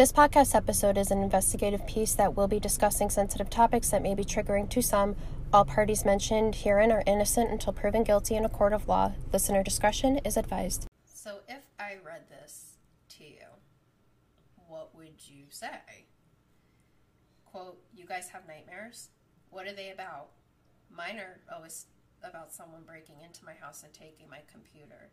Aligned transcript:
This 0.00 0.12
podcast 0.12 0.54
episode 0.54 0.96
is 0.96 1.10
an 1.10 1.22
investigative 1.22 1.86
piece 1.86 2.14
that 2.14 2.34
will 2.34 2.48
be 2.48 2.58
discussing 2.58 3.10
sensitive 3.10 3.50
topics 3.50 3.90
that 3.90 4.00
may 4.00 4.14
be 4.14 4.24
triggering 4.24 4.66
to 4.70 4.80
some. 4.80 5.14
All 5.52 5.66
parties 5.66 6.06
mentioned 6.06 6.54
herein 6.54 6.90
are 6.90 7.02
innocent 7.06 7.50
until 7.50 7.74
proven 7.74 8.02
guilty 8.02 8.34
in 8.34 8.46
a 8.46 8.48
court 8.48 8.72
of 8.72 8.88
law. 8.88 9.12
Listener 9.30 9.62
discretion 9.62 10.16
is 10.24 10.38
advised. 10.38 10.86
So, 11.04 11.40
if 11.46 11.64
I 11.78 11.98
read 12.02 12.30
this 12.30 12.78
to 13.10 13.24
you, 13.24 13.44
what 14.68 14.96
would 14.96 15.20
you 15.28 15.44
say? 15.50 16.06
Quote, 17.44 17.78
You 17.94 18.06
guys 18.06 18.30
have 18.30 18.48
nightmares? 18.48 19.10
What 19.50 19.66
are 19.66 19.74
they 19.74 19.90
about? 19.90 20.28
Mine 20.90 21.18
are 21.18 21.40
always 21.54 21.88
about 22.22 22.54
someone 22.54 22.84
breaking 22.86 23.16
into 23.22 23.44
my 23.44 23.52
house 23.52 23.82
and 23.82 23.92
taking 23.92 24.30
my 24.30 24.40
computer. 24.50 25.10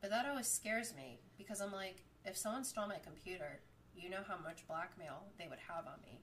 But 0.00 0.10
that 0.10 0.26
always 0.26 0.48
scares 0.48 0.92
me 0.96 1.20
because 1.38 1.60
I'm 1.60 1.72
like, 1.72 2.02
if 2.24 2.36
someone 2.36 2.64
stole 2.64 2.88
my 2.88 2.98
computer, 2.98 3.60
you 3.98 4.08
know 4.08 4.22
how 4.26 4.38
much 4.42 4.66
blackmail 4.66 5.26
they 5.38 5.48
would 5.48 5.58
have 5.68 5.86
on 5.86 6.00
me. 6.02 6.20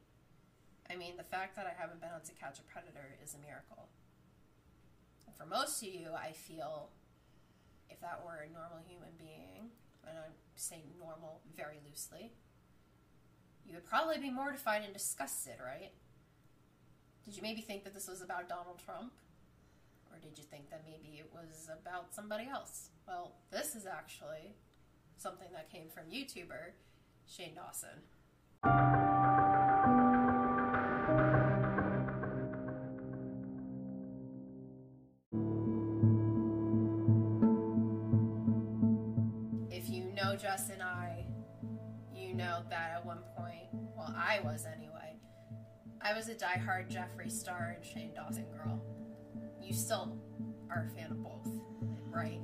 I 0.90 0.96
mean, 0.96 1.18
the 1.18 1.28
fact 1.28 1.56
that 1.56 1.66
I 1.66 1.74
haven't 1.80 2.00
been 2.00 2.14
on 2.14 2.22
To 2.22 2.34
Catch 2.34 2.60
a 2.60 2.64
Predator 2.64 3.18
is 3.24 3.36
a 3.36 3.40
miracle. 3.40 3.90
And 5.28 5.36
for 5.36 5.46
most 5.46 5.82
of 5.82 5.90
you, 5.90 6.10
I 6.14 6.32
feel 6.32 6.90
if 7.90 8.00
that 8.02 8.22
were 8.24 8.46
a 8.46 8.54
normal 8.54 8.80
human 8.88 9.14
being, 9.18 9.72
and 10.08 10.18
I'm 10.18 10.38
saying 10.56 10.84
normal 11.00 11.42
very 11.56 11.80
loosely, 11.88 12.32
you 13.66 13.74
would 13.74 13.86
probably 13.86 14.20
be 14.20 14.30
mortified 14.30 14.84
and 14.84 14.94
disgusted, 14.94 15.58
right? 15.60 15.92
Did 17.26 17.36
you 17.36 17.42
maybe 17.42 17.62
think 17.62 17.84
that 17.84 17.94
this 17.94 18.08
was 18.08 18.22
about 18.22 18.48
Donald 18.48 18.80
Trump? 18.84 19.14
Or 20.12 20.20
did 20.20 20.38
you 20.38 20.44
think 20.44 20.70
that 20.70 20.84
maybe 20.86 21.18
it 21.18 21.30
was 21.34 21.68
about 21.68 22.14
somebody 22.14 22.48
else? 22.48 22.90
Well, 23.08 23.36
this 23.52 23.76
is 23.76 23.86
actually 23.86 24.56
something 25.18 25.48
that 25.54 25.72
came 25.72 25.90
from 25.90 26.04
YouTuber 26.06 26.78
Shane 27.28 27.56
Dawson. 27.56 27.90
If 39.72 39.90
you 39.90 40.06
know 40.14 40.36
Jess 40.36 40.70
and 40.70 40.82
I, 40.82 41.26
you 42.14 42.34
know 42.34 42.64
that 42.70 42.92
at 42.96 43.06
one 43.06 43.20
point, 43.38 43.68
well, 43.98 44.14
I 44.16 44.40
was 44.44 44.66
anyway, 44.66 45.18
I 46.02 46.14
was 46.14 46.30
a 46.30 46.36
diehard 46.36 46.90
Jeffree 46.90 47.32
Star 47.32 47.76
and 47.78 47.86
Shane 47.86 48.14
Dawson 48.16 48.46
girl. 48.52 48.82
You 49.62 49.74
still 49.74 50.18
are 50.70 50.90
a 50.90 50.96
fan 50.96 51.12
of 51.12 51.24
both, 51.24 51.48
right? 52.14 52.40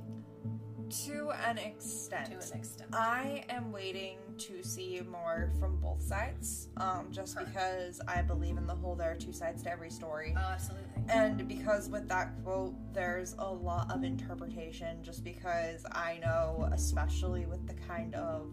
To 0.92 1.30
an 1.48 1.56
extent. 1.58 2.26
To 2.26 2.32
an 2.32 2.58
extent. 2.60 2.90
I 2.92 3.44
am 3.48 3.72
waiting 3.72 4.18
to 4.38 4.62
see 4.62 5.00
more 5.10 5.50
from 5.58 5.76
both 5.76 6.02
sides, 6.02 6.68
um, 6.76 7.06
just 7.10 7.38
because 7.38 8.00
I 8.06 8.20
believe 8.20 8.58
in 8.58 8.66
the 8.66 8.74
whole 8.74 8.94
there 8.94 9.10
are 9.12 9.16
two 9.16 9.32
sides 9.32 9.62
to 9.62 9.70
every 9.70 9.90
story. 9.90 10.34
Oh, 10.36 10.40
absolutely. 10.52 10.88
And 11.08 11.48
because 11.48 11.88
with 11.88 12.08
that 12.08 12.32
quote, 12.44 12.74
there's 12.92 13.34
a 13.38 13.50
lot 13.50 13.90
of 13.90 14.04
interpretation, 14.04 15.02
just 15.02 15.24
because 15.24 15.84
I 15.92 16.18
know, 16.22 16.68
especially 16.72 17.46
with 17.46 17.66
the 17.66 17.74
kind 17.74 18.14
of 18.14 18.50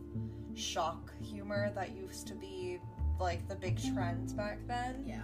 shock 0.56 1.14
humor 1.22 1.72
that 1.76 1.96
used 1.96 2.28
to 2.28 2.36
be 2.36 2.80
like 3.20 3.48
the 3.50 3.56
big 3.56 3.78
trends 3.94 4.34
back 4.34 4.60
then, 4.66 5.04
Yeah. 5.06 5.22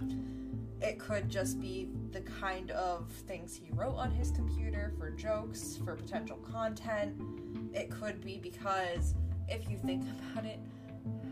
It 0.80 0.98
could 0.98 1.28
just 1.28 1.60
be 1.60 1.88
the 2.12 2.20
kind 2.20 2.70
of 2.72 3.08
things 3.26 3.54
he 3.54 3.70
wrote 3.72 3.94
on 3.94 4.10
his 4.10 4.30
computer 4.30 4.92
for 4.98 5.10
jokes, 5.10 5.78
for 5.84 5.94
potential 5.96 6.36
content. 6.50 7.14
It 7.72 7.90
could 7.90 8.22
be 8.22 8.38
because, 8.38 9.14
if 9.48 9.70
you 9.70 9.78
think 9.78 10.04
about 10.32 10.44
it, 10.44 10.58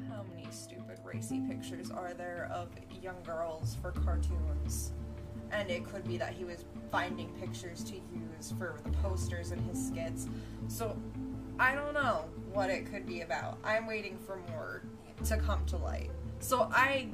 how 0.09 0.25
many 0.35 0.47
stupid 0.51 0.99
racy 1.05 1.43
pictures 1.49 1.91
are 1.91 2.15
there 2.15 2.51
of 2.53 2.71
young 3.03 3.23
girls 3.25 3.77
for 3.83 3.91
cartoons? 3.93 4.93
And 5.53 5.71
it 5.71 5.85
could 5.85 6.05
be 6.05 6.17
that 6.17 6.33
he 6.33 6.45
was 6.45 6.65
finding 6.91 7.29
pictures 7.35 7.85
to 7.85 7.95
use 7.95 8.55
for 8.59 8.77
the 8.83 8.91
posters 8.99 9.53
in 9.53 9.59
his 9.61 9.89
skits. 9.89 10.27
So, 10.69 10.97
I 11.59 11.75
don't 11.75 11.95
know 11.95 12.25
what 12.53 12.71
it 12.71 12.91
could 12.91 13.07
be 13.07 13.21
about. 13.21 13.59
I'm 13.63 13.87
waiting 13.87 14.19
for 14.27 14.41
more 14.51 14.83
to 15.27 15.37
come 15.37 15.65
to 15.67 15.77
light. 15.77 16.11
So, 16.41 16.69
I 16.73 17.09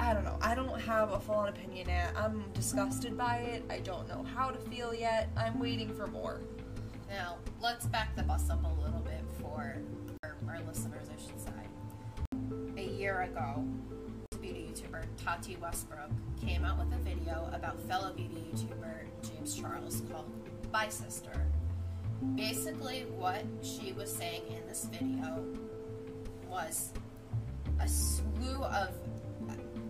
I 0.00 0.14
don't 0.14 0.24
know. 0.24 0.38
I 0.40 0.54
don't 0.54 0.80
have 0.80 1.12
a 1.12 1.20
full 1.20 1.34
on 1.34 1.48
opinion 1.48 1.88
yet. 1.88 2.14
I'm 2.16 2.42
disgusted 2.54 3.18
by 3.18 3.36
it. 3.36 3.62
I 3.68 3.80
don't 3.80 4.08
know 4.08 4.24
how 4.34 4.48
to 4.48 4.58
feel 4.58 4.94
yet. 4.94 5.28
I'm 5.36 5.58
waiting 5.60 5.90
for 5.90 6.06
more. 6.06 6.40
Now, 7.10 7.36
let's 7.60 7.84
back 7.84 8.16
the 8.16 8.22
bus 8.22 8.48
up 8.48 8.64
a 8.64 8.82
little 8.82 9.00
bit 9.00 9.20
for 9.42 9.76
our, 10.24 10.36
our 10.48 10.60
listeners, 10.66 11.08
I 11.14 11.20
should 11.20 11.38
say. 11.38 12.82
A 12.82 12.96
year 12.96 13.20
ago, 13.22 13.62
beauty 14.40 14.72
YouTuber 14.72 15.04
Tati 15.22 15.58
Westbrook 15.60 16.10
came 16.40 16.64
out 16.64 16.78
with 16.78 16.98
a 16.98 17.02
video 17.02 17.50
about 17.52 17.78
fellow 17.80 18.14
beauty 18.14 18.42
YouTuber 18.54 19.04
James 19.22 19.54
Charles 19.54 20.02
called 20.10 20.32
Bye 20.72 20.88
Sister. 20.88 21.46
Basically, 22.36 23.04
what 23.18 23.44
she 23.62 23.92
was 23.92 24.10
saying 24.10 24.42
in 24.48 24.66
this 24.66 24.86
video 24.90 25.44
was 26.48 26.90
a 27.80 27.86
slew 27.86 28.64
of, 28.64 28.94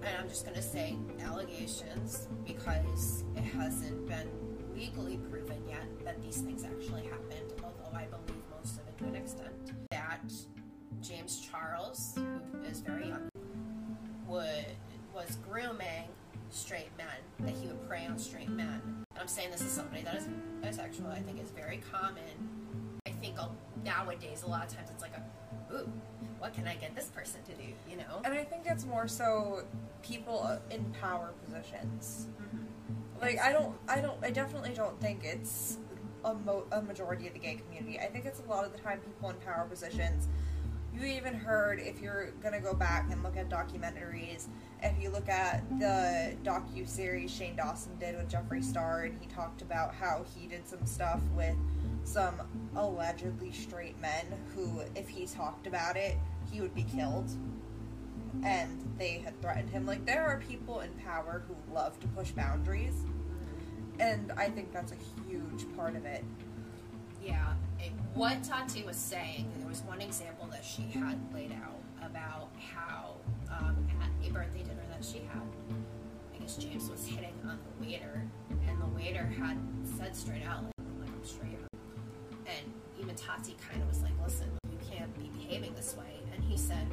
and 0.05 0.17
I'm 0.19 0.29
just 0.29 0.45
going 0.45 0.57
to 0.57 0.63
say 0.63 0.97
allegations 1.23 2.29
because 2.47 3.25
it 3.37 3.43
hasn't 3.43 4.07
been 4.07 4.29
legally 4.75 5.19
proven 5.31 5.63
yet 5.69 5.85
that 6.05 6.23
these 6.23 6.39
things 6.39 6.65
actually 6.65 7.03
happened, 7.03 7.53
although 7.63 7.97
I 7.97 8.07
believe 8.07 8.43
most 8.57 8.79
of 8.79 8.89
it 8.89 8.99
to 8.99 9.05
an 9.05 9.17
extent. 9.17 9.51
That 9.91 10.33
James 11.03 11.47
Charles, 11.51 12.15
who 12.17 12.63
is 12.63 12.81
very 12.81 13.09
young, 13.09 13.29
would 14.27 14.67
was 15.15 15.37
grooming 15.49 16.09
straight 16.51 16.91
men, 16.97 17.07
that 17.41 17.55
he 17.57 17.67
would 17.67 17.87
prey 17.89 18.07
on 18.07 18.19
straight 18.19 18.49
men. 18.49 18.81
And 18.85 19.21
I'm 19.21 19.29
saying 19.29 19.51
this 19.51 19.61
is 19.61 19.71
somebody 19.71 20.03
that 20.03 20.15
is 20.17 20.29
bisexual, 20.63 21.11
I 21.11 21.21
think 21.21 21.43
is 21.43 21.51
very 21.51 21.81
common. 21.93 22.23
I 23.07 23.11
think 23.11 23.37
nowadays, 23.85 24.43
a 24.45 24.49
lot 24.49 24.67
of 24.67 24.75
times 24.75 24.89
it's 24.91 25.03
like 25.03 25.17
a, 25.17 25.23
ooh, 25.73 25.91
what 26.39 26.55
can 26.55 26.67
I 26.67 26.75
get 26.75 26.95
this 26.95 27.07
person 27.07 27.41
to 27.45 27.53
do, 27.53 27.73
you 27.89 27.97
know? 27.97 28.23
And 28.25 28.35
I 28.35 28.45
think 28.45 28.63
it's 28.67 28.87
more 28.87 29.09
so 29.09 29.65
people 30.03 30.59
in 30.71 30.85
power 31.01 31.33
positions. 31.45 32.29
Mm-hmm. 32.41 33.21
Like 33.21 33.39
I 33.41 33.53
don't, 33.53 33.77
I 33.89 34.01
don't, 34.01 34.19
I 34.23 34.31
definitely 34.31 34.73
don't 34.75 34.99
think 35.01 35.25
it's 35.25 35.79
a, 36.25 36.35
mo- 36.35 36.67
a 36.73 36.81
majority 36.83 37.27
of 37.27 37.35
the 37.35 37.39
gay 37.39 37.57
community. 37.57 37.99
I 38.01 38.07
think 38.07 38.25
it's 38.25 38.41
a 38.41 38.51
lot 38.51 38.65
of 38.65 38.73
the 38.73 38.79
time 38.79 39.01
people 39.01 39.31
in 39.31 39.37
power 39.37 39.67
positions. 39.69 40.29
You 40.95 41.05
even 41.05 41.35
heard 41.35 41.79
if 41.79 42.01
you're 42.01 42.33
gonna 42.43 42.61
go 42.61 42.75
back 42.75 43.11
and 43.13 43.23
look 43.23 43.37
at 43.37 43.49
documentaries. 43.49 44.49
If 44.83 45.01
you 45.01 45.11
look 45.11 45.29
at 45.29 45.63
the 45.79 46.35
docu 46.43 46.89
series 46.89 47.31
Shane 47.31 47.55
Dawson 47.55 47.97
did 47.99 48.17
with 48.17 48.29
Jeffree 48.31 48.65
Star, 48.65 49.03
and 49.03 49.17
he 49.21 49.27
talked 49.29 49.63
about 49.63 49.95
how 49.95 50.25
he 50.35 50.47
did 50.47 50.67
some 50.67 50.85
stuff 50.87 51.21
with 51.37 51.55
some 52.05 52.35
allegedly 52.77 53.53
straight 53.53 54.01
men 54.01 54.27
who, 54.55 54.83
if 54.95 55.09
he 55.09 55.27
talked 55.27 55.67
about 55.67 55.97
it, 55.97 56.17
he 56.51 56.61
would 56.61 56.75
be 56.75 56.85
killed. 56.85 57.31
And 58.45 58.95
they 58.99 59.19
had 59.19 59.41
threatened 59.43 59.71
him. 59.71 59.87
Like, 59.87 60.07
there 60.07 60.25
are 60.25 60.39
people 60.49 60.81
in 60.81 60.91
power 61.05 61.43
who 61.47 61.75
love 61.75 61.99
to 62.01 62.07
push 62.09 62.31
boundaries. 62.31 62.95
And 63.99 64.33
I 64.33 64.49
think 64.49 64.73
that's 64.73 64.93
a 64.93 65.29
huge 65.29 65.67
part 65.77 65.97
of 65.97 66.05
it. 66.07 66.25
Yeah, 67.23 67.53
it, 67.79 67.93
what 68.15 68.43
Tati 68.43 68.83
was 68.83 68.97
saying, 68.97 69.51
there 69.59 69.69
was 69.69 69.83
one 69.83 70.01
example 70.01 70.49
that 70.51 70.65
she 70.65 70.83
had 70.83 71.19
laid 71.35 71.53
out 71.53 71.83
about 72.03 72.49
how 72.75 73.17
um, 73.51 73.87
at 74.01 74.09
a 74.27 74.33
birthday 74.33 74.63
dinner 74.63 74.81
that 74.91 75.05
she 75.05 75.19
had, 75.19 75.43
I 76.35 76.39
guess 76.39 76.57
James 76.57 76.89
was 76.89 77.07
hitting 77.07 77.35
on 77.47 77.59
the 77.59 77.85
waiter, 77.87 78.27
and 78.67 78.81
the 78.81 78.87
waiter 78.87 79.27
had 79.27 79.59
said 79.99 80.17
straight 80.17 80.47
out, 80.47 80.65
like, 80.65 81.09
I'm, 81.09 81.25
straight. 81.25 81.70
And 82.59 82.73
even 82.99 83.15
Tati 83.15 83.57
kind 83.71 83.83
of 83.83 83.89
was 83.89 84.03
like, 84.03 84.13
listen, 84.25 84.49
you 84.71 84.79
can't 84.91 85.13
be 85.19 85.31
behaving 85.39 85.75
this 85.75 85.97
way. 85.97 86.21
And 86.35 86.43
he 86.45 86.57
said, 86.57 86.87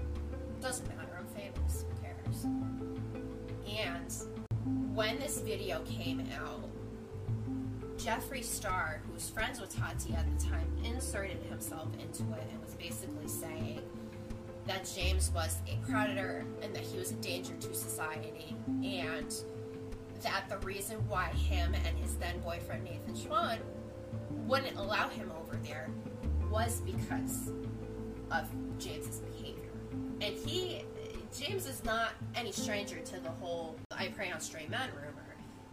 doesn't 0.62 0.88
matter, 0.88 1.18
I'm 1.18 1.28
famous, 1.28 1.86
who 1.88 2.02
cares? 2.02 2.46
And 3.68 4.96
when 4.96 5.20
this 5.20 5.40
video 5.40 5.82
came 5.82 6.24
out, 6.40 6.64
Jeffree 7.98 8.44
Star, 8.44 9.02
who 9.06 9.14
was 9.14 9.30
friends 9.30 9.60
with 9.60 9.76
Tati 9.76 10.14
at 10.14 10.26
the 10.38 10.46
time, 10.46 10.68
inserted 10.84 11.42
himself 11.50 11.88
into 11.94 12.24
it 12.34 12.48
and 12.52 12.64
was 12.64 12.76
basically 12.76 13.28
saying 13.28 13.82
that 14.68 14.90
James 14.96 15.32
was 15.32 15.58
a 15.68 15.78
predator 15.90 16.46
and 16.62 16.76
that 16.76 16.84
he 16.84 16.98
was 16.98 17.12
a 17.12 17.16
danger 17.16 17.54
to 17.60 17.74
society, 17.74 18.56
and 18.84 19.34
that 20.22 20.46
the 20.50 20.58
reason 20.60 20.98
why 21.08 21.26
him 21.30 21.74
and 21.74 21.98
his 21.98 22.16
then 22.16 22.40
boyfriend 22.40 22.84
Nathan 22.84 23.16
Schwandt 23.16 23.60
wouldn't 24.46 24.78
allow 24.78 25.10
him 25.10 25.32
over 25.48 25.58
there 25.64 25.90
was 26.50 26.82
because 26.82 27.52
of 28.32 28.48
James's 28.80 29.20
behavior. 29.20 29.70
And 30.22 30.36
he, 30.36 30.84
James 31.38 31.68
is 31.68 31.84
not 31.84 32.12
any 32.36 32.52
stranger 32.52 33.00
to 33.00 33.20
the 33.20 33.30
whole 33.30 33.76
I 33.92 34.08
prey 34.08 34.32
on 34.32 34.40
stray 34.40 34.68
men 34.70 34.90
rumor 34.96 35.24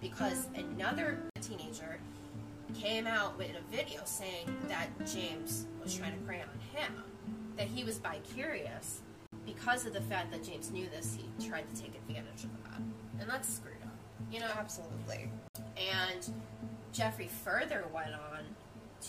because 0.01 0.49
another 0.55 1.23
teenager 1.41 1.99
came 2.75 3.07
out 3.07 3.39
with 3.39 3.51
a 3.51 3.75
video 3.75 4.01
saying 4.05 4.55
that 4.69 4.89
James 5.07 5.67
was 5.83 5.95
trying 5.95 6.13
to 6.13 6.19
prey 6.25 6.41
on 6.43 6.79
him, 6.79 6.93
that 7.57 7.69
he 7.69 7.85
was 7.85 7.99
bi-curious, 7.99 9.01
because 9.47 9.87
of 9.87 9.93
the 9.93 10.01
fact 10.03 10.33
that 10.33 10.43
James 10.43 10.71
knew 10.71 10.89
this, 10.91 11.17
he 11.17 11.49
tried 11.49 11.65
to 11.75 11.81
take 11.81 11.95
advantage 11.95 12.45
of 12.45 12.51
that, 12.65 12.81
and 13.21 13.31
that's 13.31 13.49
screwed 13.49 13.75
up. 13.85 13.97
You 14.31 14.41
know, 14.41 14.51
Absolutely. 14.59 15.31
and 15.77 16.33
Jeffree 16.93 17.29
further 17.29 17.85
went 17.93 18.13
on 18.15 18.41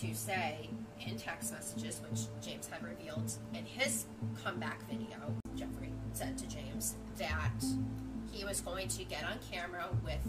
to 0.00 0.14
say 0.14 0.68
in 1.06 1.16
text 1.16 1.52
messages, 1.52 2.00
which 2.08 2.26
James 2.46 2.66
had 2.66 2.82
revealed 2.84 3.32
in 3.54 3.64
his 3.64 4.04
comeback 4.42 4.86
video, 4.90 5.16
Jeffree 5.56 5.92
said 6.12 6.36
to 6.38 6.46
James 6.46 6.96
that 7.18 7.64
he 8.30 8.44
was 8.44 8.60
going 8.60 8.88
to 8.88 9.04
get 9.04 9.24
on 9.24 9.38
camera 9.50 9.88
with 10.04 10.20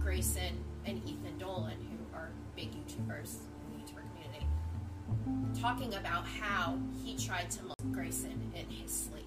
Grayson 0.00 0.64
and 0.86 0.98
Ethan 1.04 1.36
Dolan, 1.38 1.76
who 1.90 2.16
are 2.16 2.30
big 2.54 2.70
YouTubers 2.70 3.38
in 3.66 3.72
the 3.72 3.84
YouTuber 3.84 4.04
community, 4.14 5.60
talking 5.60 5.94
about 5.94 6.24
how 6.24 6.78
he 7.04 7.16
tried 7.16 7.50
to 7.52 7.62
molest 7.62 7.92
Grayson 7.92 8.52
in 8.54 8.66
his 8.70 8.92
sleep. 8.92 9.26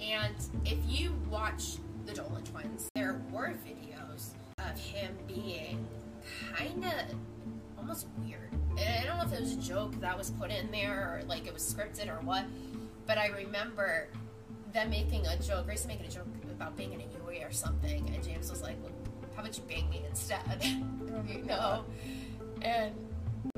And 0.00 0.36
if 0.64 0.78
you 0.86 1.14
watch 1.28 1.78
the 2.04 2.12
Dolan 2.12 2.44
twins, 2.44 2.88
there 2.94 3.20
were 3.32 3.54
videos 3.66 4.34
of 4.58 4.78
him 4.78 5.16
being 5.26 5.84
kind 6.54 6.84
of 6.84 7.16
almost 7.76 8.06
weird. 8.18 8.55
And 8.78 9.02
I 9.02 9.06
don't 9.06 9.16
know 9.18 9.24
if 9.24 9.32
it 9.32 9.40
was 9.40 9.52
a 9.52 9.60
joke 9.60 9.98
that 10.00 10.16
was 10.16 10.30
put 10.30 10.50
in 10.50 10.70
there 10.70 11.20
or 11.20 11.26
like 11.26 11.46
it 11.46 11.54
was 11.54 11.62
scripted 11.62 12.08
or 12.08 12.20
what, 12.24 12.44
but 13.06 13.18
I 13.18 13.28
remember 13.28 14.08
them 14.72 14.90
making 14.90 15.26
a 15.26 15.38
joke, 15.38 15.66
Grace 15.66 15.86
making 15.86 16.06
a 16.06 16.10
joke 16.10 16.26
about 16.50 16.76
banging 16.76 17.00
a 17.00 17.24
Yui 17.24 17.42
or 17.42 17.52
something, 17.52 18.08
and 18.14 18.22
James 18.22 18.50
was 18.50 18.62
like, 18.62 18.76
well, 18.82 18.92
how 19.34 19.42
about 19.42 19.56
you 19.56 19.64
bang 19.68 19.88
me 19.90 20.02
instead? 20.08 20.40
you 21.28 21.42
oh 21.42 21.46
know? 21.46 21.84
And 22.62 22.94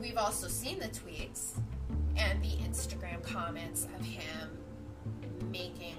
we've 0.00 0.16
also 0.16 0.48
seen 0.48 0.78
the 0.78 0.88
tweets 0.88 1.58
and 2.16 2.42
the 2.42 2.56
Instagram 2.68 3.22
comments 3.22 3.86
of 3.98 4.04
him 4.04 4.58
making 5.50 5.96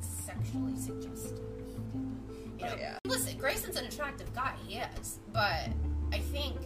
sexually 0.00 0.76
suggestive. 0.76 1.38
You 2.58 2.66
oh, 2.66 2.66
know, 2.66 2.72
Oh, 2.72 2.76
yeah. 2.78 2.98
listen, 3.06 3.36
Grayson's 3.38 3.76
an 3.76 3.86
attractive 3.86 4.32
guy, 4.34 4.54
he 4.66 4.78
is, 4.78 5.18
but 5.32 5.68
I 6.12 6.18
think 6.18 6.56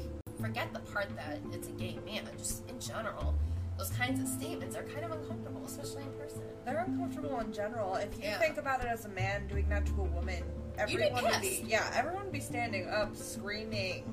forget 0.40 0.72
the 0.72 0.80
part 0.80 1.08
that 1.16 1.38
it's 1.52 1.68
a 1.68 1.72
gay 1.72 1.98
man. 2.06 2.28
Just 2.38 2.68
in 2.68 2.78
general, 2.80 3.34
those 3.78 3.90
kinds 3.90 4.20
of 4.20 4.28
statements 4.28 4.76
are 4.76 4.82
kind 4.84 5.04
of 5.04 5.12
uncomfortable, 5.12 5.62
especially 5.66 6.02
in 6.02 6.12
person. 6.18 6.42
They're 6.64 6.84
uncomfortable 6.86 7.38
in 7.40 7.52
general. 7.52 7.94
If 7.96 8.16
you 8.16 8.24
Yeah. 8.24 8.38
think 8.38 8.56
about 8.58 8.80
it 8.80 8.86
as 8.86 9.04
a 9.04 9.08
man 9.10 9.46
doing 9.48 9.68
that 9.68 9.86
to 9.86 9.92
a 10.00 10.04
woman, 10.04 10.42
everyone 10.78 11.24
would 11.24 11.40
be 11.40 11.64
yeah, 11.66 11.90
everyone 11.94 12.24
would 12.24 12.32
be 12.32 12.40
standing 12.40 12.88
up 12.88 13.14
screaming. 13.16 14.04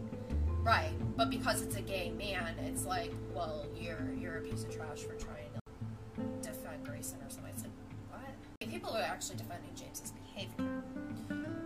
Right, 0.64 0.94
but 1.18 1.30
because 1.30 1.62
it's 1.62 1.76
a 1.76 1.82
gay 1.82 2.12
man, 2.12 2.58
it's 2.60 2.86
like, 2.86 3.12
well, 3.34 3.66
you're 3.76 4.14
you're 4.18 4.38
a 4.38 4.42
piece 4.42 4.64
of 4.64 4.74
trash 4.74 5.00
for 5.00 5.16
trying 5.16 5.50
to 5.54 6.24
defend 6.42 6.86
Grayson 6.86 7.20
or 7.22 7.30
something. 7.30 7.54
I 7.54 7.62
said, 7.62 7.72
what? 8.10 8.22
And 8.62 8.72
people 8.72 8.92
are 8.92 9.02
actually 9.02 9.38
defending 9.38 9.72
James's 9.76 10.12
behavior. 10.12 10.82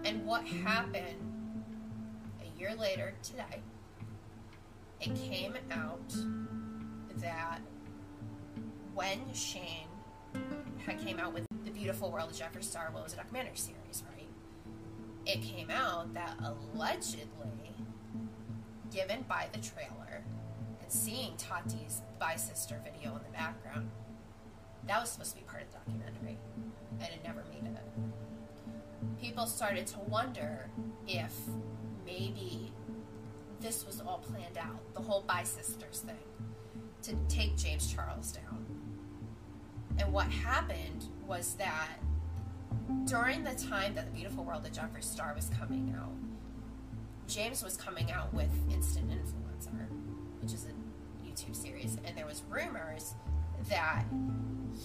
And 0.04 0.26
what 0.26 0.46
happened 0.48 1.64
a 2.42 2.60
year 2.60 2.74
later 2.76 3.14
today? 3.22 3.62
It 5.00 5.16
came 5.16 5.56
out 5.72 6.16
that 7.18 7.60
when 8.94 9.20
Shane 9.34 9.88
had 10.86 11.00
came 11.00 11.20
out 11.20 11.34
with 11.34 11.46
the 11.66 11.72
Beautiful 11.72 12.12
World 12.12 12.32
of 12.32 12.36
Jeffree 12.36 12.64
Star, 12.64 12.90
what 12.92 13.04
was 13.04 13.14
a 13.14 13.18
documentary 13.18 13.56
series, 13.56 14.04
right? 14.16 14.28
It 15.26 15.42
came 15.42 15.70
out 15.70 16.14
that 16.14 16.36
allegedly 16.44 17.28
given 18.92 19.24
by 19.28 19.48
the 19.52 19.60
trailer 19.60 20.24
and 20.82 20.92
seeing 20.92 21.34
Tati's 21.38 22.02
Bye 22.20 22.38
Sister 22.38 22.82
video 22.84 23.16
in 23.16 23.24
the 23.24 23.32
background, 23.38 23.92
that 24.88 25.00
was 25.00 25.12
supposed 25.12 25.32
to 25.32 25.38
be 25.38 25.44
part 25.44 25.62
of 25.62 25.72
the 25.72 25.78
documentary, 25.78 26.38
and 27.00 27.10
it 27.10 27.20
never 27.24 27.44
made 27.52 27.70
it. 27.70 27.78
People 29.22 29.46
started 29.46 29.86
to 29.88 30.00
wonder 30.00 30.70
if 31.08 31.34
maybe 32.06 32.72
this 33.62 33.86
was 33.86 34.02
all 34.02 34.20
planned 34.20 34.58
out, 34.58 34.94
the 34.94 35.02
whole 35.02 35.22
Bye 35.22 35.44
Sisters 35.44 36.06
thing, 36.06 36.16
to 37.04 37.16
take 37.34 37.58
James 37.58 37.92
Charles 37.92 38.32
down. 38.32 38.66
And 40.00 40.14
what 40.14 40.28
happened 40.28 41.06
was 41.26 41.56
that 41.56 41.98
during 43.06 43.44
the 43.44 43.56
time 43.56 43.96
that 43.96 44.06
the 44.06 44.12
Beautiful 44.12 44.44
World 44.44 44.66
of 44.66 44.72
Jeffree 44.72 45.04
Star 45.04 45.34
was 45.36 45.50
coming 45.60 45.96
out, 45.98 46.12
James 47.28 47.64
was 47.64 47.76
coming 47.76 48.12
out 48.12 48.34
with 48.34 48.50
Instant 48.72 49.10
Influencer, 49.10 49.88
which 50.42 50.54
is 50.54 50.66
a 50.66 51.28
YouTube 51.28 51.56
series, 51.56 51.98
and 52.06 52.18
there 52.18 52.26
was 52.26 52.44
rumors 52.50 53.16
that 53.70 54.04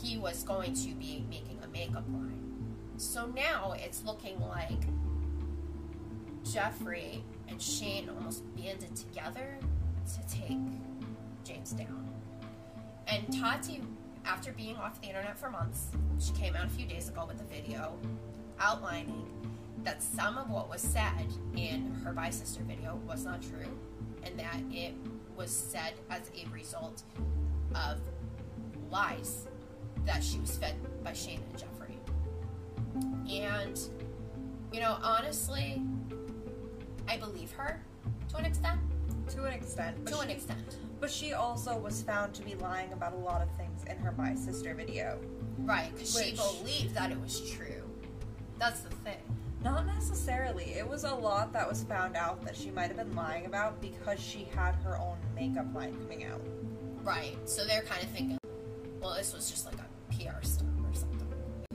he 0.02 0.16
was 0.18 0.42
going 0.42 0.74
to 0.74 0.94
be 0.94 1.24
making 1.28 1.58
a 1.62 1.68
makeup 1.68 2.04
line. 2.08 2.38
So 2.96 3.26
now 3.26 3.74
it's 3.76 4.04
looking 4.04 4.40
like 4.40 4.80
Jeffree 6.44 7.22
and 7.52 7.60
Shane 7.62 8.08
almost 8.08 8.42
banded 8.56 8.96
together 8.96 9.58
to 10.06 10.34
take 10.34 10.58
James 11.44 11.72
down. 11.72 12.08
And 13.06 13.30
Tati, 13.38 13.82
after 14.24 14.52
being 14.52 14.76
off 14.76 15.00
the 15.02 15.08
internet 15.08 15.38
for 15.38 15.50
months, 15.50 15.88
she 16.18 16.32
came 16.32 16.56
out 16.56 16.64
a 16.64 16.70
few 16.70 16.86
days 16.86 17.10
ago 17.10 17.26
with 17.26 17.40
a 17.40 17.44
video 17.44 17.98
outlining 18.58 19.28
that 19.84 20.02
some 20.02 20.38
of 20.38 20.48
what 20.48 20.70
was 20.70 20.80
said 20.80 21.26
in 21.54 21.92
her 22.04 22.12
Bye 22.12 22.30
Sister 22.30 22.62
video 22.62 22.98
was 23.06 23.24
not 23.24 23.42
true, 23.42 23.78
and 24.22 24.38
that 24.38 24.60
it 24.70 24.94
was 25.36 25.50
said 25.50 25.92
as 26.08 26.30
a 26.34 26.48
result 26.48 27.02
of 27.74 27.98
lies 28.90 29.46
that 30.06 30.24
she 30.24 30.38
was 30.38 30.56
fed 30.56 30.74
by 31.04 31.12
Shane 31.12 31.40
and 31.50 31.60
Jeffree. 31.60 31.98
And, 33.44 33.78
you 34.72 34.80
know, 34.80 34.96
honestly, 35.02 35.82
I 37.08 37.16
believe 37.16 37.52
her 37.52 37.82
to 38.30 38.36
an 38.36 38.44
extent. 38.44 38.80
To 39.28 39.44
an 39.44 39.52
extent. 39.52 40.06
To 40.06 40.14
she, 40.14 40.20
an 40.20 40.30
extent. 40.30 40.76
But 41.00 41.10
she 41.10 41.32
also 41.32 41.76
was 41.76 42.02
found 42.02 42.34
to 42.34 42.42
be 42.42 42.54
lying 42.54 42.92
about 42.92 43.12
a 43.12 43.16
lot 43.16 43.42
of 43.42 43.48
things 43.56 43.84
in 43.88 43.96
her 43.98 44.12
Bye 44.12 44.34
Sister 44.34 44.74
video. 44.74 45.18
Right, 45.58 45.92
because 45.92 46.18
she 46.18 46.34
believed 46.34 46.94
that 46.94 47.12
it 47.12 47.20
was 47.20 47.50
true. 47.50 47.82
That's 48.58 48.80
the 48.80 48.90
thing. 48.96 49.18
Not 49.62 49.86
necessarily. 49.86 50.72
It 50.72 50.88
was 50.88 51.04
a 51.04 51.14
lot 51.14 51.52
that 51.52 51.68
was 51.68 51.84
found 51.84 52.16
out 52.16 52.44
that 52.44 52.56
she 52.56 52.70
might 52.70 52.88
have 52.88 52.96
been 52.96 53.14
lying 53.14 53.46
about 53.46 53.80
because 53.80 54.18
she 54.18 54.48
had 54.56 54.74
her 54.76 54.98
own 54.98 55.16
makeup 55.36 55.72
line 55.74 55.94
coming 55.94 56.24
out. 56.24 56.40
Right. 57.02 57.36
So 57.44 57.64
they're 57.64 57.82
kind 57.82 58.02
of 58.02 58.10
thinking, 58.10 58.38
well, 59.00 59.14
this 59.14 59.32
was 59.32 59.50
just 59.50 59.66
like 59.66 59.76
a 59.76 60.14
PR 60.14 60.42
stunt 60.42 60.70
or 60.84 60.94
something. 60.94 61.28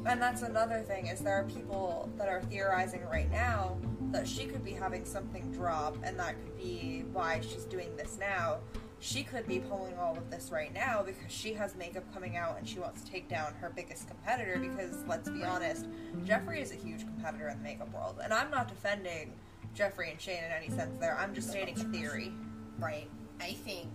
And 0.06 0.21
that's 0.21 0.41
another 0.41 0.81
thing 0.81 1.07
is 1.07 1.19
there 1.19 1.35
are 1.35 1.44
people 1.45 2.09
that 2.18 2.27
are 2.27 2.41
theorizing 2.41 3.06
right 3.06 3.31
now 3.31 3.78
that 4.11 4.28
she 4.28 4.45
could 4.45 4.64
be 4.64 4.71
having 4.71 5.06
something 5.06 5.52
drop 5.52 5.97
and 6.04 6.18
that 6.19 6.35
could 6.42 6.57
be 6.57 7.04
why 7.14 7.42
she's 7.42 7.66
doing 7.66 7.95
this 7.97 8.18
now. 8.19 8.57
She 8.99 9.23
could 9.23 9.47
be 9.47 9.59
pulling 9.59 9.95
all 9.97 10.18
of 10.18 10.31
this 10.31 10.49
right 10.52 10.73
now 10.73 11.04
because 11.06 11.31
she 11.31 11.54
has 11.54 11.76
makeup 11.76 12.04
coming 12.14 12.35
out 12.35 12.57
and 12.57 12.68
she 12.68 12.80
wants 12.80 13.04
to 13.04 13.11
take 13.11 13.30
down 13.30 13.54
her 13.61 13.69
biggest 13.69 14.07
competitor 14.07 14.57
because 14.57 15.04
let's 15.07 15.30
be 15.30 15.44
honest, 15.44 15.85
Jeffree 16.26 16.61
is 16.61 16.71
a 16.71 16.76
huge 16.76 17.02
competitor 17.02 17.49
in 17.49 17.57
the 17.57 17.64
makeup 17.64 17.94
world. 17.94 18.19
And 18.23 18.33
I'm 18.33 18.49
not 18.49 18.68
defending 18.68 19.33
Jeffree 19.76 20.11
and 20.11 20.19
Shane 20.19 20.44
in 20.44 20.52
any 20.52 20.69
sense 20.69 20.97
there. 20.99 21.16
I'm 21.19 21.35
just 21.35 21.49
stating 21.49 21.80
a 21.80 21.83
theory. 21.83 22.33
Right. 22.80 23.07
I 23.40 23.54
think 23.54 23.90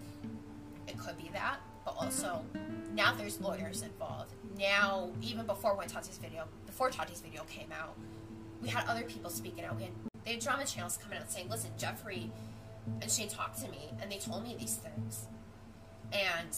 it 0.87 0.99
could 0.99 1.17
be 1.19 1.31
that, 1.33 1.57
but 1.85 1.97
also 1.99 2.45
now 2.95 3.13
there's 3.15 3.41
lawyers 3.41 3.83
involved. 3.83 4.35
Now, 4.59 5.11
even 5.21 5.47
before 5.47 5.77
when 5.77 5.89
Tati's 5.89 6.19
video, 6.19 6.47
before 6.67 6.91
Tati's 6.91 7.21
video 7.21 7.43
came 7.45 7.73
out, 7.73 7.97
we 8.63 8.69
had 8.69 8.87
other 8.87 9.03
people 9.03 9.31
speaking 9.31 9.65
out. 9.65 9.77
We 9.77 9.83
had, 9.83 9.93
they 10.25 10.33
had 10.33 10.41
drama 10.41 10.65
channels 10.65 10.97
coming 11.03 11.19
out 11.19 11.31
saying, 11.31 11.51
"Listen, 11.51 11.71
Jeffree 11.79 12.31
and 13.01 13.11
Shane 13.11 13.29
talked 13.29 13.61
to 13.63 13.69
me, 13.69 13.91
and 14.01 14.11
they 14.11 14.19
told 14.19 14.45
me 14.45 14.57
these 14.59 14.77
things." 14.77 15.27
And 16.13 16.57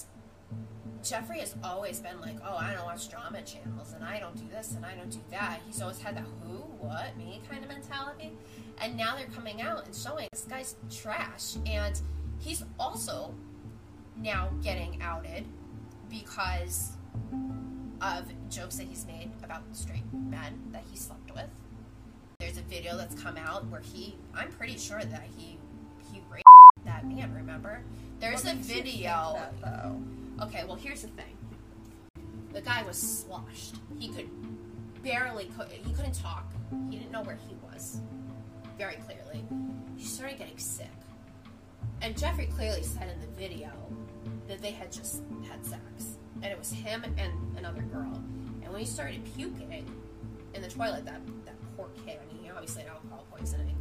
Jeffree 1.03 1.41
has 1.41 1.55
always 1.65 2.01
been 2.01 2.21
like, 2.21 2.37
"Oh, 2.45 2.57
I 2.57 2.75
don't 2.75 2.85
watch 2.85 3.09
drama 3.09 3.43
channels, 3.43 3.93
and 3.95 4.05
I 4.05 4.21
don't 4.21 4.37
do 4.37 4.47
this, 4.49 4.73
and 4.73 4.85
I 4.85 4.95
don't 4.95 5.11
do 5.11 5.21
that." 5.31 5.61
He's 5.67 5.81
always 5.81 6.01
had 6.01 6.17
that 6.17 6.25
"who, 6.43 6.59
what, 6.79 7.17
me" 7.17 7.41
kind 7.51 7.65
of 7.65 7.71
mentality. 7.71 8.33
And 8.81 8.97
now 8.97 9.17
they're 9.17 9.27
coming 9.27 9.63
out 9.63 9.87
and 9.87 9.95
showing 9.95 10.29
this 10.33 10.45
guy's 10.45 10.77
trash, 10.91 11.57
and 11.67 12.01
he's 12.39 12.65
also 12.79 13.35
now 14.17 14.51
getting 14.63 15.01
outed 15.01 15.47
because 16.11 16.93
of 18.01 18.25
jokes 18.51 18.77
that 18.77 18.87
he's 18.87 19.07
made 19.07 19.31
about 19.43 19.63
straight 19.73 20.05
men 20.13 20.61
that 20.73 20.83
he 20.91 20.97
slept 20.97 21.33
with. 21.35 21.49
There's 22.55 22.67
a 22.67 22.69
video 22.71 22.97
that's 22.97 23.21
come 23.21 23.37
out 23.37 23.67
where 23.67 23.81
he, 23.81 24.15
I'm 24.33 24.49
pretty 24.49 24.79
sure 24.79 25.01
that 25.01 25.25
he 25.37 25.59
he 26.13 26.23
raped 26.31 26.45
that 26.85 27.05
man. 27.05 27.35
Remember? 27.35 27.83
There's 28.21 28.45
What 28.45 28.53
a 28.53 28.57
makes 28.57 28.69
you 28.69 28.75
think 28.75 28.87
video. 28.87 29.33
that, 29.35 29.61
though. 29.61 30.01
Okay, 30.45 30.63
well 30.65 30.77
here's 30.77 31.03
the 31.03 31.09
thing. 31.09 31.37
The 32.53 32.61
guy 32.61 32.85
was 32.85 32.97
sloshed. 32.97 33.77
He 33.99 34.09
could 34.09 34.29
barely 35.03 35.51
co- 35.59 35.67
he 35.67 35.93
couldn't 35.95 36.15
talk. 36.15 36.53
He 36.91 36.99
didn't 36.99 37.11
know 37.11 37.23
where 37.23 37.39
he 37.49 37.57
was. 37.73 38.01
Very 38.79 38.97
clearly. 38.97 39.45
He 39.97 40.05
started 40.05 40.39
getting 40.39 40.59
sick. 40.59 40.87
And 42.03 42.15
Jeffree 42.15 42.55
clearly 42.55 42.85
said 42.85 43.11
in 43.11 43.21
the 43.21 43.37
video 43.37 43.71
that 44.47 44.63
they 44.63 44.71
had 44.71 44.93
just 44.93 45.23
had 45.51 45.65
sex. 45.67 46.19
And 46.37 46.53
it 46.53 46.59
was 46.59 46.71
him 46.71 47.03
and 47.19 47.59
another 47.59 47.83
girl. 47.83 48.13
And 48.63 48.71
when 48.71 48.79
he 48.79 48.87
started 48.87 49.25
puking 49.35 49.85
in 50.55 50.63
the 50.63 50.69
toilet, 50.69 51.05
that 51.07 51.21
that 51.47 51.55
poor 51.77 51.89
kid. 52.07 52.19
I 52.23 52.33
mean, 52.33 52.43
he 52.44 52.44
obviously 52.65 52.91
alcohol 52.91 53.27
poisoning. 53.31 53.77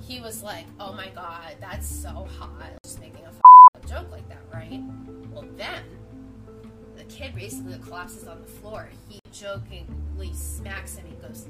He 0.00 0.20
was 0.20 0.42
like, 0.42 0.66
"Oh 0.80 0.92
my 0.92 1.08
god, 1.10 1.54
that's 1.60 1.86
so 1.86 2.26
hot." 2.36 2.70
Just 2.82 2.98
making 2.98 3.24
a 3.24 3.28
f- 3.28 3.86
joke 3.88 4.10
like 4.10 4.28
that, 4.28 4.42
right? 4.52 4.82
Well, 5.30 5.44
then 5.56 5.84
the 6.96 7.04
kid 7.04 7.36
basically 7.36 7.78
collapses 7.78 8.26
on 8.26 8.40
the 8.40 8.48
floor. 8.48 8.88
He 9.08 9.20
jokingly 9.30 10.32
smacks 10.34 10.96
him. 10.96 11.06
He 11.06 11.14
goes, 11.14 11.46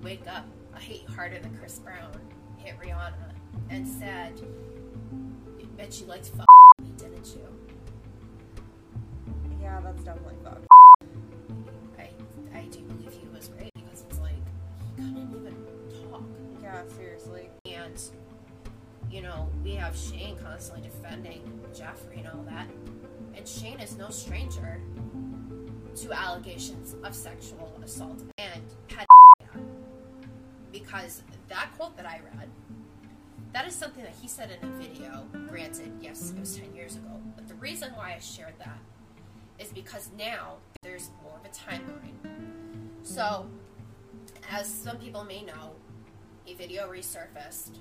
"Wake 0.00 0.22
up! 0.28 0.46
I 0.72 0.78
hate 0.78 1.08
harder 1.08 1.40
than 1.40 1.56
Chris 1.58 1.80
Brown 1.80 2.12
hit 2.56 2.78
Rihanna," 2.78 3.32
and 3.70 3.88
said, 3.88 4.40
"Bet 5.76 6.00
you 6.00 6.06
liked 6.06 6.30
f- 6.38 6.46
me, 6.80 6.92
didn't 6.96 7.34
you?" 7.34 7.48
Yeah, 9.60 9.80
that's 9.80 10.04
definitely 10.04 10.36
fucked. 10.44 10.71
Yeah, 16.82 16.96
seriously. 16.96 17.50
And, 17.66 18.00
you 19.10 19.22
know, 19.22 19.48
we 19.62 19.74
have 19.74 19.96
Shane 19.96 20.36
constantly 20.38 20.88
defending 20.88 21.42
Jeffree 21.72 22.18
and 22.18 22.28
all 22.28 22.42
that. 22.44 22.66
And 23.36 23.46
Shane 23.46 23.80
is 23.80 23.96
no 23.96 24.10
stranger 24.10 24.80
to 25.96 26.12
allegations 26.12 26.96
of 27.04 27.14
sexual 27.14 27.72
assault 27.84 28.22
and 28.38 28.62
had 28.88 29.06
because 30.72 31.22
that 31.48 31.68
quote 31.76 31.94
that 31.98 32.06
I 32.06 32.20
read, 32.34 32.48
that 33.52 33.66
is 33.66 33.74
something 33.74 34.02
that 34.02 34.14
he 34.20 34.26
said 34.26 34.50
in 34.50 34.68
a 34.68 34.72
video. 34.72 35.26
Granted, 35.48 35.92
yes, 36.00 36.32
it 36.34 36.40
was 36.40 36.56
10 36.56 36.74
years 36.74 36.96
ago. 36.96 37.20
But 37.36 37.46
the 37.46 37.54
reason 37.56 37.92
why 37.94 38.14
I 38.16 38.18
shared 38.18 38.54
that 38.58 38.78
is 39.58 39.68
because 39.68 40.08
now 40.16 40.56
there's 40.82 41.10
more 41.22 41.34
of 41.38 41.44
a 41.44 41.50
timeline. 41.50 42.14
So, 43.02 43.46
as 44.50 44.66
some 44.66 44.96
people 44.96 45.24
may 45.24 45.42
know, 45.42 45.74
a 46.46 46.54
video 46.54 46.88
resurfaced 46.90 47.78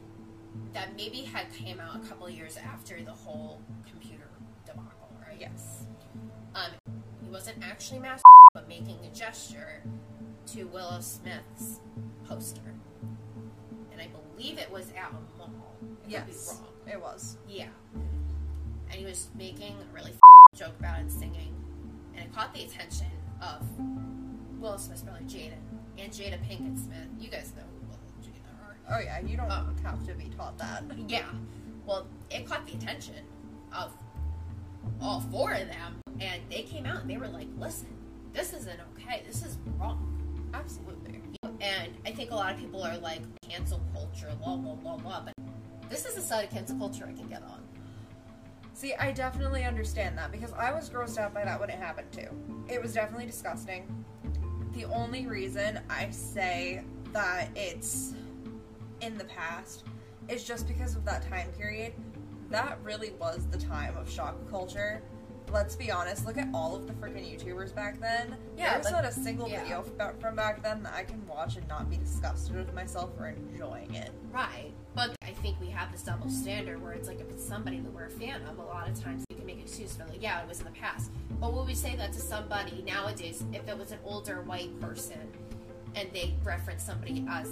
that 0.73 0.95
maybe 0.95 1.17
had 1.19 1.51
came 1.53 1.79
out 1.79 1.95
a 1.95 2.07
couple 2.07 2.29
years 2.29 2.57
after 2.57 3.01
the 3.03 3.11
whole 3.11 3.61
computer 3.89 4.29
debacle, 4.65 5.09
right? 5.25 5.37
Yes. 5.39 5.85
Um, 6.55 6.71
he 7.23 7.29
wasn't 7.29 7.57
actually 7.63 7.99
masturbating, 7.99 8.21
but 8.53 8.67
making 8.67 8.97
a 9.05 9.15
gesture 9.15 9.81
to 10.47 10.65
Willow 10.65 10.99
Smith's 10.99 11.79
poster, 12.27 12.61
and 13.91 14.01
I 14.01 14.07
believe 14.07 14.57
it 14.57 14.69
was 14.71 14.89
at 14.91 15.09
a 15.11 15.37
mall. 15.37 15.75
I 15.81 16.03
could 16.03 16.11
Yes. 16.11 16.53
be 16.57 16.61
wrong. 16.63 16.73
It 16.87 17.01
was. 17.01 17.37
Yeah. 17.47 17.67
And 17.93 18.99
he 18.99 19.05
was 19.05 19.29
making 19.35 19.75
a 19.79 19.93
really 19.93 20.13
joke 20.55 20.73
about 20.79 20.99
it, 20.99 21.09
singing, 21.11 21.55
and 22.13 22.25
it 22.25 22.33
caught 22.33 22.53
the 22.53 22.63
attention 22.65 23.07
of 23.41 23.61
Willow 24.59 24.77
Smith's 24.77 25.01
brother 25.01 25.21
Jaden 25.21 25.53
and 25.97 26.11
Jada 26.11 26.37
Pinkett 26.45 26.77
Smith. 26.77 27.07
You 27.19 27.29
guys 27.29 27.53
know 27.55 27.63
Oh 28.91 28.99
yeah, 28.99 29.19
you 29.19 29.37
don't 29.37 29.49
Oh. 29.51 29.65
have 29.83 30.05
to 30.05 30.13
be 30.13 30.25
taught 30.29 30.57
that. 30.57 30.83
Yeah. 31.07 31.25
Well, 31.85 32.07
it 32.29 32.45
caught 32.45 32.65
the 32.67 32.73
attention 32.73 33.15
of 33.75 33.93
all 35.01 35.21
four 35.21 35.53
of 35.53 35.67
them, 35.67 36.01
and 36.19 36.41
they 36.49 36.63
came 36.63 36.85
out 36.85 37.01
and 37.01 37.09
they 37.09 37.17
were 37.17 37.27
like, 37.27 37.47
listen, 37.57 37.87
this 38.33 38.53
isn't 38.53 38.79
okay. 38.97 39.23
This 39.25 39.43
is 39.43 39.57
wrong. 39.79 40.07
Absolutely. 40.53 41.21
And 41.61 41.93
I 42.05 42.11
think 42.11 42.31
a 42.31 42.35
lot 42.35 42.53
of 42.53 42.59
people 42.59 42.83
are 42.83 42.97
like, 42.97 43.21
cancel 43.41 43.81
culture, 43.93 44.29
blah, 44.43 44.55
blah, 44.57 44.75
blah, 44.75 44.97
blah. 44.97 45.21
But 45.25 45.33
this 45.89 46.05
is 46.05 46.17
a 46.17 46.21
side 46.21 46.45
of 46.45 46.49
cancel 46.51 46.77
culture 46.77 47.05
I 47.07 47.13
can 47.13 47.27
get 47.27 47.43
on. 47.43 47.61
See, 48.73 48.93
I 48.95 49.11
definitely 49.11 49.63
understand 49.63 50.17
that 50.17 50.31
because 50.31 50.53
I 50.53 50.71
was 50.71 50.89
grossed 50.89 51.17
out 51.17 51.33
by 51.33 51.45
that 51.45 51.59
when 51.59 51.69
it 51.69 51.77
happened 51.77 52.11
too. 52.11 52.27
It 52.67 52.81
was 52.81 52.93
definitely 52.93 53.27
disgusting. 53.27 53.85
The 54.73 54.85
only 54.85 55.27
reason 55.27 55.79
I 55.89 56.09
say 56.09 56.83
that 57.13 57.49
it's 57.55 58.13
in 59.01 59.17
the 59.17 59.25
past 59.25 59.83
is 60.29 60.43
just 60.43 60.67
because 60.67 60.95
of 60.95 61.05
that 61.05 61.27
time 61.29 61.49
period. 61.57 61.93
That 62.49 62.77
really 62.83 63.11
was 63.19 63.47
the 63.47 63.57
time 63.57 63.95
of 63.97 64.09
shock 64.09 64.35
culture. 64.49 65.01
Let's 65.51 65.75
be 65.75 65.91
honest, 65.91 66.25
look 66.25 66.37
at 66.37 66.47
all 66.53 66.75
of 66.75 66.87
the 66.87 66.93
freaking 66.93 67.25
YouTubers 67.29 67.75
back 67.75 67.99
then. 67.99 68.37
Yeah, 68.57 68.73
There's 68.73 68.85
but- 68.85 68.91
not 68.91 69.05
a 69.05 69.11
single 69.11 69.49
yeah. 69.49 69.63
video 69.63 69.83
from 70.19 70.35
back 70.35 70.63
then 70.63 70.81
that 70.83 70.93
I 70.93 71.03
can 71.03 71.25
watch 71.27 71.57
and 71.57 71.67
not 71.67 71.89
be 71.89 71.97
disgusted 71.97 72.55
with 72.55 72.73
myself 72.73 73.15
for 73.17 73.27
enjoying 73.27 73.93
it. 73.93 74.11
Right. 74.31 74.71
But 74.95 75.15
I 75.23 75.31
think 75.31 75.59
we 75.59 75.67
have 75.69 75.91
this 75.91 76.03
double 76.03 76.29
standard 76.29 76.81
where 76.81 76.93
it's 76.93 77.07
like 77.07 77.19
if 77.19 77.29
it's 77.29 77.43
somebody 77.45 77.79
that 77.79 77.91
we're 77.91 78.05
a 78.05 78.09
fan 78.09 78.41
of, 78.43 78.59
a 78.59 78.61
lot 78.63 78.87
of 78.87 79.01
times 79.01 79.25
we 79.29 79.37
can 79.37 79.45
make 79.45 79.59
excuses 79.59 79.97
for 79.97 80.05
like, 80.05 80.21
yeah, 80.21 80.41
it 80.41 80.47
was 80.47 80.59
in 80.59 80.65
the 80.65 80.71
past. 80.71 81.11
But 81.39 81.53
would 81.53 81.67
we 81.67 81.73
say 81.75 81.95
that 81.97 82.13
to 82.13 82.19
somebody 82.19 82.81
nowadays 82.87 83.43
if 83.51 83.67
it 83.67 83.77
was 83.77 83.91
an 83.91 83.99
older 84.05 84.41
white 84.41 84.79
person 84.79 85.19
and 85.95 86.09
they 86.13 86.33
reference 86.43 86.83
somebody 86.83 87.25
as 87.29 87.49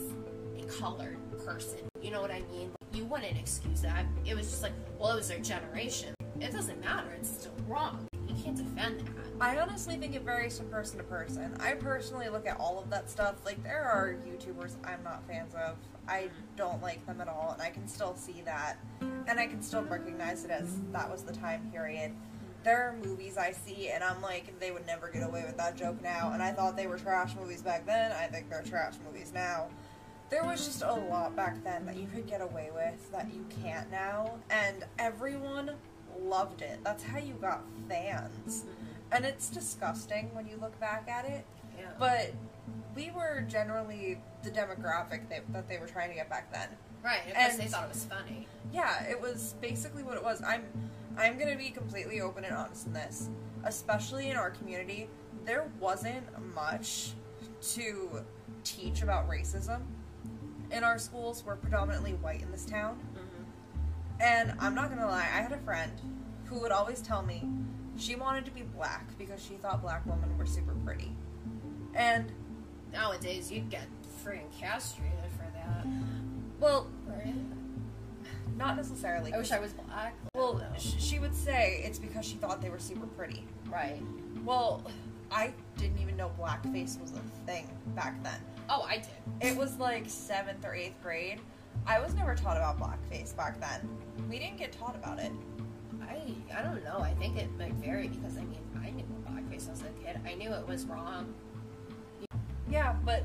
colored 0.63 1.17
person? 1.45 1.79
You 2.01 2.11
know 2.11 2.21
what 2.21 2.31
I 2.31 2.41
mean? 2.51 2.71
You 2.93 3.05
wouldn't 3.05 3.37
excuse 3.37 3.81
that. 3.81 4.05
It 4.25 4.35
was 4.35 4.49
just 4.49 4.63
like, 4.63 4.73
well, 4.97 5.11
it 5.11 5.15
was 5.15 5.27
their 5.27 5.39
generation. 5.39 6.13
It 6.39 6.51
doesn't 6.51 6.79
matter. 6.81 7.11
It's 7.17 7.29
still 7.29 7.53
wrong. 7.67 8.07
You 8.27 8.35
can't 8.43 8.55
defend 8.55 9.01
that. 9.01 9.25
I 9.41 9.59
honestly 9.59 9.97
think 9.97 10.15
it 10.15 10.23
varies 10.23 10.57
from 10.57 10.69
person 10.69 10.97
to 10.97 11.03
person. 11.03 11.55
I 11.59 11.73
personally 11.73 12.29
look 12.29 12.47
at 12.47 12.59
all 12.59 12.79
of 12.79 12.89
that 12.89 13.09
stuff. 13.09 13.35
Like, 13.45 13.61
there 13.63 13.83
are 13.83 14.15
YouTubers 14.27 14.75
I'm 14.83 15.03
not 15.03 15.25
fans 15.27 15.53
of. 15.55 15.77
I 16.07 16.29
don't 16.55 16.81
like 16.81 17.05
them 17.05 17.21
at 17.21 17.27
all, 17.27 17.51
and 17.53 17.61
I 17.61 17.69
can 17.69 17.87
still 17.87 18.15
see 18.15 18.41
that. 18.45 18.77
And 19.27 19.39
I 19.39 19.47
can 19.47 19.61
still 19.61 19.83
recognize 19.83 20.43
it 20.43 20.51
as 20.51 20.79
that 20.91 21.09
was 21.09 21.23
the 21.23 21.33
time 21.33 21.69
period. 21.71 22.11
There 22.63 22.89
are 22.89 22.95
movies 23.05 23.37
I 23.37 23.51
see, 23.51 23.89
and 23.89 24.03
I'm 24.03 24.21
like, 24.21 24.59
they 24.59 24.71
would 24.71 24.85
never 24.85 25.09
get 25.09 25.23
away 25.23 25.43
with 25.45 25.57
that 25.57 25.77
joke 25.77 26.01
now. 26.01 26.31
And 26.33 26.43
I 26.43 26.51
thought 26.51 26.75
they 26.75 26.87
were 26.87 26.97
trash 26.97 27.35
movies 27.39 27.61
back 27.61 27.85
then. 27.85 28.11
I 28.11 28.25
think 28.27 28.49
they're 28.49 28.63
trash 28.63 28.95
movies 29.05 29.31
now. 29.33 29.69
There 30.29 30.43
was 30.43 30.65
just 30.65 30.83
a 30.83 30.93
lot 30.93 31.35
back 31.35 31.63
then 31.63 31.85
that 31.85 31.97
you 31.97 32.07
could 32.13 32.27
get 32.27 32.41
away 32.41 32.69
with 32.73 33.11
that 33.11 33.33
you 33.33 33.45
can't 33.63 33.89
now. 33.91 34.35
And 34.49 34.85
everyone 34.99 35.71
loved 36.21 36.61
it. 36.61 36.79
That's 36.83 37.03
how 37.03 37.17
you 37.17 37.33
got 37.33 37.63
fans. 37.87 38.65
And 39.11 39.25
it's 39.25 39.49
disgusting 39.49 40.29
when 40.33 40.47
you 40.47 40.57
look 40.61 40.79
back 40.79 41.07
at 41.09 41.25
it. 41.25 41.45
Yeah. 41.77 41.85
But 41.97 42.33
we 42.95 43.11
were 43.15 43.43
generally 43.47 44.19
the 44.43 44.51
demographic 44.51 45.29
that, 45.29 45.51
that 45.51 45.67
they 45.67 45.77
were 45.79 45.87
trying 45.87 46.09
to 46.09 46.15
get 46.15 46.29
back 46.29 46.51
then. 46.51 46.67
right. 47.03 47.21
Of 47.27 47.35
and- 47.35 47.59
they 47.59 47.65
thought 47.65 47.85
it 47.85 47.89
was 47.89 48.05
funny. 48.05 48.47
Yeah, 48.71 49.03
it 49.05 49.19
was 49.19 49.55
basically 49.61 50.03
what 50.03 50.15
it 50.15 50.23
was. 50.23 50.43
I'm 50.43 50.63
I'm 51.17 51.37
gonna 51.39 51.57
be 51.57 51.69
completely 51.69 52.21
open 52.21 52.45
and 52.45 52.55
honest 52.55 52.85
in 52.85 52.93
this. 52.93 53.29
Especially 53.63 54.29
in 54.29 54.37
our 54.37 54.51
community, 54.51 55.09
there 55.43 55.65
wasn't 55.79 56.23
much 56.53 57.11
to 57.73 58.23
teach 58.63 59.01
about 59.01 59.27
racism. 59.29 59.81
In 60.71 60.83
our 60.83 60.99
schools, 60.99 61.43
we're 61.45 61.55
predominantly 61.55 62.13
white 62.13 62.41
in 62.41 62.51
this 62.51 62.65
town. 62.65 62.99
Mm-hmm. 63.13 64.21
And 64.21 64.53
I'm 64.59 64.75
not 64.75 64.89
gonna 64.89 65.07
lie, 65.07 65.21
I 65.33 65.41
had 65.41 65.51
a 65.51 65.57
friend 65.57 65.91
who 66.45 66.59
would 66.61 66.71
always 66.71 67.01
tell 67.01 67.21
me 67.23 67.43
she 67.97 68.15
wanted 68.15 68.45
to 68.45 68.51
be 68.51 68.61
black 68.61 69.17
because 69.17 69.43
she 69.43 69.55
thought 69.55 69.81
black 69.81 70.05
women 70.05 70.37
were 70.37 70.45
super 70.45 70.73
pretty. 70.85 71.11
And 71.95 72.31
Nowadays, 72.91 73.51
you'd 73.51 73.69
get 73.69 73.85
freaking 74.25 74.51
castrated 74.59 75.13
for 75.37 75.45
that. 75.53 75.85
well, 76.59 76.87
Right? 77.07 77.35
not 78.57 78.75
necessarily. 78.75 79.31
I 79.31 79.37
wish 79.37 79.51
I 79.51 79.59
was 79.59 79.73
black. 79.73 80.15
Well, 80.33 80.59
she 80.77 81.19
would 81.19 81.35
say 81.35 81.81
it's 81.85 81.99
because 81.99 82.25
she 82.25 82.35
thought 82.37 82.61
they 82.63 82.71
were 82.71 82.79
super 82.79 83.05
pretty. 83.05 83.45
right. 83.71 84.01
Well, 84.43 84.81
I 85.31 85.53
didn't 85.77 85.99
even 85.99 86.17
know 86.17 86.31
blackface 86.39 86.99
was 86.99 87.11
a 87.11 87.21
thing 87.45 87.67
back 87.95 88.21
then. 88.23 88.39
Oh, 88.69 88.83
I 88.87 88.97
did. 88.97 89.51
It 89.51 89.57
was 89.57 89.77
like 89.77 90.03
seventh 90.07 90.63
or 90.63 90.75
eighth 90.75 91.01
grade. 91.01 91.39
I 91.87 91.99
was 91.99 92.13
never 92.13 92.35
taught 92.35 92.57
about 92.57 92.79
blackface 92.79 93.35
back 93.35 93.59
then. 93.59 93.89
We 94.29 94.37
didn't 94.37 94.57
get 94.57 94.71
taught 94.71 94.95
about 94.95 95.19
it. 95.19 95.31
I 96.01 96.35
I 96.55 96.61
don't 96.61 96.83
know. 96.83 96.99
I 96.99 97.13
think 97.15 97.37
it 97.37 97.49
might 97.57 97.73
vary 97.73 98.07
because 98.07 98.37
I 98.37 98.41
mean 98.41 98.59
I 98.83 98.91
knew 98.91 99.05
what 99.05 99.35
blackface 99.35 99.69
was 99.69 99.81
as 99.81 99.87
a 99.87 100.05
kid. 100.05 100.19
I 100.25 100.35
knew 100.35 100.51
it 100.51 100.67
was 100.67 100.85
wrong. 100.85 101.33
Yeah, 102.69 102.95
but 103.03 103.23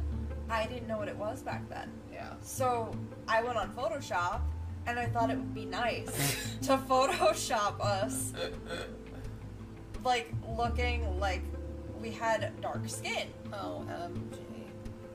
I 0.48 0.66
didn't 0.66 0.88
know 0.88 0.98
what 0.98 1.08
it 1.08 1.16
was 1.16 1.42
back 1.42 1.68
then. 1.68 1.90
Yeah. 2.12 2.32
So 2.40 2.94
I 3.28 3.42
went 3.42 3.56
on 3.56 3.70
Photoshop 3.74 4.40
and 4.86 4.98
I 4.98 5.06
thought 5.06 5.30
it 5.30 5.36
would 5.36 5.54
be 5.54 5.66
nice 5.66 6.56
to 6.62 6.76
Photoshop 6.78 7.80
us 7.80 8.32
like 10.04 10.32
looking 10.56 11.18
like 11.18 11.42
we 12.00 12.10
had 12.10 12.52
dark 12.60 12.88
skin. 12.88 13.28
Oh, 13.52 13.84
MG. 13.88 14.43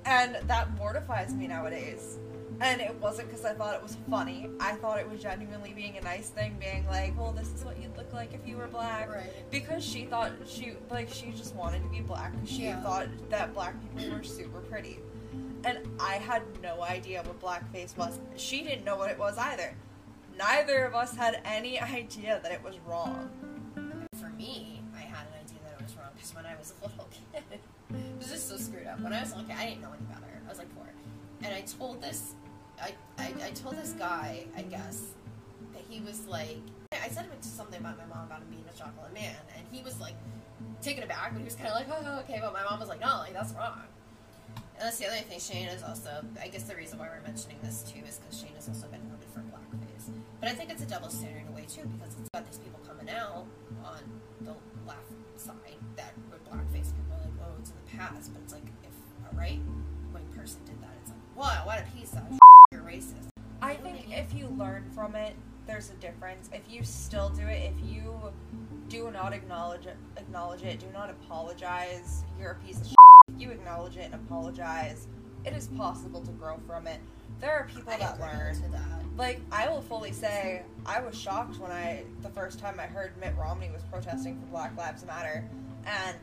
And 0.06 0.38
that 0.48 0.76
mortifies 0.78 1.34
me 1.34 1.48
nowadays. 1.48 2.18
And 2.62 2.82
it 2.82 2.94
wasn't 2.96 3.30
because 3.30 3.46
I 3.46 3.54
thought 3.54 3.76
it 3.76 3.82
was 3.82 3.96
funny. 4.10 4.50
I 4.60 4.74
thought 4.74 5.00
it 5.00 5.10
was 5.10 5.22
genuinely 5.22 5.72
being 5.74 5.98
a 5.98 6.02
nice 6.02 6.28
thing, 6.30 6.58
being 6.60 6.86
like, 6.88 7.18
well, 7.18 7.32
this 7.32 7.54
is 7.54 7.64
what 7.64 7.82
you'd 7.82 7.96
look 7.96 8.12
like 8.12 8.34
if 8.34 8.46
you 8.46 8.58
were 8.58 8.68
black. 8.68 9.10
Right. 9.10 9.30
Because 9.50 9.82
she 9.84 10.04
thought 10.06 10.34
she, 10.46 10.74
like, 10.90 11.10
she 11.10 11.32
just 11.32 11.56
wanted 11.56 11.84
to 11.84 11.90
be 11.90 12.02
black. 12.02 12.34
She 12.46 12.64
Yeah. 12.64 12.82
thought 12.82 13.08
that 13.30 13.54
black 13.54 13.76
people 13.96 14.12
were 14.18 14.24
super 14.24 14.60
pretty. 14.60 15.00
And 15.64 15.80
I 16.02 16.16
had 16.16 16.42
no 16.62 16.82
idea 16.84 17.24
what 17.24 17.40
blackface 17.40 17.96
was. 17.96 18.20
She 18.36 18.62
didn't 18.64 18.84
know 18.84 18.98
what 18.98 19.10
it 19.10 19.18
was 19.20 19.38
either. 19.38 19.74
Neither 20.38 20.84
of 20.86 20.96
us 20.96 21.16
had 21.16 21.40
any 21.46 21.80
idea 21.82 22.42
that 22.44 22.52
it 22.52 22.62
was 22.64 22.78
wrong. 22.86 23.30
For 24.20 24.30
me, 24.32 24.82
I 24.94 25.00
had 25.02 25.28
an 25.28 25.34
idea 25.46 25.60
that 25.64 25.80
it 25.80 25.84
was 25.84 25.96
wrong 25.96 26.10
because 26.14 26.36
when 26.36 26.46
I 26.46 26.56
was 26.58 26.74
a 26.82 26.88
little 26.88 27.08
kid, 27.34 27.60
it 27.94 28.18
was 28.18 28.30
just 28.30 28.50
so 28.50 28.58
screwed 28.58 28.88
up. 28.88 29.00
When 29.02 29.14
I 29.14 29.22
was 29.22 29.34
like, 29.34 29.50
I 29.50 29.66
didn't 29.66 29.82
know 29.82 29.94
any 29.94 30.06
better. 30.06 30.42
I 30.46 30.50
was 30.50 30.58
like 30.58 30.74
four, 30.76 30.88
and 31.44 31.54
I 31.54 31.62
told 31.62 32.02
this, 32.02 32.34
I, 32.82 32.94
I, 33.18 33.34
I 33.44 33.52
told 33.52 33.76
this 33.78 33.94
guy, 33.94 34.46
I 34.56 34.62
guess, 34.64 35.14
that 35.74 35.84
he 35.90 36.00
was 36.02 36.26
like, 36.28 36.58
I 36.92 37.10
said 37.10 37.28
something 37.42 37.80
about 37.80 37.98
my 37.98 38.06
mom 38.06 38.26
about 38.28 38.42
him 38.42 38.48
being 38.50 38.66
a 38.74 38.78
chocolate 38.78 39.14
man, 39.14 39.36
and 39.56 39.66
he 39.72 39.84
was 39.84 40.00
like 40.00 40.16
taken 40.82 41.04
aback, 41.04 41.34
but 41.34 41.40
he 41.40 41.46
was 41.46 41.56
kind 41.56 41.70
of 41.70 41.76
like, 41.76 41.88
oh, 41.92 42.20
okay, 42.22 42.40
but 42.42 42.54
my 42.54 42.64
mom 42.64 42.80
was 42.80 42.90
like, 42.90 43.02
no, 43.02 43.18
like 43.20 43.34
that's 43.34 43.54
wrong. 43.54 43.82
And 44.80 44.88
that's 44.88 44.98
the 44.98 45.08
other 45.08 45.18
thing. 45.18 45.40
Shane 45.40 45.68
is 45.68 45.84
also, 45.84 46.24
I 46.42 46.48
guess, 46.48 46.64
the 46.64 46.76
reason 46.76 47.00
why 47.00 47.10
we're 47.10 47.22
mentioning 47.28 47.58
this 47.62 47.84
too 47.84 48.00
is 48.08 48.18
because 48.18 48.40
Shane 48.40 48.56
has 48.56 48.70
also 48.70 48.88
been 48.88 49.04
noted 49.10 49.28
for 49.34 49.42
blackface. 49.42 50.08
But 50.40 50.50
I 50.50 50.54
think 50.54 50.72
it's 50.72 50.82
a 50.82 50.86
double 50.86 51.10
standard 51.10 51.42
in 51.42 51.48
a 51.50 51.52
way 51.52 51.66
too 51.68 51.84
because 52.00 52.16
it's 52.18 52.30
got 52.34 52.46
these 52.48 52.60
people 52.60 52.80
coming 52.88 53.14
out 53.14 53.46
on 53.84 54.00
the 54.42 54.56
left 54.88 55.12
side 55.36 55.76
that 55.98 56.14
it's 58.18 58.28
in 58.28 58.34
the 58.34 58.34
past, 58.34 58.34
but 58.34 58.42
it's 58.44 58.54
like 58.54 58.64
if 58.84 59.32
a 59.32 59.36
right 59.36 59.60
wing 60.14 60.26
person 60.36 60.60
did 60.66 60.82
that, 60.82 60.90
it's 61.02 61.12
like, 61.12 61.20
wow, 61.36 61.62
what 61.66 61.80
a 61.80 61.98
piece 61.98 62.14
of 62.14 62.24
you're 62.72 62.82
racist. 62.82 63.30
I 63.62 63.76
think 63.76 64.06
if 64.10 64.34
you 64.34 64.48
learn 64.58 64.90
from 64.96 65.16
it, 65.16 65.36
there's 65.68 65.90
a 65.90 65.96
difference. 65.96 66.50
If 66.54 66.72
you 66.72 66.84
still 66.84 67.30
do 67.30 67.46
it, 67.46 67.72
if 67.76 67.92
you 67.92 68.14
do 68.88 69.12
not 69.12 69.34
acknowledge 69.34 69.86
it, 69.86 69.98
acknowledge 70.18 70.64
it, 70.64 70.80
do 70.80 70.88
not 70.94 71.10
apologize, 71.10 72.24
you're 72.40 72.52
a 72.52 72.56
piece 72.66 72.82
of 72.82 72.88
shit. 72.88 72.96
If 73.28 73.42
you 73.42 73.52
acknowledge 73.52 73.98
it 73.98 74.06
and 74.06 74.16
apologize, 74.16 75.08
it 75.46 75.54
is 75.54 75.68
possible 75.68 76.22
to 76.22 76.32
grow 76.32 76.60
from 76.66 76.88
it. 76.88 77.00
There 77.40 77.52
are 77.52 77.66
people 77.66 77.94
I 77.94 77.98
that 77.98 78.20
learn. 78.20 78.56
to 78.56 78.70
that. 78.72 79.04
Like 79.16 79.42
I 79.52 79.70
will 79.70 79.82
fully 79.82 80.12
say, 80.12 80.64
I 80.86 81.02
was 81.02 81.16
shocked 81.16 81.60
when 81.60 81.72
I 81.72 82.04
the 82.22 82.30
first 82.30 82.60
time 82.60 82.80
I 82.80 82.84
heard 82.84 83.16
Mitt 83.20 83.36
Romney 83.38 83.70
was 83.72 83.84
protesting 83.84 84.40
for 84.40 84.46
Black 84.48 84.76
Lives 84.78 85.06
Matter, 85.06 85.48
and 85.86 86.18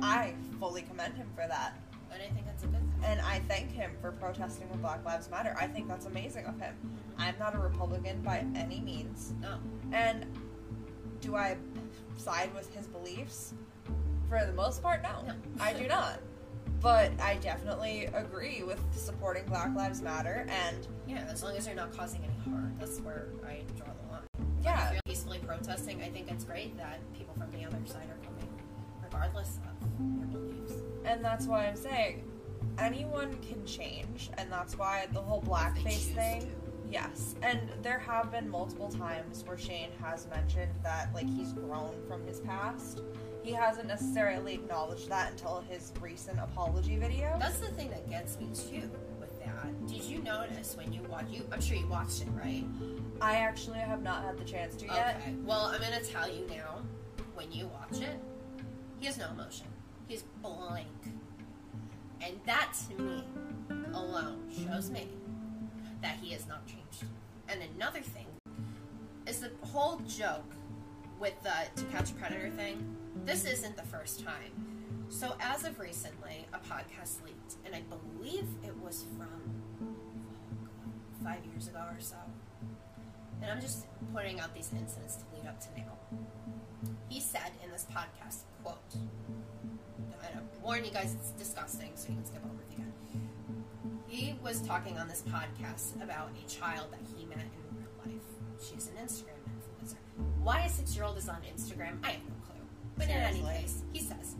I 0.00 0.34
fully 0.58 0.82
commend 0.82 1.14
him 1.16 1.28
for 1.34 1.46
that. 1.48 1.78
And 2.12 2.22
I 2.22 2.26
think 2.32 2.46
that's 2.46 2.62
a 2.64 2.66
good 2.66 2.80
thing. 2.80 3.04
And 3.04 3.20
I 3.20 3.40
thank 3.48 3.70
him 3.72 3.90
for 4.00 4.12
protesting 4.12 4.68
with 4.70 4.80
Black 4.80 5.04
Lives 5.04 5.28
Matter. 5.30 5.54
I 5.60 5.66
think 5.66 5.88
that's 5.88 6.06
amazing 6.06 6.46
of 6.46 6.58
him. 6.58 6.74
I'm 7.18 7.34
not 7.38 7.54
a 7.54 7.58
Republican 7.58 8.22
by 8.22 8.44
any 8.54 8.80
means. 8.80 9.34
No. 9.40 9.58
And 9.92 10.24
do 11.20 11.36
I 11.36 11.56
side 12.16 12.54
with 12.54 12.74
his 12.74 12.86
beliefs? 12.86 13.54
For 14.28 14.44
the 14.44 14.52
most 14.52 14.82
part, 14.82 15.02
no. 15.02 15.22
No. 15.26 15.34
I 15.60 15.72
do 15.72 15.86
not. 15.86 16.20
But 16.80 17.12
I 17.20 17.36
definitely 17.36 18.06
agree 18.06 18.62
with 18.62 18.80
supporting 18.94 19.44
Black 19.46 19.74
Lives 19.74 20.02
Matter 20.02 20.46
and 20.48 20.86
Yeah, 21.06 21.26
as 21.30 21.42
long 21.42 21.56
as 21.56 21.66
they're 21.66 21.74
not 21.74 21.96
causing 21.96 22.22
any 22.24 22.34
harm. 22.50 22.74
That's 22.78 22.98
where 23.00 23.28
I 23.46 23.62
draw 23.76 23.86
the 23.86 24.12
line. 24.12 24.22
yeah, 24.62 24.86
If 24.88 24.92
you're 24.94 25.00
peacefully 25.06 25.38
protesting, 25.38 26.02
I 26.02 26.08
think 26.10 26.30
it's 26.30 26.44
great 26.44 26.76
that 26.76 27.00
people 27.14 27.34
from 27.34 27.50
the 27.52 27.64
other 27.66 27.78
side 27.86 28.08
are 28.10 28.24
coming, 28.24 28.35
regardless 29.06 29.58
of 29.58 30.18
their 30.18 30.26
beliefs. 30.40 30.72
and 31.04 31.24
that's 31.24 31.46
why 31.46 31.66
I'm 31.66 31.76
saying 31.76 32.22
anyone 32.78 33.36
can 33.48 33.64
change 33.64 34.30
and 34.38 34.50
that's 34.50 34.76
why 34.76 35.06
the 35.12 35.20
whole 35.20 35.42
blackface 35.42 36.14
thing 36.14 36.40
to. 36.42 36.46
Yes, 36.88 37.34
and 37.42 37.58
there 37.82 37.98
have 37.98 38.30
been 38.30 38.48
multiple 38.48 38.88
times 38.88 39.42
where 39.44 39.58
Shane 39.58 39.90
has 40.00 40.28
mentioned 40.28 40.70
that 40.84 41.12
like 41.14 41.28
he's 41.28 41.52
grown 41.52 41.94
from 42.06 42.24
his 42.24 42.38
past. 42.40 43.02
He 43.42 43.52
hasn't 43.52 43.88
necessarily 43.88 44.54
acknowledged 44.54 45.08
that 45.08 45.32
until 45.32 45.64
his 45.68 45.92
recent 46.00 46.38
apology 46.38 46.96
video. 46.96 47.36
That's 47.40 47.58
the 47.58 47.66
thing 47.72 47.90
that 47.90 48.08
gets 48.08 48.38
me 48.38 48.46
too 48.54 48.88
with 49.18 49.36
that. 49.44 49.86
Did 49.88 50.02
you 50.04 50.20
notice 50.22 50.76
when 50.76 50.92
you 50.92 51.02
watch 51.10 51.26
you? 51.28 51.42
I'm 51.52 51.60
sure 51.60 51.76
you 51.76 51.86
watched 51.88 52.22
it, 52.22 52.28
right? 52.36 52.64
I 53.20 53.36
actually 53.38 53.78
have 53.78 54.02
not 54.02 54.22
had 54.24 54.38
the 54.38 54.44
chance 54.44 54.76
to 54.76 54.86
yet. 54.86 55.20
Well, 55.44 55.62
I'm 55.66 55.80
gonna 55.80 56.00
tell 56.00 56.28
you 56.32 56.46
now. 56.48 56.82
When 57.34 57.50
you 57.52 57.66
watch 57.66 58.00
it, 58.00 58.16
he 58.98 59.06
has 59.06 59.18
no 59.18 59.30
emotion. 59.30 59.66
He's 60.08 60.24
blank, 60.42 60.86
and 62.20 62.34
that 62.46 62.72
to 62.88 63.02
me 63.02 63.24
alone 63.92 64.48
shows 64.64 64.90
me 64.90 65.08
that 66.02 66.16
he 66.22 66.32
has 66.32 66.46
not 66.46 66.66
changed. 66.66 67.04
And 67.48 67.60
another 67.76 68.00
thing 68.00 68.26
is 69.26 69.40
the 69.40 69.50
whole 69.66 69.98
joke 70.06 70.54
with 71.18 71.34
the 71.42 71.80
to 71.80 71.84
catch 71.90 72.10
a 72.10 72.14
predator 72.14 72.50
thing. 72.50 72.96
This 73.24 73.44
isn't 73.44 73.76
the 73.76 73.82
first 73.82 74.24
time. 74.24 74.52
So 75.08 75.34
as 75.40 75.64
of 75.64 75.78
recently, 75.78 76.46
a 76.52 76.58
podcast 76.58 77.24
leaked, 77.24 77.56
and 77.64 77.74
I 77.74 77.82
believe 77.82 78.46
it 78.64 78.76
was 78.82 79.04
from 79.16 79.94
five 81.22 81.44
years 81.46 81.68
ago 81.68 81.80
or 81.80 82.00
so. 82.00 82.16
And 83.46 83.54
I'm 83.54 83.60
just 83.60 83.86
pointing 84.12 84.40
out 84.40 84.52
these 84.54 84.72
incidents 84.76 85.16
to 85.16 85.24
lead 85.32 85.46
up 85.46 85.60
to 85.60 85.68
now. 85.80 85.92
He 87.08 87.20
said 87.20 87.52
in 87.64 87.70
this 87.70 87.86
podcast, 87.94 88.40
quote, 88.64 88.78
and 88.92 90.14
I 90.24 90.64
warn 90.64 90.84
you 90.84 90.90
guys, 90.90 91.14
it's 91.14 91.30
disgusting, 91.30 91.92
so 91.94 92.08
you 92.08 92.16
can 92.16 92.24
skip 92.24 92.42
over 92.44 92.60
it 92.68 92.74
again. 92.74 92.92
He 94.08 94.34
was 94.42 94.60
talking 94.62 94.98
on 94.98 95.06
this 95.06 95.22
podcast 95.22 96.02
about 96.02 96.30
a 96.44 96.48
child 96.48 96.88
that 96.90 96.98
he 97.16 97.24
met 97.26 97.38
in 97.38 97.78
real 97.78 97.88
life. 98.04 98.24
She's 98.60 98.88
an 98.88 99.06
Instagram 99.06 99.38
influencer. 99.54 99.94
Why 100.42 100.62
a 100.62 100.68
six 100.68 100.96
year 100.96 101.04
old 101.04 101.16
is 101.16 101.28
on 101.28 101.38
Instagram, 101.42 101.98
I 102.02 102.10
have 102.10 102.22
no 102.24 102.34
clue. 102.44 102.60
But 102.96 103.06
in 103.06 103.12
any 103.12 103.42
case, 103.42 103.84
he 103.92 104.00
says, 104.00 104.34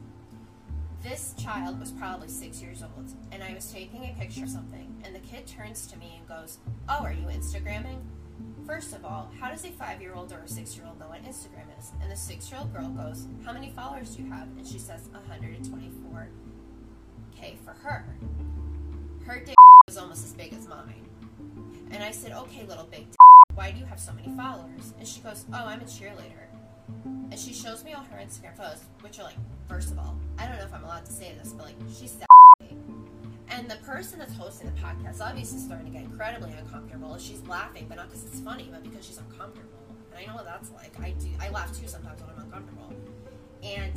this 1.05 1.33
child 1.38 1.79
was 1.79 1.92
probably 1.92 2.27
six 2.27 2.61
years 2.61 2.83
old, 2.83 3.07
and 3.31 3.45
I 3.45 3.55
was 3.55 3.71
taking 3.71 4.03
a 4.03 4.16
picture 4.19 4.42
of 4.42 4.51
something, 4.51 5.01
and 5.05 5.14
the 5.14 5.21
kid 5.21 5.47
turns 5.47 5.87
to 5.87 5.97
me 5.97 6.19
and 6.19 6.27
goes, 6.27 6.59
Oh, 6.88 7.05
are 7.05 7.12
you 7.12 7.27
Instagramming? 7.29 8.01
First 8.66 8.94
of 8.94 9.05
all, 9.05 9.31
how 9.38 9.50
does 9.50 9.64
a 9.64 9.68
five 9.68 10.02
year 10.02 10.14
old 10.14 10.33
or 10.33 10.40
a 10.40 10.48
six 10.48 10.76
year 10.76 10.85
old 10.87 10.98
know 10.98 11.07
what 11.07 11.22
Instagram 11.22 11.68
is? 11.79 11.92
And 12.02 12.11
the 12.11 12.16
six 12.16 12.50
year 12.50 12.59
old 12.61 12.74
girl 12.74 12.88
goes, 12.88 13.29
How 13.44 13.52
many 13.52 13.70
followers 13.70 14.16
do 14.16 14.24
you 14.24 14.31
have? 14.31 14.48
And 14.59 14.66
she 14.66 14.81
says, 14.81 15.09
124K 15.14 16.26
for 17.64 17.70
her. 17.70 18.05
Her 19.24 19.38
dick 19.38 19.55
was 19.87 19.96
almost 19.96 20.24
as 20.24 20.33
big 20.33 20.52
as 20.52 20.66
mine. 20.66 21.07
And 21.92 22.02
I 22.02 22.11
said, 22.11 22.33
Okay, 22.33 22.64
little 22.64 22.88
big 22.90 23.09
dick, 23.09 23.20
why 23.55 23.70
do 23.70 23.79
you 23.79 23.87
have 23.87 24.00
so 24.00 24.12
many 24.12 24.37
followers? 24.37 24.94
And 24.98 25.07
she 25.07 25.20
goes, 25.20 25.44
Oh, 25.52 25.66
I'm 25.66 25.81
a 25.81 25.85
cheerleader. 25.85 26.48
And 27.05 27.38
she 27.38 27.52
shows 27.52 27.85
me 27.85 27.92
all 27.92 28.02
her 28.02 28.18
Instagram 28.18 28.57
photos, 28.57 28.83
which 29.00 29.20
are 29.20 29.24
like, 29.24 29.37
first 29.68 29.92
of 29.92 29.98
all, 29.98 30.16
I 30.38 30.46
don't 30.46 30.57
know 30.57 30.64
if 30.64 30.74
I'm 30.74 30.85
allowed 30.85 31.07
to 31.07 31.12
say 31.12 31.33
this, 31.40 31.52
but 31.52 31.66
like, 31.66 31.76
she's. 31.96 32.16
And 33.49 33.71
the 33.71 33.77
person 33.77 34.19
that's 34.19 34.35
hosting 34.35 34.67
the 34.67 34.81
podcast 34.81 35.21
obviously 35.21 35.61
starting 35.61 35.87
to 35.87 35.93
get 35.93 36.03
incredibly 36.03 36.53
uncomfortable. 36.53 37.17
She's 37.19 37.43
laughing, 37.47 37.87
but 37.89 37.97
not 37.97 38.09
because 38.09 38.25
it's 38.25 38.41
funny, 38.41 38.69
but 38.71 38.83
because 38.83 39.07
she's 39.07 39.19
uncomfortable. 39.19 39.79
And 40.11 40.25
I 40.25 40.27
know 40.27 40.37
what 40.37 40.45
that's 40.45 40.71
like. 40.73 40.93
I 41.01 41.11
do. 41.11 41.29
I 41.41 41.51
laugh 41.51 41.79
too 41.79 41.87
sometimes 41.87 42.21
when 42.21 42.31
I'm 42.31 42.43
uncomfortable. 42.43 42.93
And 43.63 43.93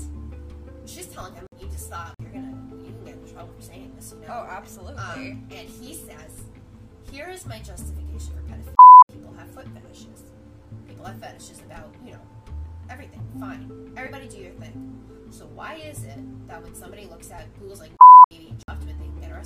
she's 0.86 1.08
telling 1.08 1.34
him, 1.34 1.46
"You 1.60 1.68
just 1.68 1.88
stop. 1.88 2.14
You're 2.22 2.32
gonna. 2.32 2.56
You 2.72 2.92
can 2.94 3.06
get 3.06 3.16
in 3.16 3.32
trouble 3.32 3.54
for 3.56 3.62
saying 3.62 3.94
this. 3.96 4.14
You 4.14 4.28
know." 4.28 4.34
Oh, 4.34 4.48
absolutely. 4.50 4.98
Um, 4.98 5.48
and 5.52 5.70
he 5.70 5.94
says, 5.94 6.44
"Here 7.12 7.30
is 7.30 7.46
my 7.46 7.60
justification 7.60 8.34
for 8.36 8.42
pedophilia. 8.52 8.76
People 9.12 9.34
have 9.34 9.50
foot 9.52 9.68
fetishes. 9.74 10.24
People 10.88 11.06
have 11.06 11.20
fetishes 11.20 11.62
about 11.62 11.94
you 12.06 12.14
know 12.14 12.22
everything. 12.90 13.22
Fine. 13.40 13.94
Everybody 13.98 14.28
do 14.28 14.38
your 14.38 14.54
thing. 14.54 14.96
So 15.32 15.46
why 15.54 15.76
is 15.76 16.04
it 16.04 16.48
that 16.48 16.64
when 16.64 16.74
somebody 16.74 17.06
looks 17.06 17.32
at 17.32 17.48
Google's 17.60 17.80
like 17.80 17.92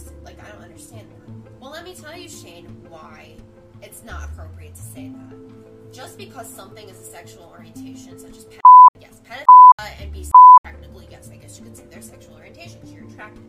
with, 0.05 0.25
they 0.25 0.33
can 0.33 0.45
get 0.45 0.45
arrested? 0.45 0.45
Like 0.45 0.47
I 0.47 0.51
don't 0.51 0.63
understand 0.63 1.07
that. 1.09 1.61
Well, 1.61 1.71
let 1.71 1.83
me 1.83 1.95
tell 1.95 2.17
you, 2.17 2.29
Shane, 2.29 2.65
why 2.89 3.35
it's 3.81 4.03
not 4.03 4.29
appropriate 4.29 4.75
to 4.75 4.81
say 4.81 5.09
that. 5.09 5.93
Just 5.93 6.17
because 6.17 6.49
something 6.49 6.89
is 6.89 6.99
a 6.99 7.03
sexual 7.03 7.53
orientation, 7.55 8.17
such 8.17 8.37
as 8.37 8.45
pedophilia, 8.45 9.01
yes, 9.01 9.21
pedophilia 9.27 10.01
and 10.01 10.11
be 10.11 10.25
technically, 10.63 11.07
yes, 11.09 11.29
I 11.31 11.37
guess 11.37 11.57
you 11.59 11.65
could 11.65 11.77
say 11.77 11.85
their 11.85 12.01
sexual 12.01 12.35
orientations. 12.35 12.93
You're 12.93 13.05
attracted. 13.05 13.43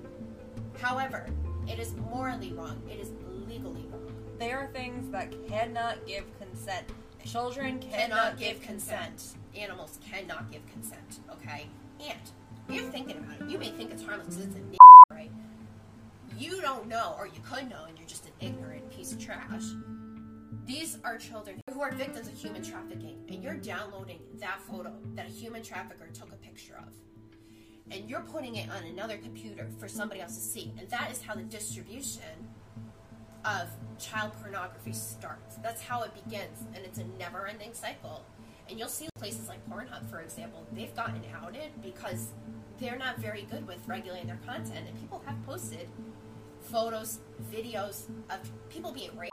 However, 0.80 1.26
it 1.66 1.78
is 1.78 1.94
morally 2.10 2.52
wrong. 2.52 2.82
It 2.90 3.00
is 3.00 3.12
legally 3.48 3.86
wrong. 3.90 4.12
They 4.38 4.52
are 4.52 4.66
things 4.68 5.10
that 5.10 5.32
cannot 5.48 6.06
give 6.06 6.24
consent. 6.38 6.86
Children 7.24 7.78
cannot, 7.78 8.10
Cannot 8.10 8.38
give 8.38 8.60
consent. 8.60 9.36
Animals 9.56 9.98
cannot 10.10 10.50
give 10.52 10.66
consent. 10.66 11.20
Okay, 11.30 11.68
and 12.00 12.18
you're 12.68 12.90
thinking 12.90 13.16
about 13.18 13.40
it. 13.40 13.50
You 13.50 13.58
may 13.58 13.70
think 13.70 13.92
it's 13.92 14.04
harmless 14.04 14.36
because 14.36 14.56
it's 14.56 14.56
a? 14.56 14.83
You 16.38 16.60
don't 16.60 16.88
know, 16.88 17.14
or 17.18 17.26
you 17.26 17.40
could 17.48 17.70
know, 17.70 17.84
and 17.88 17.96
you're 17.98 18.08
just 18.08 18.26
an 18.26 18.32
ignorant 18.40 18.90
piece 18.90 19.12
of 19.12 19.20
trash. 19.20 19.62
These 20.66 20.98
are 21.04 21.18
children 21.18 21.60
who 21.72 21.80
are 21.80 21.92
victims 21.92 22.26
of 22.26 22.34
human 22.34 22.62
trafficking, 22.62 23.24
and 23.28 23.42
you're 23.42 23.54
downloading 23.54 24.18
that 24.40 24.60
photo 24.62 24.92
that 25.14 25.26
a 25.26 25.30
human 25.30 25.62
trafficker 25.62 26.08
took 26.12 26.32
a 26.32 26.36
picture 26.36 26.76
of. 26.78 26.92
And 27.90 28.08
you're 28.08 28.22
putting 28.22 28.56
it 28.56 28.68
on 28.70 28.82
another 28.84 29.18
computer 29.18 29.68
for 29.78 29.88
somebody 29.88 30.22
else 30.22 30.34
to 30.34 30.40
see. 30.40 30.72
And 30.78 30.88
that 30.88 31.10
is 31.12 31.22
how 31.22 31.34
the 31.34 31.42
distribution 31.42 32.22
of 33.44 33.68
child 33.98 34.32
pornography 34.40 34.92
starts. 34.92 35.56
That's 35.56 35.82
how 35.82 36.02
it 36.02 36.12
begins, 36.24 36.64
and 36.74 36.84
it's 36.84 36.98
a 36.98 37.04
never 37.18 37.46
ending 37.46 37.74
cycle. 37.74 38.24
And 38.68 38.78
you'll 38.78 38.88
see 38.88 39.08
places 39.16 39.48
like 39.48 39.58
Pornhub, 39.68 40.08
for 40.10 40.20
example, 40.20 40.66
they've 40.72 40.94
gotten 40.96 41.20
outed 41.40 41.82
because 41.82 42.28
they're 42.80 42.98
not 42.98 43.18
very 43.18 43.46
good 43.50 43.66
with 43.66 43.86
regulating 43.86 44.26
their 44.26 44.40
content, 44.46 44.88
and 44.88 44.98
people 44.98 45.22
have 45.26 45.36
posted 45.44 45.86
photos, 46.64 47.20
videos 47.52 48.06
of 48.30 48.38
people 48.68 48.92
being 48.92 49.16
raped 49.16 49.32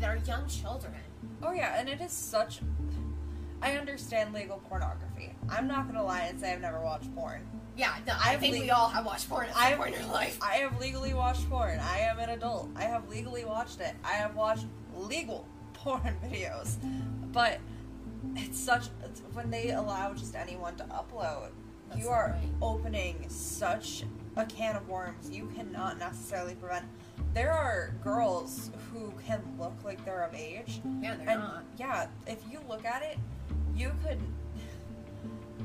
that 0.00 0.08
are 0.08 0.20
young 0.26 0.46
children. 0.48 0.94
Oh 1.42 1.52
yeah, 1.52 1.78
and 1.78 1.88
it 1.88 2.00
is 2.00 2.12
such. 2.12 2.60
I 3.60 3.72
understand 3.76 4.32
legal 4.34 4.58
pornography. 4.68 5.34
I'm 5.48 5.66
not 5.68 5.86
gonna 5.86 6.02
lie 6.04 6.22
and 6.22 6.40
say 6.40 6.52
I've 6.52 6.60
never 6.60 6.80
watched 6.80 7.14
porn. 7.14 7.46
Yeah, 7.76 7.94
no, 8.06 8.12
I 8.14 8.32
I've 8.34 8.40
think 8.40 8.54
le- 8.56 8.60
we 8.62 8.70
all 8.70 8.88
have 8.88 9.06
watched 9.06 9.28
porn 9.28 9.46
I've- 9.56 9.76
point 9.76 9.94
in 9.94 10.02
our 10.04 10.12
life. 10.12 10.38
I 10.42 10.56
have 10.56 10.78
legally 10.80 11.14
watched 11.14 11.48
porn. 11.48 11.78
I 11.80 11.98
am 12.00 12.18
an 12.18 12.30
adult. 12.30 12.68
I 12.76 12.82
have 12.84 13.08
legally 13.08 13.44
watched 13.44 13.80
it. 13.80 13.94
I 14.04 14.12
have 14.12 14.34
watched 14.36 14.66
legal 14.96 15.46
porn 15.74 16.16
videos. 16.24 16.76
But 17.32 17.58
it's 18.36 18.58
such 18.58 18.88
it's, 19.04 19.20
when 19.32 19.50
they 19.50 19.70
allow 19.70 20.12
just 20.12 20.34
anyone 20.36 20.76
to 20.76 20.84
upload, 20.84 21.48
That's 21.88 22.00
you 22.00 22.08
are 22.08 22.36
right. 22.38 22.48
opening 22.60 23.24
such 23.28 24.04
a 24.36 24.44
can 24.46 24.76
of 24.76 24.88
worms 24.88 25.30
you 25.30 25.50
cannot 25.54 25.98
necessarily 25.98 26.54
prevent. 26.54 26.84
There 27.34 27.52
are 27.52 27.94
girls 28.02 28.70
who 28.92 29.12
can 29.26 29.42
look 29.58 29.74
like 29.84 30.04
they're 30.04 30.22
of 30.22 30.34
age, 30.34 30.80
Yeah, 31.02 31.16
they're 31.16 31.28
and 31.30 31.40
not. 31.40 31.64
yeah, 31.78 32.06
if 32.26 32.42
you 32.50 32.60
look 32.68 32.84
at 32.84 33.02
it, 33.02 33.18
you 33.76 33.90
could. 34.06 34.18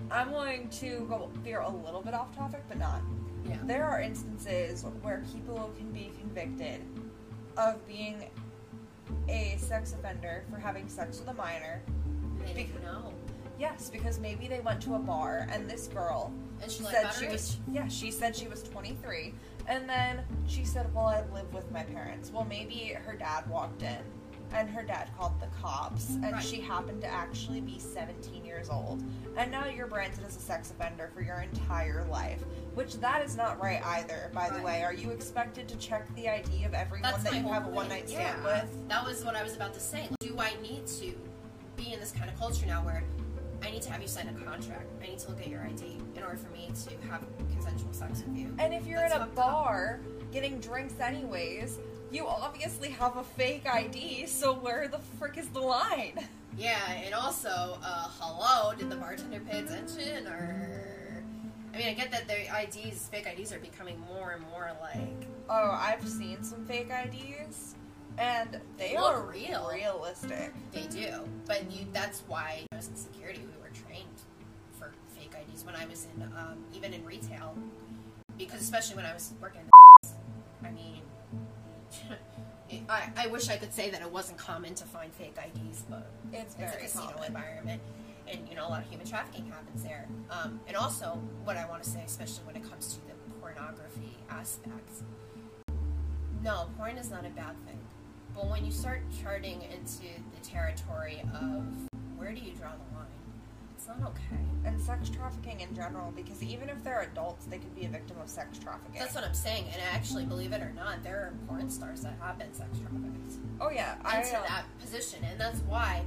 I'm 0.09 0.29
going 0.31 0.69
to 0.69 1.05
go 1.09 1.29
veer 1.43 1.59
a 1.61 1.69
little 1.69 2.01
bit 2.01 2.13
off 2.13 2.33
topic, 2.35 2.63
but 2.69 2.77
not. 2.77 3.01
Yeah. 3.45 3.57
There 3.65 3.85
are 3.85 4.01
instances 4.01 4.85
where 5.01 5.23
people 5.33 5.71
can 5.77 5.91
be 5.91 6.11
convicted 6.19 6.81
of 7.57 7.85
being 7.87 8.29
a 9.27 9.57
sex 9.59 9.93
offender 9.93 10.43
for 10.49 10.57
having 10.57 10.87
sex 10.87 11.19
with 11.19 11.29
a 11.29 11.33
minor. 11.33 11.81
They 12.39 12.53
Bec- 12.53 12.67
didn't 12.67 12.83
know. 12.83 13.13
Yes, 13.59 13.89
because 13.89 14.19
maybe 14.19 14.47
they 14.47 14.59
went 14.59 14.81
to 14.83 14.95
a 14.95 14.99
bar 14.99 15.47
and 15.51 15.69
this 15.69 15.87
girl 15.87 16.31
And 16.61 16.71
she 16.71 16.83
said 16.83 17.11
she 17.19 17.27
was 17.27 17.57
yeah, 17.71 17.87
she 17.87 18.11
said 18.11 18.35
she 18.35 18.47
was 18.47 18.63
23 18.63 19.33
and 19.67 19.87
then 19.87 20.21
she 20.47 20.63
said, 20.63 20.93
"Well, 20.93 21.07
I 21.07 21.23
live 21.33 21.53
with 21.53 21.69
my 21.71 21.83
parents." 21.83 22.31
Well, 22.31 22.45
maybe 22.45 22.95
her 23.05 23.15
dad 23.15 23.49
walked 23.49 23.83
in 23.83 23.97
and 24.53 24.69
her 24.69 24.81
dad 24.81 25.09
called 25.17 25.39
the 25.41 25.47
cops 25.61 26.11
and 26.15 26.31
Right. 26.31 26.43
she 26.43 26.61
happened 26.61 27.01
to 27.01 27.07
actually 27.07 27.59
be 27.59 27.77
17 27.79 28.45
years 28.45 28.69
old. 28.69 29.03
And 29.35 29.51
now 29.51 29.65
you're 29.65 29.87
branded 29.87 30.23
as 30.25 30.37
a 30.37 30.39
sex 30.39 30.71
offender 30.71 31.11
for 31.13 31.21
your 31.21 31.41
entire 31.41 32.05
life, 32.05 32.43
which 32.73 32.93
that 33.01 33.23
is 33.25 33.35
not 33.35 33.61
right 33.61 33.83
either, 33.85 34.31
by 34.33 34.49
the 34.49 34.61
way. 34.61 34.83
Are 34.83 34.93
you 34.93 35.11
expected 35.11 35.67
to 35.67 35.75
check 35.75 36.07
the 36.15 36.29
ID 36.29 36.63
of 36.63 36.73
everyone 36.73 37.11
That's 37.11 37.23
that 37.25 37.35
you 37.35 37.45
have 37.49 37.65
a 37.67 37.69
one 37.69 37.89
night 37.89 38.07
stand 38.07 38.41
Yeah, 38.41 38.61
with? 38.63 38.87
That 38.87 39.05
was 39.05 39.25
what 39.25 39.35
I 39.35 39.43
was 39.43 39.53
about 39.55 39.73
to 39.73 39.81
say. 39.81 40.07
Do 40.21 40.35
I 40.39 40.53
need 40.61 40.87
to 40.87 41.13
be 41.75 41.91
in 41.91 41.99
this 41.99 42.11
kind 42.11 42.29
of 42.29 42.39
culture 42.39 42.65
now 42.65 42.83
where 42.83 43.03
I 43.63 43.71
need 43.71 43.81
to 43.83 43.91
have 43.91 44.01
you 44.01 44.07
sign 44.07 44.27
a 44.27 44.33
contract? 44.45 44.85
I 45.03 45.07
need 45.07 45.19
to 45.19 45.29
look 45.29 45.41
at 45.41 45.47
your 45.47 45.61
ID 45.61 45.97
in 46.15 46.23
order 46.23 46.37
for 46.37 46.49
me 46.51 46.69
to 46.85 47.09
have 47.09 47.23
consensual 47.51 47.91
sex 47.93 48.23
with 48.25 48.37
you. 48.37 48.53
And 48.59 48.73
if 48.73 48.85
you're 48.85 48.99
That's 48.99 49.15
in 49.15 49.21
a 49.21 49.25
fucked 49.25 49.39
up. 49.39 49.45
bar 49.53 49.99
getting 50.31 50.59
drinks 50.59 50.99
anyways, 50.99 51.79
you 52.11 52.25
obviously 52.27 52.89
have 52.89 53.17
a 53.17 53.23
fake 53.23 53.67
ID, 53.69 54.25
so 54.27 54.53
where 54.53 54.87
the 54.87 54.99
frick 55.19 55.37
is 55.37 55.47
the 55.49 55.59
line? 55.59 56.13
Yeah, 56.57 56.79
and 56.91 57.13
also, 57.13 57.77
uh, 57.83 58.07
hello, 58.19 58.73
did 58.75 58.89
the 58.89 58.95
bartender 58.95 59.39
pay 59.41 59.59
attention? 59.59 60.25
Or. 60.27 61.23
I 61.73 61.77
mean, 61.77 61.87
I 61.87 61.93
get 61.93 62.09
that 62.11 62.27
their 62.27 62.39
IDs, 62.63 63.07
fake 63.09 63.27
IDs, 63.37 63.53
are 63.53 63.59
becoming 63.59 63.99
more 64.11 64.31
and 64.31 64.41
more 64.49 64.71
like. 64.81 65.27
Oh, 65.49 65.77
I've 65.79 66.07
seen 66.07 66.41
some 66.43 66.65
fake 66.65 66.89
IDs, 66.89 67.75
and 68.17 68.59
they 68.77 68.95
Look 68.95 69.03
are 69.15 69.21
real. 69.21 69.69
realistic. 69.71 70.53
They 70.71 70.83
do. 70.87 71.09
But 71.45 71.71
you 71.71 71.85
that's 71.93 72.23
why 72.27 72.65
I 72.71 72.75
was 72.75 72.87
in 72.87 72.95
security. 72.95 73.41
We 73.41 73.61
were 73.61 73.69
trained 73.87 74.07
for 74.79 74.91
fake 75.15 75.33
IDs 75.49 75.63
when 75.65 75.75
I 75.75 75.85
was 75.85 76.07
in, 76.15 76.23
um, 76.23 76.57
even 76.73 76.93
in 76.93 77.05
retail. 77.05 77.55
Because 78.37 78.61
especially 78.61 78.95
when 78.95 79.05
I 79.05 79.13
was 79.13 79.33
working 79.41 79.61
in 79.61 79.67
the 79.67 80.09
I 80.67 80.71
mean, 80.71 81.01
I, 82.89 83.09
I 83.15 83.27
wish 83.27 83.49
I 83.49 83.57
could 83.57 83.73
say 83.73 83.89
that 83.89 84.01
it 84.01 84.11
wasn't 84.11 84.37
common 84.37 84.75
to 84.75 84.83
find 84.85 85.11
fake 85.13 85.37
IDs, 85.37 85.83
but 85.89 86.07
It's 86.33 86.55
it's 86.59 86.75
a 86.75 86.77
casino 86.77 87.11
common. 87.13 87.27
environment, 87.27 87.81
and 88.27 88.47
you 88.49 88.55
know 88.55 88.67
a 88.67 88.69
lot 88.69 88.83
of 88.83 88.89
human 88.89 89.07
trafficking 89.07 89.45
happens 89.49 89.83
there. 89.83 90.07
Um, 90.29 90.59
and 90.67 90.75
also, 90.75 91.19
what 91.43 91.55
I 91.57 91.65
want 91.67 91.83
to 91.83 91.89
say, 91.89 92.01
especially 92.05 92.43
when 92.45 92.55
it 92.57 92.69
comes 92.69 92.93
to 92.95 92.99
the 93.07 93.13
pornography 93.39 94.17
aspect, 94.29 94.89
no, 96.43 96.69
porn 96.77 96.97
is 96.97 97.09
not 97.09 97.25
a 97.25 97.29
bad 97.29 97.55
thing. 97.65 97.79
But 98.37 98.51
when 98.51 98.63
you 98.63 98.71
start 98.71 99.01
charting 99.23 99.63
into 99.63 100.03
the 100.03 100.47
territory 100.47 101.23
of 101.33 101.63
where 102.17 102.31
do 102.31 102.39
you 102.39 102.51
draw 102.51 102.69
the 102.69 102.95
line, 102.95 103.07
it's 103.75 103.87
not 103.87 103.97
okay. 104.09 104.39
And 104.63 104.79
sex 104.79 105.09
trafficking 105.09 105.61
in 105.61 105.73
general, 105.75 106.13
because 106.15 106.43
even 106.43 106.69
if 106.69 106.83
they're 106.83 107.01
adults, 107.01 107.47
they 107.47 107.57
could 107.57 107.75
be 107.75 107.85
a 107.85 107.89
victim 107.89 108.17
of 108.21 108.29
sex 108.29 108.59
trafficking. 108.59 108.99
That's 108.99 109.15
what 109.15 109.23
I'm 109.23 109.33
saying. 109.33 109.65
And 109.73 109.81
actually, 109.91 110.25
believe 110.25 110.53
it 110.53 110.61
or 110.61 110.71
not, 110.75 111.03
there 111.03 111.17
are 111.17 111.33
porn 111.47 111.67
stars 111.67 112.01
that 112.01 112.13
have 112.21 112.37
been 112.37 112.53
sex 112.53 112.69
trafficked. 112.77 113.33
oh 113.59 113.71
yeah, 113.71 113.95
I 114.05 114.21
into 114.21 114.37
uh, 114.37 114.43
that 114.43 114.65
position, 114.79 115.23
and 115.23 115.41
that's 115.41 115.61
why 115.61 116.03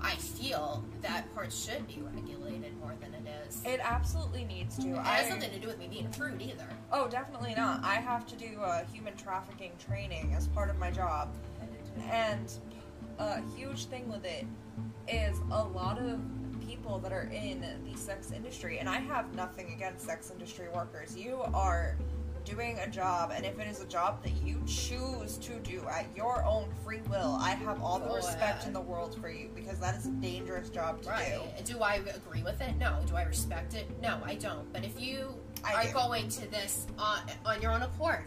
I 0.00 0.14
feel 0.16 0.84
that 1.00 1.32
part 1.34 1.52
should 1.52 1.86
be 1.88 2.00
regulated 2.14 2.76
more 2.78 2.94
than 3.00 3.14
it 3.14 3.28
is. 3.46 3.62
It 3.64 3.80
absolutely 3.82 4.44
needs 4.44 4.76
to. 4.78 4.88
It 4.88 4.98
I, 4.98 5.18
has 5.18 5.30
nothing 5.30 5.50
to 5.50 5.58
do 5.58 5.66
with 5.68 5.78
me 5.78 5.88
being 5.88 6.06
a 6.06 6.16
prude 6.16 6.42
either. 6.42 6.68
oh, 6.92 7.08
definitely 7.08 7.54
not. 7.54 7.84
I 7.84 7.94
have 7.94 8.26
to 8.26 8.36
do 8.36 8.60
uh, 8.60 8.84
human 8.92 9.16
trafficking 9.16 9.72
training 9.84 10.34
as 10.36 10.48
part 10.48 10.70
of 10.70 10.78
my 10.78 10.90
job, 10.90 11.28
and 12.10 12.52
a 13.18 13.40
huge 13.56 13.86
thing 13.86 14.10
with 14.10 14.24
it 14.24 14.46
is 15.08 15.38
a 15.50 15.62
lot 15.62 15.98
of 15.98 16.20
people 16.66 16.98
that 17.00 17.12
are 17.12 17.28
in 17.32 17.64
the 17.84 17.96
sex 17.98 18.32
industry, 18.32 18.78
and 18.78 18.88
I 18.88 18.98
have 19.00 19.34
nothing 19.34 19.72
against 19.74 20.06
sex 20.06 20.30
industry 20.30 20.66
workers. 20.74 21.16
You 21.16 21.42
are 21.54 21.96
doing 22.44 22.78
a 22.80 22.88
job, 22.88 23.30
and 23.34 23.44
if 23.46 23.58
it 23.60 23.68
is 23.68 23.80
a 23.80 23.86
job 23.86 24.22
that 24.24 24.32
you 24.42 24.60
choose 24.66 25.36
to 25.38 25.60
do 25.60 25.84
at 25.88 26.06
your 26.16 26.44
own 26.44 26.68
free 26.84 27.00
will, 27.08 27.36
I 27.40 27.50
have 27.50 27.80
all 27.82 28.00
the 28.00 28.08
Go 28.08 28.16
respect 28.16 28.42
ahead. 28.60 28.66
in 28.68 28.72
the 28.72 28.80
world 28.80 29.16
for 29.20 29.28
you 29.28 29.48
because 29.54 29.78
that 29.78 29.94
is 29.96 30.06
a 30.06 30.10
dangerous 30.10 30.68
job 30.68 31.02
to 31.02 31.10
Right. 31.10 31.38
do. 31.64 31.74
Do 31.74 31.80
I 31.80 31.96
agree 31.96 32.42
with 32.42 32.60
it? 32.60 32.76
No. 32.78 32.98
Do 33.06 33.14
I 33.14 33.22
respect 33.22 33.74
it? 33.74 33.86
No, 34.00 34.20
I 34.24 34.34
don't. 34.34 34.72
But 34.72 34.84
if 34.84 35.00
you 35.00 35.34
I 35.62 35.74
are 35.74 35.86
do. 35.86 35.92
going 35.92 36.28
to 36.30 36.50
this 36.50 36.86
on, 36.98 37.20
on 37.46 37.62
your 37.62 37.70
own 37.70 37.82
accord, 37.82 38.24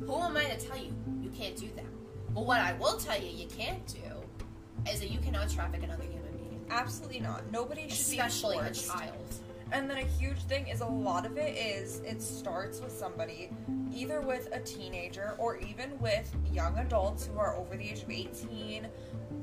who 0.00 0.12
am 0.16 0.36
I 0.36 0.44
to 0.46 0.56
tell 0.66 0.76
you 0.78 0.92
you 1.20 1.30
can't 1.30 1.54
do 1.56 1.68
that? 1.76 1.84
But 2.34 2.46
what 2.46 2.60
I 2.60 2.72
will 2.74 2.96
tell 2.96 3.20
you 3.20 3.28
you 3.28 3.46
can't 3.46 3.86
do 3.86 4.90
is 4.90 5.00
that 5.00 5.10
you 5.10 5.18
cannot 5.18 5.50
traffic 5.50 5.82
another 5.82 6.04
human 6.04 6.32
being, 6.36 6.64
Absolutely 6.70 7.20
not. 7.20 7.50
Nobody 7.52 7.82
should 7.82 7.92
especially 7.92 8.58
be 8.58 8.66
a 8.66 8.72
child. 8.72 9.34
And 9.72 9.88
then 9.88 9.98
a 9.98 10.04
huge 10.04 10.42
thing 10.44 10.68
is 10.68 10.82
a 10.82 10.86
lot 10.86 11.24
of 11.24 11.38
it 11.38 11.56
is 11.56 12.00
it 12.00 12.20
starts 12.20 12.80
with 12.80 12.92
somebody, 12.92 13.50
either 13.90 14.20
with 14.20 14.48
a 14.52 14.60
teenager 14.60 15.34
or 15.38 15.56
even 15.58 15.98
with 15.98 16.34
young 16.52 16.76
adults 16.78 17.26
who 17.26 17.38
are 17.38 17.56
over 17.56 17.76
the 17.76 17.90
age 17.90 18.02
of 18.02 18.10
18, 18.10 18.86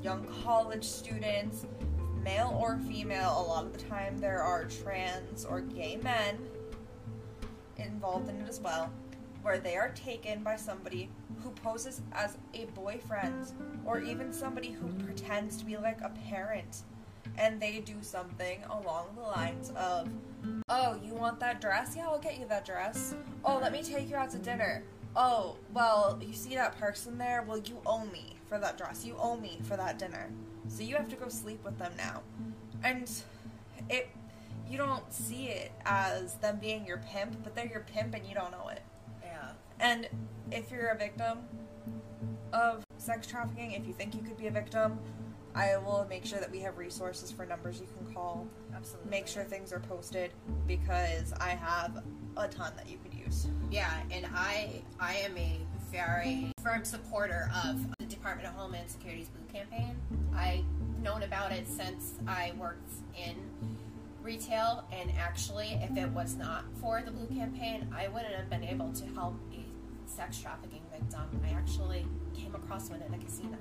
young 0.04 0.28
college 0.44 0.84
students, 0.84 1.66
male 2.24 2.56
or 2.62 2.78
female. 2.78 3.44
A 3.44 3.48
lot 3.48 3.66
of 3.66 3.74
the 3.74 3.84
time 3.86 4.20
there 4.20 4.44
are 4.44 4.66
trans 4.66 5.46
or 5.46 5.62
gay 5.62 5.98
men 5.98 6.38
involved 7.78 8.30
in 8.30 8.36
it 8.42 8.48
as 8.48 8.60
well, 8.60 8.92
where 9.42 9.60
they 9.60 9.76
are 9.76 9.90
taken 9.90 10.44
by 10.44 10.56
somebody 10.56 11.10
who 11.44 11.52
poses 11.52 12.02
as 12.12 12.38
a 12.54 12.66
boyfriend 12.76 13.52
or 13.86 14.00
even 14.00 14.34
somebody 14.34 14.72
who 14.72 14.88
pretends 15.04 15.58
to 15.58 15.66
be 15.66 15.78
like 15.78 16.02
a 16.02 16.10
parent 16.30 16.84
and 17.38 17.60
they 17.60 17.80
do 17.80 17.96
something 18.02 18.64
along 18.70 19.08
the 19.16 19.22
lines 19.22 19.72
of, 19.76 20.10
Oh, 20.68 21.00
you 21.04 21.14
want 21.14 21.40
that 21.40 21.62
dress? 21.62 21.96
Yeah, 21.96 22.08
I'll 22.08 22.20
get 22.20 22.40
you 22.40 22.46
that 22.48 22.66
dress. 22.66 23.16
Oh, 23.44 23.60
let 23.62 23.72
me 23.72 23.82
take 23.82 24.10
you 24.10 24.16
out 24.16 24.30
to 24.32 24.38
dinner. 24.38 24.84
Oh, 25.16 25.58
well, 25.74 26.20
you 26.22 26.34
see 26.34 26.56
that 26.56 26.78
person 26.78 27.18
there? 27.18 27.44
Well, 27.48 27.58
you 27.58 27.78
owe 27.86 28.06
me 28.06 28.36
for 28.48 28.60
that 28.60 28.78
dress. 28.78 29.06
You 29.06 29.16
owe 29.20 29.38
me 29.38 29.60
for 29.64 29.76
that 29.76 29.98
dinner. 29.98 30.30
So 30.68 30.84
you 30.84 30.96
have 30.96 31.10
to 31.10 31.16
go 31.16 31.30
sleep 31.30 31.64
with 31.64 31.78
them 31.78 31.94
now. 31.98 32.22
And 32.84 33.10
it 33.90 34.10
you 34.70 34.78
don't 34.78 35.12
see 35.12 35.48
it 35.48 35.72
as 35.84 36.36
them 36.36 36.60
being 36.62 36.86
your 36.86 36.98
pimp, 37.12 37.44
but 37.44 37.56
they're 37.56 37.66
your 37.66 37.80
pimp 37.80 38.14
and 38.14 38.26
you 38.26 38.36
don't 38.36 38.52
know 38.52 38.70
it. 38.70 38.84
And 39.80 40.08
if 40.52 40.72
you're 40.72 40.90
a 40.90 40.98
victim 40.98 41.40
of 42.54 42.84
sex 42.98 43.28
trafficking, 43.28 43.74
if 43.74 43.86
you 43.86 43.94
think 43.94 44.16
you 44.16 44.22
could 44.22 44.38
be 44.38 44.48
a 44.48 44.52
victim, 44.52 45.00
I 45.56 45.78
will 45.78 46.06
make 46.10 46.26
sure 46.26 46.40
that 46.40 46.52
we 46.52 46.60
have 46.60 46.78
resources 46.78 47.32
for 47.32 47.46
numbers 47.46 47.80
you 47.80 47.88
can 47.98 48.14
call. 48.14 48.48
Absolutely. 48.76 49.10
Make 49.10 49.28
sure 49.28 49.44
things 49.44 49.74
are 49.74 49.80
posted 49.80 50.32
because 50.68 51.34
I 51.34 51.50
have 51.50 52.04
a 52.38 52.48
ton 52.48 52.74
that 52.78 52.90
you 52.90 52.98
could 52.98 53.14
use. 53.14 53.48
Yeah, 53.72 53.92
and 54.12 54.26
I 54.34 54.82
I 55.00 55.16
am 55.16 55.38
a 55.38 55.60
very 55.92 56.52
firm 56.64 56.86
supporter 56.86 57.50
of 57.66 57.86
the 57.98 58.06
Department 58.06 58.48
of 58.48 58.54
Homeland 58.54 58.90
Security's 58.90 59.30
Blue 59.30 59.46
Campaign. 59.52 59.96
I've 60.36 60.64
known 61.02 61.24
about 61.24 61.52
it 61.52 61.68
since 61.68 62.14
I 62.28 62.54
worked 62.58 62.94
in 63.18 63.36
retail, 64.22 64.86
and 64.92 65.12
actually, 65.18 65.80
if 65.82 65.98
it 65.98 66.10
was 66.10 66.36
not 66.36 66.64
for 66.80 67.02
the 67.02 67.12
Blue 67.12 67.28
Campaign, 67.36 67.88
I 67.96 68.08
wouldn't 68.08 68.36
have 68.36 68.50
been 68.50 68.64
able 68.64 68.92
to 68.94 69.06
help 69.08 69.36
sex 70.20 70.42
trafficking 70.42 70.82
victim. 70.92 71.22
I 71.48 71.52
actually 71.52 72.06
came 72.34 72.54
across 72.54 72.90
one 72.90 73.02
in 73.02 73.14
a 73.14 73.18
casino, 73.18 73.58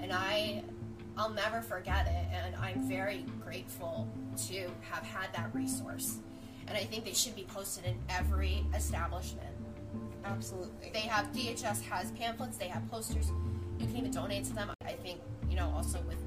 and 0.00 0.12
I 0.12 0.62
I'll 1.18 1.30
never 1.30 1.60
forget 1.60 2.06
it, 2.06 2.26
and 2.32 2.54
I'm 2.54 2.88
very 2.88 3.26
grateful 3.44 4.08
to 4.46 4.70
have 4.80 5.02
had 5.02 5.32
that 5.34 5.52
resource. 5.52 6.18
And 6.68 6.78
I 6.78 6.84
think 6.84 7.04
they 7.04 7.12
should 7.12 7.34
be 7.34 7.42
posted 7.52 7.84
in 7.84 7.98
every 8.08 8.64
establishment. 8.76 9.54
Absolutely. 10.24 10.90
They 10.92 11.00
have 11.00 11.32
DHS 11.32 11.82
has 11.82 12.12
pamphlets, 12.12 12.58
they 12.58 12.68
have 12.68 12.88
posters. 12.88 13.32
You 13.80 13.86
can 13.86 13.96
even 13.96 14.12
donate 14.12 14.44
to 14.44 14.54
them. 14.54 14.70
I 14.86 14.92
think 14.92 15.20
you 15.50 15.56
know 15.56 15.72
also 15.74 15.98
with 16.06 16.18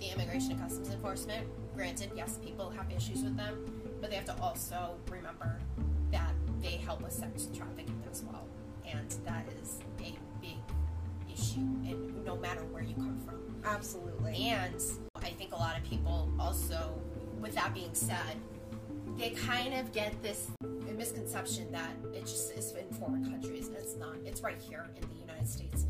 the 0.00 0.10
Immigration 0.10 0.52
and 0.52 0.60
Customs 0.62 0.88
Enforcement. 0.88 1.46
Granted, 1.76 2.12
yes, 2.16 2.38
people 2.42 2.70
have 2.70 2.90
issues 2.90 3.22
with 3.22 3.36
them, 3.36 3.54
but 4.00 4.08
they 4.08 4.16
have 4.16 4.24
to 4.24 4.36
also 4.40 4.96
remember 5.10 5.58
that 6.12 6.32
they 6.62 6.78
help 6.78 7.02
with 7.02 7.12
sex 7.12 7.48
trafficking 7.54 8.02
as 8.10 8.22
well, 8.22 8.46
and 8.90 9.10
that 9.24 9.46
is 9.62 9.78
a 9.80 10.02
big 10.02 10.14
issue, 11.32 11.60
and 11.60 12.24
no 12.24 12.36
matter 12.36 12.60
where 12.66 12.82
you 12.82 12.94
come 12.94 13.18
from. 13.24 13.40
Absolutely. 13.64 14.48
And 14.48 14.74
I 15.16 15.30
think 15.30 15.52
a 15.52 15.56
lot 15.56 15.78
of 15.78 15.84
people 15.84 16.30
also, 16.38 17.00
with 17.40 17.54
that 17.54 17.72
being 17.74 17.94
said, 17.94 18.36
they 19.16 19.30
kind 19.30 19.74
of 19.74 19.92
get 19.92 20.20
this 20.22 20.50
misconception 20.96 21.72
that 21.72 21.90
it 22.14 22.20
just 22.20 22.52
is 22.52 22.72
in 22.72 22.86
foreign 22.96 23.24
countries. 23.24 23.68
It's 23.68 23.96
not. 23.96 24.16
It's 24.24 24.42
right 24.42 24.60
here 24.60 24.90
in 24.94 25.08
the 25.08 25.16
United 25.16 25.48
States. 25.48 25.86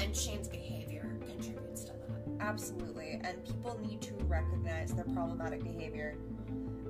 And 0.00 0.16
Shane's 0.16 0.48
behavior 0.48 1.16
contributes 1.26 1.84
to 1.84 1.92
that. 1.92 2.40
Absolutely. 2.40 3.20
And 3.24 3.44
people 3.44 3.78
need 3.82 4.00
to 4.02 4.14
recognize 4.24 4.92
their 4.92 5.04
problematic 5.04 5.62
behavior. 5.62 6.16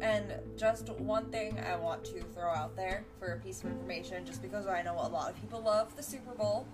And 0.00 0.32
just 0.56 0.88
one 0.90 1.26
thing 1.30 1.58
I 1.58 1.76
want 1.76 2.04
to 2.06 2.22
throw 2.34 2.50
out 2.50 2.76
there 2.76 3.04
for 3.18 3.32
a 3.32 3.38
piece 3.38 3.62
of 3.62 3.70
information, 3.70 4.24
just 4.24 4.42
because 4.42 4.66
I 4.66 4.82
know 4.82 4.94
a 4.94 5.08
lot 5.08 5.30
of 5.30 5.40
people 5.40 5.61
love 5.61 5.96
the 5.96 6.02
Super 6.02 6.34
Bowl. 6.34 6.66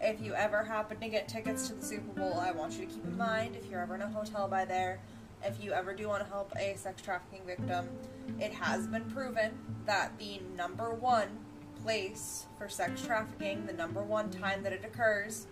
If 0.00 0.20
you 0.20 0.34
ever 0.34 0.62
happen 0.62 0.98
to 1.00 1.08
get 1.08 1.28
tickets 1.28 1.68
to 1.68 1.74
the 1.74 1.84
Super 1.84 2.18
Bowl, 2.18 2.40
I 2.40 2.50
want 2.50 2.72
you 2.72 2.86
to 2.86 2.92
keep 2.92 3.04
in 3.04 3.16
mind 3.16 3.56
if 3.56 3.70
you're 3.70 3.80
ever 3.80 3.94
in 3.94 4.02
a 4.02 4.08
hotel 4.08 4.48
by 4.48 4.64
there, 4.64 5.00
if 5.44 5.62
you 5.62 5.72
ever 5.72 5.92
do 5.92 6.08
want 6.08 6.24
to 6.24 6.28
help 6.28 6.52
a 6.56 6.76
sex 6.76 7.02
trafficking 7.02 7.42
victim, 7.46 7.88
it 8.40 8.52
has 8.52 8.86
been 8.86 9.04
proven 9.10 9.52
that 9.86 10.18
the 10.18 10.40
number 10.56 10.90
one 10.90 11.28
place 11.82 12.46
for 12.58 12.68
sex 12.68 13.02
trafficking, 13.04 13.66
the 13.66 13.72
number 13.72 14.02
one 14.02 14.30
time 14.30 14.62
that 14.62 14.72
it 14.72 14.84
occurs, 14.84 15.46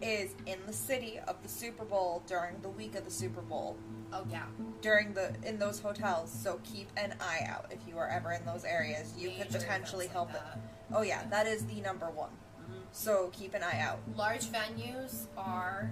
is 0.00 0.34
in 0.46 0.58
the 0.66 0.72
city 0.72 1.18
of 1.28 1.42
the 1.42 1.48
Super 1.48 1.84
Bowl 1.84 2.22
during 2.26 2.60
the 2.62 2.68
week 2.68 2.94
of 2.94 3.04
the 3.04 3.10
Super 3.10 3.42
Bowl. 3.42 3.76
Oh 4.12 4.24
yeah. 4.30 4.44
During 4.80 5.14
the 5.14 5.34
in 5.44 5.58
those 5.58 5.78
hotels, 5.80 6.30
so 6.32 6.60
keep 6.64 6.88
an 6.96 7.14
eye 7.20 7.46
out 7.48 7.66
if 7.70 7.78
you 7.86 7.98
are 7.98 8.08
ever 8.08 8.32
in 8.32 8.44
those 8.44 8.64
areas. 8.64 9.14
You 9.16 9.30
could 9.30 9.50
potentially 9.50 10.06
events 10.06 10.12
help 10.12 10.28
like 10.28 10.42
it. 10.54 10.60
Oh 10.92 11.02
yeah, 11.02 11.24
that 11.30 11.46
is 11.46 11.64
the 11.66 11.80
number 11.80 12.10
one. 12.10 12.30
Mm-hmm. 12.30 12.80
So 12.92 13.30
keep 13.32 13.54
an 13.54 13.62
eye 13.62 13.80
out. 13.80 14.00
Large 14.16 14.46
venues 14.46 15.26
are 15.36 15.90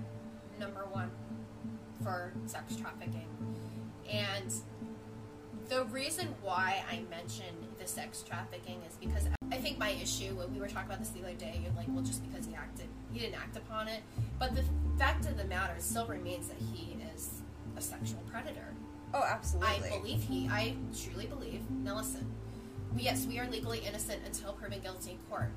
number 0.59 0.87
one 0.90 1.11
for 2.02 2.33
sex 2.46 2.76
trafficking. 2.76 3.28
And 4.11 4.52
the 5.68 5.85
reason 5.87 6.35
why 6.42 6.83
I 6.90 7.02
mentioned 7.11 7.68
the 7.78 7.87
sex 7.87 8.22
trafficking 8.22 8.81
is 8.88 8.96
because 8.96 9.28
I 9.52 9.57
think 9.57 9.78
my 9.78 9.90
issue, 9.90 10.35
when 10.35 10.52
we 10.52 10.61
were 10.61 10.68
talking 10.68 10.88
about 10.88 10.98
this 10.98 11.11
the 11.11 11.20
other 11.20 11.35
day, 11.35 11.61
you're 11.62 11.72
like, 11.74 11.87
well, 11.88 12.04
just 12.04 12.26
because 12.28 12.46
he 12.46 12.54
acted, 12.54 12.87
he 13.12 13.20
didn't 13.20 13.37
act 13.37 13.57
upon 13.57 13.88
it. 13.88 14.02
But 14.38 14.54
the 14.54 14.64
fact 14.98 15.26
of 15.26 15.37
the 15.37 15.44
matter 15.44 15.74
still 15.78 16.07
remains 16.07 16.48
that 16.48 16.59
he 16.59 16.96
is 17.14 17.42
a 17.79 17.81
sexual 17.81 18.21
predator. 18.31 18.75
Oh, 19.14 19.25
absolutely. 19.25 19.88
I 19.88 19.99
believe 19.99 20.23
he, 20.23 20.49
I 20.49 20.75
truly 21.03 21.27
believe. 21.27 21.62
Now 21.71 21.97
listen, 21.97 22.27
yes, 22.97 23.25
we 23.27 23.38
are 23.38 23.49
legally 23.49 23.79
innocent 23.87 24.21
until 24.27 24.53
proven 24.53 24.81
guilty 24.81 25.12
in 25.12 25.19
court. 25.31 25.51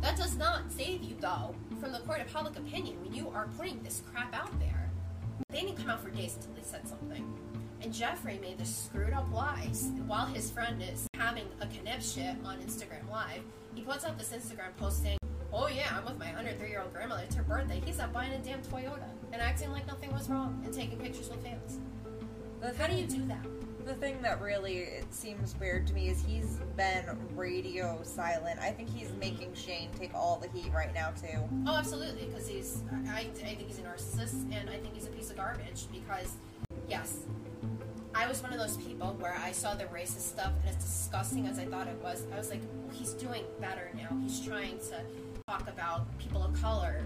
That 0.00 0.16
does 0.16 0.36
not 0.36 0.70
save 0.70 1.02
you, 1.02 1.16
though, 1.20 1.54
from 1.80 1.92
the 1.92 1.98
court 1.98 2.20
of 2.20 2.32
public 2.32 2.56
opinion 2.56 3.02
when 3.02 3.12
you 3.12 3.30
are 3.30 3.48
putting 3.58 3.82
this 3.82 4.02
crap 4.12 4.32
out 4.34 4.58
there. 4.60 4.90
They 5.48 5.60
didn't 5.62 5.76
come 5.76 5.90
out 5.90 6.02
for 6.02 6.10
days 6.10 6.36
until 6.36 6.52
they 6.52 6.62
said 6.62 6.86
something. 6.86 7.24
And 7.82 7.92
Jeffree 7.92 8.40
made 8.40 8.58
this 8.58 8.74
screwed 8.74 9.12
up 9.12 9.26
lies 9.32 9.90
while 10.06 10.26
his 10.26 10.50
friend 10.50 10.80
is 10.82 11.06
having 11.14 11.46
a 11.60 11.66
connip 11.66 12.00
shit 12.00 12.36
on 12.44 12.58
Instagram 12.58 13.10
Live. 13.10 13.42
He 13.74 13.82
puts 13.82 14.04
out 14.04 14.18
this 14.18 14.32
Instagram 14.32 14.74
post 14.78 15.02
saying, 15.02 15.18
Oh 15.52 15.68
yeah, 15.68 15.94
I'm 15.96 16.04
with 16.04 16.18
my 16.18 16.26
103 16.26 16.68
year 16.68 16.80
old 16.80 16.92
grandmother. 16.92 17.22
It's 17.24 17.34
her 17.34 17.42
birthday. 17.42 17.80
He's 17.84 17.98
out 18.00 18.12
buying 18.12 18.32
a 18.32 18.38
damn 18.38 18.60
Toyota 18.62 19.08
and 19.32 19.42
acting 19.42 19.70
like 19.70 19.86
nothing 19.86 20.12
was 20.12 20.28
wrong 20.28 20.60
and 20.64 20.72
taking 20.72 20.98
pictures 20.98 21.28
with 21.30 21.42
fans. 21.42 21.78
The 22.60 22.74
How 22.74 22.86
do 22.86 22.94
you 22.94 23.06
do 23.06 23.24
that? 23.26 23.44
The 23.84 23.94
thing 23.94 24.20
that 24.22 24.40
really 24.40 24.78
it 24.78 25.14
seems 25.14 25.54
weird 25.60 25.86
to 25.86 25.94
me 25.94 26.08
is 26.08 26.24
he's 26.24 26.58
been 26.76 27.04
radio 27.36 28.00
silent. 28.02 28.58
I 28.58 28.70
think 28.70 28.88
he's 28.88 29.12
making 29.20 29.54
Shane 29.54 29.90
take 29.98 30.12
all 30.12 30.42
the 30.42 30.48
heat 30.58 30.72
right 30.72 30.92
now 30.92 31.10
too. 31.10 31.38
Oh, 31.66 31.76
absolutely, 31.76 32.26
because 32.26 32.48
he's. 32.48 32.82
I, 33.08 33.20
I 33.20 33.24
think 33.24 33.60
he's 33.60 33.78
a 33.78 33.82
narcissist, 33.82 34.52
and 34.52 34.68
I 34.68 34.78
think 34.78 34.94
he's 34.94 35.06
a 35.06 35.10
piece 35.10 35.30
of 35.30 35.36
garbage. 35.36 35.86
Because, 35.92 36.32
yes, 36.88 37.26
I 38.12 38.26
was 38.26 38.42
one 38.42 38.52
of 38.52 38.58
those 38.58 38.76
people 38.78 39.14
where 39.20 39.36
I 39.40 39.52
saw 39.52 39.74
the 39.74 39.84
racist 39.84 40.20
stuff, 40.20 40.52
and 40.62 40.70
as 40.70 40.82
disgusting 40.82 41.46
as 41.46 41.58
I 41.60 41.66
thought 41.66 41.86
it 41.86 41.98
was, 42.02 42.24
I 42.34 42.38
was 42.38 42.50
like, 42.50 42.62
well, 42.82 42.96
he's 42.96 43.12
doing 43.12 43.44
better 43.60 43.90
now. 43.94 44.16
He's 44.20 44.40
trying 44.40 44.78
to 44.78 45.00
talk 45.46 45.68
about 45.68 46.06
people 46.18 46.42
of 46.42 46.60
color 46.60 47.02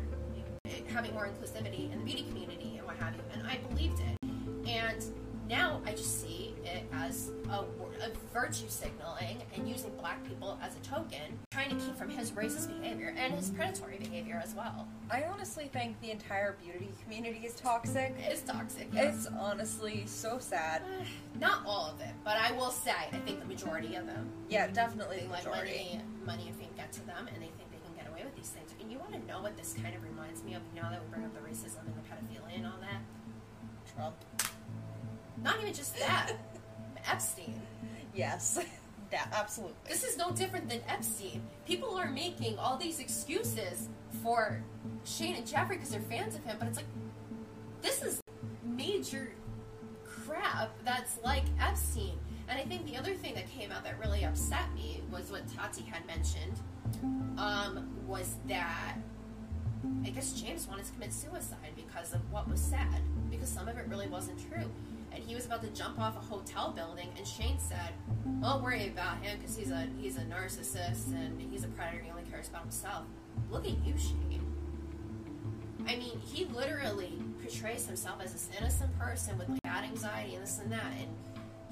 having 0.89 1.13
more 1.15 1.29
inclusivity 1.29 1.93
in 1.93 1.99
the 1.99 2.05
beauty 2.05 2.23
community 2.25 2.75
and 2.79 2.87
what 2.87 2.97
have 2.97 3.15
you, 3.15 3.23
and 3.33 3.47
I 3.47 3.59
believed 3.69 4.01
it. 4.01 4.29
And 4.69 5.05
now 5.51 5.83
I 5.85 5.91
just 5.91 6.23
see 6.23 6.55
it 6.65 6.85
as 6.93 7.33
a, 7.49 7.57
a 7.59 8.11
virtue 8.33 8.69
signaling 8.69 9.43
and 9.55 9.69
using 9.69 9.91
black 9.99 10.25
people 10.25 10.57
as 10.63 10.77
a 10.77 10.79
token, 10.79 11.39
trying 11.51 11.71
to 11.71 11.75
keep 11.85 11.97
from 11.99 12.09
his 12.09 12.31
racist 12.31 12.69
behavior 12.81 13.13
and 13.19 13.35
his 13.35 13.51
predatory 13.51 13.99
behavior 13.99 14.41
as 14.43 14.55
well. 14.55 14.87
I 15.11 15.25
honestly 15.25 15.69
think 15.73 16.01
the 16.01 16.13
entire 16.13 16.57
beauty 16.63 16.91
community 17.03 17.45
is 17.45 17.55
toxic. 17.55 18.15
It's 18.19 18.43
toxic. 18.43 18.89
yes. 18.93 19.27
It's 19.27 19.27
honestly 19.41 20.05
so 20.07 20.39
sad. 20.39 20.83
not 21.41 21.63
all 21.67 21.91
of 21.91 22.01
it, 22.01 22.15
but 22.25 22.37
I 22.37 22.53
will 22.53 22.71
say 22.71 22.93
I 23.13 23.17
think 23.17 23.41
the 23.41 23.47
majority 23.47 23.97
of 23.97 24.07
them. 24.07 24.29
Yeah, 24.49 24.69
definitely 24.69 25.23
the 25.23 25.37
majority. 25.37 25.73
money, 25.73 26.01
money 26.27 26.45
and 26.47 26.57
fame 26.57 26.69
get 26.77 26.93
to 26.93 27.07
them, 27.07 27.27
and 27.35 27.43
they 27.43 27.51
you 28.91 28.99
want 28.99 29.13
to 29.13 29.25
know 29.27 29.41
what 29.43 29.57
this 29.57 29.73
kind 29.73 29.95
of 29.95 30.03
reminds 30.03 30.43
me 30.43 30.55
of 30.55 30.63
now 30.75 30.91
that 30.91 31.01
we 31.03 31.09
bring 31.11 31.25
up 31.25 31.33
the 31.35 31.41
racism 31.41 31.81
and 31.87 31.95
the 31.95 32.09
pedophilia 32.09 32.57
and 32.57 32.67
all 32.67 32.79
that? 32.81 33.01
Trump. 33.95 34.17
Not 35.43 35.61
even 35.61 35.73
just 35.73 35.99
that. 35.99 36.33
Epstein. 37.11 37.61
Yes. 38.15 38.59
yeah, 39.13 39.27
absolutely. 39.33 39.77
This 39.89 40.05
is 40.05 40.17
no 40.17 40.31
different 40.33 40.69
than 40.69 40.81
Epstein. 40.89 41.43
People 41.67 41.97
are 41.97 42.11
making 42.11 42.59
all 42.59 42.77
these 42.77 43.01
excuses 43.01 43.89
for 44.23 44.63
Shane 45.05 45.37
and 45.37 45.47
Jeffree 45.47 45.71
because 45.71 45.91
they're 45.91 46.01
fans 46.01 46.35
of 46.35 46.45
him, 46.45 46.57
but 46.59 46.69
it's 46.69 46.77
like, 46.77 46.87
this 47.83 48.03
is 48.03 48.21
major 48.65 49.33
crap 50.05 50.71
that's 50.85 51.19
like 51.25 51.45
Epstein. 51.61 52.19
And 52.49 52.59
I 52.59 52.65
think 52.65 52.87
the 52.87 52.97
other 52.97 53.15
thing 53.15 53.35
that 53.35 53.49
came 53.49 53.71
out 53.71 53.85
that 53.85 53.99
really 54.01 54.25
upset 54.25 54.75
me 54.75 55.03
was 55.11 55.31
what 55.31 55.43
Tati 55.55 55.83
had 55.83 56.05
mentioned, 56.07 56.61
um, 57.39 57.89
was 58.07 58.37
that 58.49 58.97
I 60.05 60.11
guess 60.11 60.33
James 60.33 60.67
wanted 60.69 60.87
to 60.87 60.93
commit 60.93 61.13
suicide 61.13 61.73
because 61.75 62.13
of 62.13 62.21
what 62.31 62.49
was 62.49 62.61
said, 62.61 63.03
because 63.31 63.49
some 63.49 63.69
of 63.69 63.77
it 63.79 63.87
really 63.89 64.09
wasn't 64.09 64.39
true. 64.51 64.71
And 65.13 65.25
he 65.25 65.35
was 65.35 65.47
about 65.47 65.63
to 65.63 65.69
jump 65.69 65.99
off 65.99 66.17
a 66.17 66.21
hotel 66.21 66.73
building, 66.73 67.09
and 67.17 67.27
Shane 67.27 67.59
said, 67.59 67.93
"Don't 68.41 68.63
worry 68.63 68.89
about 68.89 69.23
him 69.23 69.39
because 69.39 69.57
he's 69.57 69.71
a 69.71 69.89
he's 70.01 70.17
a 70.17 70.23
narcissist 70.23 71.13
and 71.13 71.41
he's 71.41 71.65
a 71.65 71.69
predator. 71.69 72.03
He 72.03 72.11
only 72.11 72.23
cares 72.31 72.49
about 72.49 72.63
himself." 72.63 73.05
Look 73.51 73.65
at 73.65 73.85
you, 73.85 73.95
Shane. 73.99 74.47
I 75.89 75.97
mean, 75.97 76.21
he 76.21 76.45
literally 76.45 77.19
portrays 77.41 77.87
himself 77.87 78.21
as 78.23 78.33
this 78.33 78.49
innocent 78.59 78.97
person 78.99 79.39
with 79.39 79.49
like 79.49 79.63
bad 79.63 79.85
anxiety 79.85 80.35
and 80.35 80.43
this 80.43 80.59
and 80.59 80.71
that, 80.71 80.93
and 81.01 81.09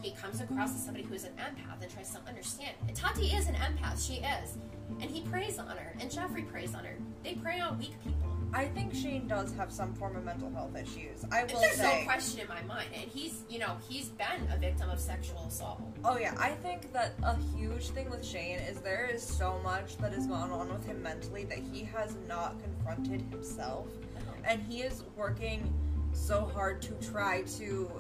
he 0.03 0.13
comes 0.13 0.41
across 0.41 0.75
as 0.75 0.85
somebody 0.85 1.05
who's 1.05 1.25
an 1.25 1.33
empath 1.33 1.83
and 1.83 1.93
tries 1.93 2.11
to 2.11 2.21
understand. 2.27 2.75
And 2.87 2.97
Tati 2.97 3.27
is 3.27 3.49
an 3.49 3.55
empath, 3.55 4.05
she 4.05 4.15
is, 4.15 4.59
and 5.01 5.11
he 5.11 5.21
preys 5.23 5.59
on 5.59 5.77
her, 5.77 5.95
and 6.01 6.11
Jeffree 6.11 6.49
preys 6.51 6.75
on 6.75 6.85
her. 6.85 6.97
They 7.23 7.35
prey 7.35 7.61
on 7.61 7.79
weak 7.79 7.95
people. 8.05 8.29
I 8.53 8.65
think 8.65 8.95
Shane 8.95 9.29
does 9.29 9.53
have 9.57 9.71
some 9.71 9.93
form 9.95 10.17
of 10.17 10.25
mental 10.25 10.51
health 10.51 10.75
issues. 10.75 11.25
I 11.31 11.43
will 11.43 11.51
say. 11.51 11.61
There's 11.61 11.77
say. 11.77 12.01
no 12.01 12.05
question 12.05 12.41
in 12.41 12.49
my 12.49 12.63
mind, 12.63 12.89
and 12.95 13.05
he's, 13.11 13.43
you 13.49 13.59
know, 13.59 13.77
he's 13.89 14.09
been 14.09 14.49
a 14.53 14.57
victim 14.57 14.89
of 14.89 14.99
sexual 14.99 15.45
assault. 15.47 15.83
Oh 16.05 16.17
yeah, 16.19 16.35
I 16.39 16.51
think 16.51 16.93
that 16.93 17.15
a 17.23 17.37
huge 17.57 17.89
thing 17.91 18.09
with 18.11 18.25
Shane 18.25 18.59
is 18.59 18.81
there 18.81 19.09
is 19.13 19.23
so 19.23 19.61
much 19.63 19.99
that 19.99 20.13
has 20.13 20.27
gone 20.27 20.51
on 20.51 20.73
with 20.73 20.87
him 20.87 21.03
mentally 21.03 21.45
that 21.45 21.59
he 21.59 21.85
has 21.85 22.17
not 22.27 22.57
confronted 22.63 23.21
himself, 23.31 23.87
uh-huh. 24.17 24.33
and 24.45 24.63
he 24.63 24.81
is 24.81 25.05
working 25.17 25.73
so 26.13 26.51
hard 26.55 26.81
to 26.83 26.93
try 27.11 27.43
to 27.59 27.91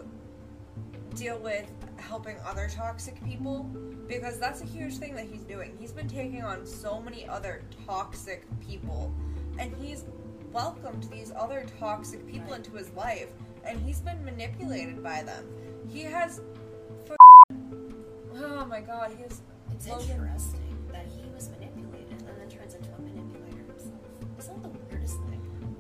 deal 1.19 1.39
with 1.39 1.67
helping 1.97 2.37
other 2.47 2.69
toxic 2.73 3.23
people 3.25 3.65
because 4.07 4.39
that's 4.39 4.61
a 4.63 4.65
huge 4.65 4.97
thing 4.99 5.15
that 5.15 5.27
he's 5.27 5.43
doing. 5.43 5.77
He's 5.81 5.93
been 5.93 6.09
taking 6.09 6.43
on 6.43 6.65
so 6.65 7.01
many 7.01 7.27
other 7.29 7.63
toxic 7.87 8.47
people, 8.67 9.13
and 9.59 9.75
he's 9.77 10.05
welcomed 10.53 11.05
these 11.13 11.33
other 11.37 11.67
toxic 11.79 12.27
people 12.27 12.49
Right. 12.51 12.59
into 12.59 12.71
his 12.77 12.91
life, 12.93 13.29
and 13.65 13.79
he's 13.81 14.01
been 14.01 14.25
manipulated 14.25 15.03
by 15.03 15.23
them. 15.23 15.45
He 15.89 16.03
has 16.03 16.41
Oh 18.41 18.65
my 18.67 18.81
god, 18.81 19.11
he 19.17 19.25
is. 19.25 19.43
It's 19.73 19.89
Logan- 19.89 20.11
interesting 20.11 20.61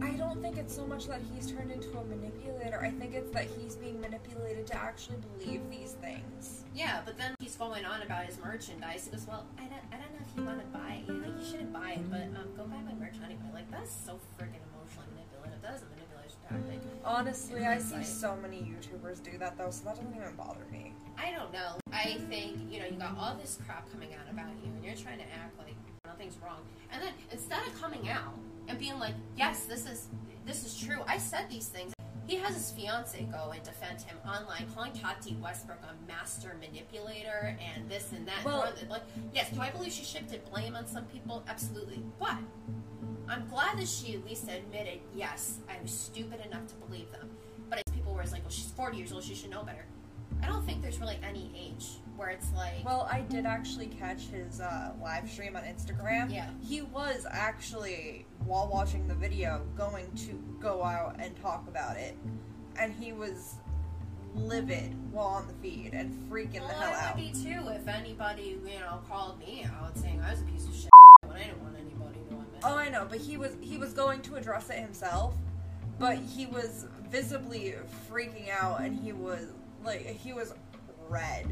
I 0.01 0.11
don't 0.13 0.41
think 0.41 0.57
it's 0.57 0.75
so 0.75 0.87
much 0.87 1.07
that 1.07 1.21
he's 1.35 1.51
turned 1.51 1.73
into 1.73 1.89
a 1.99 2.05
manipulator. 2.05 2.81
I 2.81 2.91
think 2.91 3.15
it's 3.15 3.31
that 3.33 3.47
he's 3.59 3.77
being 3.77 4.01
manipulated 4.01 4.67
to 4.69 4.77
actually 4.77 5.19
believe 5.39 5.69
these 5.71 5.93
things. 5.93 6.65
Yeah, 6.75 7.01
but 7.05 7.19
then 7.19 7.35
he's 7.41 7.57
going 7.57 7.85
on 7.85 8.03
about 8.03 8.25
his 8.25 8.39
merchandise. 8.43 9.05
He 9.07 9.11
goes, 9.11 9.27
"Well, 9.27 9.47
I 9.59 9.63
don't, 9.63 9.83
I 9.93 9.97
don't 9.97 10.13
know 10.15 10.21
if 10.23 10.37
you 10.37 10.45
want 10.45 10.61
to 10.61 10.79
buy 10.79 11.03
it. 11.07 11.11
Like, 11.11 11.41
you 11.41 11.45
shouldn't 11.45 11.73
buy 11.73 11.93
it, 11.93 12.11
but 12.11 12.23
um, 12.23 12.49
go 12.57 12.65
buy 12.65 12.81
my 12.83 12.95
merch 12.95 13.17
anyway." 13.25 13.51
Like, 13.53 13.71
that's 13.71 13.91
so 13.91 14.21
freaking 14.39 14.63
emotionally 14.71 15.09
manipulative. 15.15 15.63
That 15.63 15.75
is 15.75 15.83
a 15.83 15.91
manipulation 15.91 16.39
tactic. 16.49 16.81
Honestly, 17.05 17.67
I 17.67 17.79
see 17.79 17.95
hindsight. 17.95 18.07
so 18.07 18.37
many 18.41 18.59
YouTubers 18.63 19.23
do 19.23 19.37
that 19.39 19.59
though, 19.59 19.71
so 19.71 19.85
that 19.85 19.97
doesn't 19.97 20.15
even 20.15 20.35
bother 20.37 20.65
me. 20.71 20.95
I 21.19 21.33
don't 21.33 21.53
know. 21.53 21.75
I 21.93 21.99
I 22.15 22.19
think 22.31 22.57
you 22.71 22.79
know 22.79 22.87
you 22.87 22.97
got 22.97 23.17
all 23.19 23.35
this 23.35 23.59
crap 23.67 23.91
coming 23.91 24.15
out 24.15 24.31
about 24.31 24.51
you, 24.63 24.71
and 24.71 24.85
you're 24.85 24.95
trying 24.95 25.19
to 25.19 25.25
act 25.35 25.59
like 25.59 25.75
nothing's 26.07 26.39
wrong. 26.39 26.61
And 26.93 27.03
then 27.03 27.13
instead 27.33 27.67
of 27.67 27.81
coming 27.81 28.09
out 28.09 28.35
and 28.69 28.79
being 28.79 28.99
like, 28.99 29.15
"Yes, 29.37 29.67
this 29.67 29.87
is 29.87 30.09
this 30.47 30.65
is 30.65 30.79
true. 30.79 31.01
I 31.07 31.19
said 31.19 31.51
these 31.51 31.69
things." 31.69 31.93
He 32.27 32.37
has 32.37 32.55
his 32.55 32.71
fiance 32.73 33.23
go 33.33 33.53
and 33.53 33.63
defend 33.63 34.03
him 34.03 34.19
online, 34.27 34.69
calling 34.75 34.93
Tati 34.93 35.35
Westbrook 35.43 35.79
a 35.83 36.07
master 36.07 36.55
manipulator 36.61 37.57
and 37.59 37.89
this 37.89 38.13
and 38.13 38.29
that. 38.29 38.45
Well- 38.45 38.71
like, 38.91 39.03
yes, 39.33 39.51
do 39.51 39.63
I 39.63 39.71
believe 39.71 39.93
she 39.93 40.05
shifted 40.05 40.45
blame 40.51 40.77
on 40.77 40.87
some 40.87 41.07
people? 41.07 41.43
Absolutely. 41.49 42.03
But 42.19 42.37
I'm 43.29 43.49
glad 43.49 43.79
that 43.79 43.89
she 43.89 44.15
at 44.15 44.27
least 44.27 44.47
admitted, 44.49 45.01
yes, 45.15 45.61
I 45.71 45.81
was 45.81 45.91
stupid 45.91 46.45
enough 46.45 46.67
to 46.67 46.75
believe 46.75 47.11
them. 47.13 47.31
But 47.71 47.83
people 47.95 48.13
were 48.13 48.23
like, 48.25 48.43
well, 48.43 48.51
she's 48.51 48.71
40 48.73 48.99
years 48.99 49.11
old, 49.11 49.25
she 49.25 49.35
should 49.35 49.51
know 49.51 49.63
better. 49.63 49.87
I 50.43 50.47
don't 50.47 50.65
think 50.65 50.83
there's 50.83 51.01
really 51.01 51.19
any 51.23 51.51
age 51.57 51.87
where 52.17 52.31
it's 52.31 52.53
like, 52.55 52.85
Well, 52.85 53.09
I 53.11 53.21
did 53.21 53.47
actually 53.47 53.87
catch 53.87 54.27
his 54.27 54.61
uh, 54.61 54.93
live 55.01 55.29
stream 55.31 55.57
on 55.57 55.63
Instagram. 55.63 56.33
Yeah. 56.33 56.49
He 56.63 56.83
was 56.83 57.27
actually, 57.31 58.27
while 58.45 58.69
watching 58.69 59.07
the 59.07 59.15
video, 59.15 59.63
going 59.77 60.11
to 60.27 60.43
go 60.61 60.83
out 60.83 61.17
and 61.19 61.41
talk 61.41 61.67
about 61.69 61.97
it. 61.97 62.17
And 62.79 62.93
he 62.93 63.13
was 63.13 63.55
livid 64.35 64.95
while 65.13 65.27
on 65.27 65.47
the 65.49 65.55
feed 65.55 65.95
and 65.95 66.13
freaking 66.31 66.61
well, 66.61 66.69
the 66.69 66.75
hell 66.75 66.95
I 66.95 67.09
out. 67.09 67.17
would 67.17 67.33
be 67.33 67.33
too 67.33 67.69
if 67.69 67.89
anybody, 67.89 68.59
you 68.65 68.79
know, 68.81 69.01
called 69.09 69.39
me 69.39 69.65
out 69.65 69.97
saying 69.97 70.21
I 70.21 70.33
was 70.33 70.43
a 70.43 70.45
piece 70.45 70.67
of 70.67 70.75
shit 70.75 70.91
when 71.23 71.37
I 71.37 71.45
didn't 71.45 71.63
want 71.63 71.77
anybody 71.77 72.21
to 72.29 72.35
admit. 72.35 72.63
Oh, 72.63 72.77
I 72.77 72.89
know, 72.89 73.07
but 73.09 73.19
he 73.19 73.37
was 73.37 73.57
he 73.61 73.79
was 73.79 73.93
going 73.93 74.21
to 74.23 74.37
address 74.37 74.71
it 74.71 74.79
himself, 74.79 75.35
but 75.99 76.17
he 76.19 76.47
was 76.47 76.87
visibly 77.11 77.75
freaking 78.11 78.49
out, 78.51 78.81
and 78.81 78.95
he 78.95 79.13
was 79.13 79.53
like 79.89 80.07
he 80.07 80.33
was 80.33 80.55
red, 81.09 81.47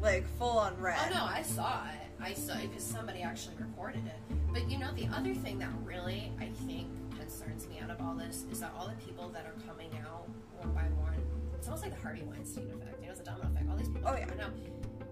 like 0.00 0.26
full 0.38 0.58
on 0.58 0.78
red. 0.80 0.98
Oh 1.06 1.14
no, 1.14 1.24
I 1.24 1.42
saw 1.42 1.84
it. 1.88 2.00
I 2.22 2.32
saw 2.32 2.54
it 2.54 2.68
because 2.70 2.84
somebody 2.84 3.22
actually 3.22 3.56
recorded 3.58 4.06
it. 4.06 4.36
But 4.52 4.70
you 4.70 4.78
know, 4.78 4.92
the 4.94 5.06
other 5.14 5.34
thing 5.34 5.58
that 5.58 5.68
really 5.84 6.32
I 6.40 6.46
think 6.66 6.88
concerns 7.18 7.68
me 7.68 7.80
out 7.82 7.90
of 7.90 8.00
all 8.00 8.14
this 8.14 8.44
is 8.50 8.60
that 8.60 8.72
all 8.78 8.88
the 8.88 9.04
people 9.04 9.28
that 9.30 9.44
are 9.46 9.54
coming 9.68 9.90
out 10.04 10.28
one 10.58 10.72
by 10.74 10.82
one, 11.02 11.20
it's 11.54 11.66
almost 11.68 11.82
like 11.84 11.94
the 11.94 12.00
Harvey 12.00 12.22
Weinstein 12.22 12.70
effect. 12.70 13.00
You 13.00 13.06
know, 13.06 13.12
it's 13.12 13.20
a 13.20 13.24
domino 13.24 13.48
effect. 13.52 13.68
All 13.70 13.76
these 13.76 13.88
people 13.88 14.08
Oh, 14.08 14.14
yeah. 14.16 14.24
coming 14.26 14.40
out. 14.44 14.52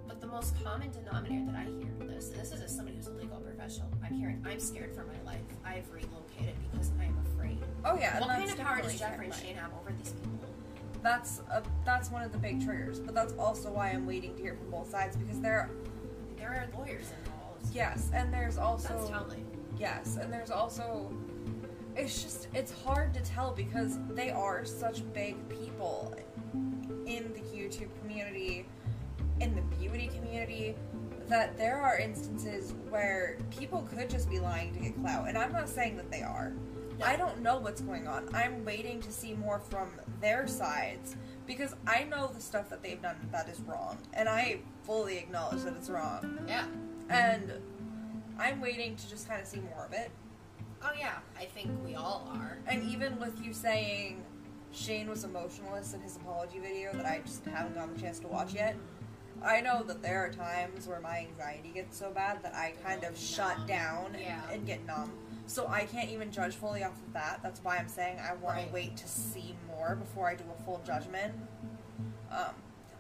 But 0.09 0.21
the 0.21 0.27
most 0.27 0.55
common 0.65 0.91
denominator 0.91 1.47
that 1.53 1.57
I 1.57 1.65
hear 1.65 1.93
in 2.01 2.07
this, 2.09 2.31
and 2.31 2.41
this 2.41 2.53
is 2.53 2.61
as 2.63 2.75
somebody 2.75 2.97
who's 2.97 3.07
a 3.09 3.13
legal 3.13 3.39
professional, 3.39 3.89
I'm 4.05 4.13
hearing 4.15 4.43
I'm 4.47 4.61
scared 4.61 4.95
for 4.95 5.05
my 5.05 5.21
life. 5.31 5.41
I've 5.65 5.91
relocated 5.91 6.55
because 6.71 6.91
I 7.01 7.05
am 7.05 7.19
afraid. 7.35 7.59
Oh 7.85 7.97
yeah, 7.99 8.21
what 8.21 8.29
kind 8.29 8.49
of 8.51 8.59
power 8.59 8.81
does 8.83 9.01
Jeffree 9.01 9.25
and. 9.25 9.35
Shane 9.35 9.57
have 9.57 9.71
over 9.81 9.93
these 9.99 10.13
people? 10.13 10.49
That's 11.03 11.41
a, 11.51 11.63
that's 11.85 12.11
one 12.11 12.23
of 12.23 12.33
the 12.33 12.39
big 12.39 12.65
triggers, 12.65 13.01
but 13.01 13.15
that's 13.15 13.33
also 13.35 13.71
why 13.73 13.91
I'm 13.91 14.07
waiting 14.07 14.37
to 14.37 14.43
hear 14.43 14.55
from 14.55 14.71
both 14.71 14.91
sides 14.91 15.17
because 15.17 15.41
there, 15.41 15.69
There 16.37 16.49
are 16.49 16.79
lawyers 16.79 17.11
involved. 17.25 17.75
yes, 17.75 18.11
and 18.15 18.33
there's 18.33 18.57
also 18.59 18.89
That's 18.97 19.09
telling. 19.11 19.47
Yes, 19.79 20.17
and 20.21 20.33
there's 20.33 20.51
also 20.51 21.13
it's 21.97 22.23
just 22.23 22.49
it's 22.55 22.73
hard 22.85 23.13
to 23.15 23.21
tell 23.21 23.53
because 23.53 23.99
they 24.11 24.31
are 24.31 24.65
such 24.65 25.03
big 25.13 25.37
people 25.49 26.15
in 27.07 27.33
the 27.35 27.41
YouTube 27.41 27.89
community, 28.01 28.65
in 29.41 29.55
the 29.55 29.63
beauty 29.77 30.09
community, 30.15 30.75
that 31.29 31.57
there 31.59 31.79
are 31.81 31.99
instances 31.99 32.75
where 32.89 33.37
people 33.51 33.83
could 33.95 34.09
just 34.09 34.31
be 34.31 34.39
lying 34.39 34.73
to 34.75 34.79
get 34.81 34.99
clout. 35.01 35.29
And 35.29 35.37
I'm 35.37 35.53
not 35.53 35.69
saying 35.69 35.97
that 35.97 36.11
they 36.11 36.23
are. 36.23 36.53
I 37.05 37.17
don't 37.17 37.41
know 37.43 37.59
what's 37.59 37.81
going 37.81 38.07
on. 38.07 38.29
I'm 38.35 38.65
waiting 38.65 39.01
to 39.03 39.13
see 39.13 39.35
more 39.35 39.59
from 39.59 39.91
their 40.21 40.47
sides 40.47 41.17
because 41.47 41.75
I 41.87 42.05
know 42.05 42.29
the 42.33 42.41
stuff 42.41 42.69
that 42.71 42.83
they've 42.83 43.01
done 43.01 43.17
that 43.33 43.49
is 43.49 43.61
wrong, 43.61 43.99
and 44.13 44.29
I 44.29 44.61
fully 44.85 45.19
acknowledge 45.19 45.63
that 45.63 45.75
it's 45.77 45.91
wrong. 45.91 46.39
Yeah. 46.47 46.67
And 47.11 47.53
I'm 48.39 48.61
waiting 48.61 48.97
to 48.97 49.09
just 49.11 49.29
kind 49.29 49.41
of 49.41 49.47
see 49.47 49.61
more 49.61 49.85
of 49.85 49.93
it. 49.93 50.11
Oh 50.83 50.91
yeah, 50.99 51.19
I 51.39 51.45
think 51.45 51.71
we 51.85 51.95
all 51.95 52.29
are. 52.35 52.59
And 52.67 52.83
even 52.85 53.19
with 53.21 53.41
you 53.45 53.53
saying 53.53 54.25
Shane 54.73 55.09
was 55.09 55.25
emotionless 55.25 55.95
in 55.95 56.01
his 56.01 56.17
apology 56.17 56.59
video 56.59 56.93
that 56.95 57.07
I 57.07 57.21
just 57.25 57.45
haven't 57.45 57.75
gotten 57.75 57.95
the 57.95 58.01
chance 58.01 58.19
to 58.21 58.29
watch 58.29 58.55
yet, 58.55 58.77
I 59.45 59.61
know 59.61 59.83
that 59.85 60.03
there 60.03 60.25
are 60.25 60.31
times 60.31 60.87
where 60.87 61.01
my 61.01 61.19
anxiety 61.19 61.71
gets 61.75 61.97
so 61.99 62.11
bad 62.11 62.43
that 62.43 62.55
I 62.55 62.75
kind 62.85 63.05
of 63.05 63.17
shut 63.19 63.67
down 63.67 64.17
Yeah. 64.19 64.41
and 64.51 64.67
get 64.67 64.85
numb. 64.87 65.13
So 65.47 65.67
I 65.67 65.85
can't 65.85 66.11
even 66.11 66.31
judge 66.31 66.55
fully 66.55 66.85
off 66.85 66.93
of 67.07 67.13
that. 67.13 67.41
That's 67.43 67.63
why 67.63 67.77
I'm 67.77 67.89
saying 67.89 68.19
I 68.21 68.35
want 68.35 68.57
Right. 68.57 68.67
to 68.69 68.73
wait 68.73 68.97
to 68.99 69.09
see 69.09 69.57
more 69.67 69.97
before 69.97 70.29
I 70.29 70.35
do 70.35 70.45
a 70.59 70.63
full 70.65 70.81
judgment. 70.85 71.35
Um, 72.31 72.55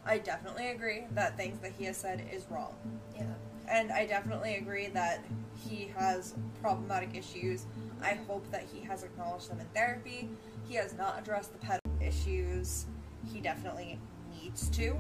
I 0.05 0.19
definitely 0.19 0.69
agree 0.69 1.07
that 1.13 1.37
things 1.37 1.61
that 1.61 1.73
he 1.73 1.85
has 1.85 1.97
said 1.97 2.23
is 2.33 2.45
wrong. 2.51 2.75
Yeah. 3.15 3.23
And 3.69 3.93
I 3.93 4.07
definitely 4.07 4.57
agree 4.57 4.89
that 4.89 5.25
he 5.65 5.93
has 5.97 6.35
problematic 6.61 7.15
issues. 7.15 7.67
I 8.03 8.15
hope 8.27 8.51
that 8.51 8.65
he 8.65 8.81
has 8.81 9.05
acknowledged 9.05 9.49
them 9.49 9.61
in 9.61 9.67
therapy. 9.67 10.29
He 10.69 10.75
has 10.75 10.93
not 10.95 11.19
addressed 11.21 11.53
the 11.53 11.59
pet 11.59 11.81
issues. 12.01 12.87
He 13.33 13.41
definitely 13.41 13.99
needs 14.43 14.69
to 14.71 14.97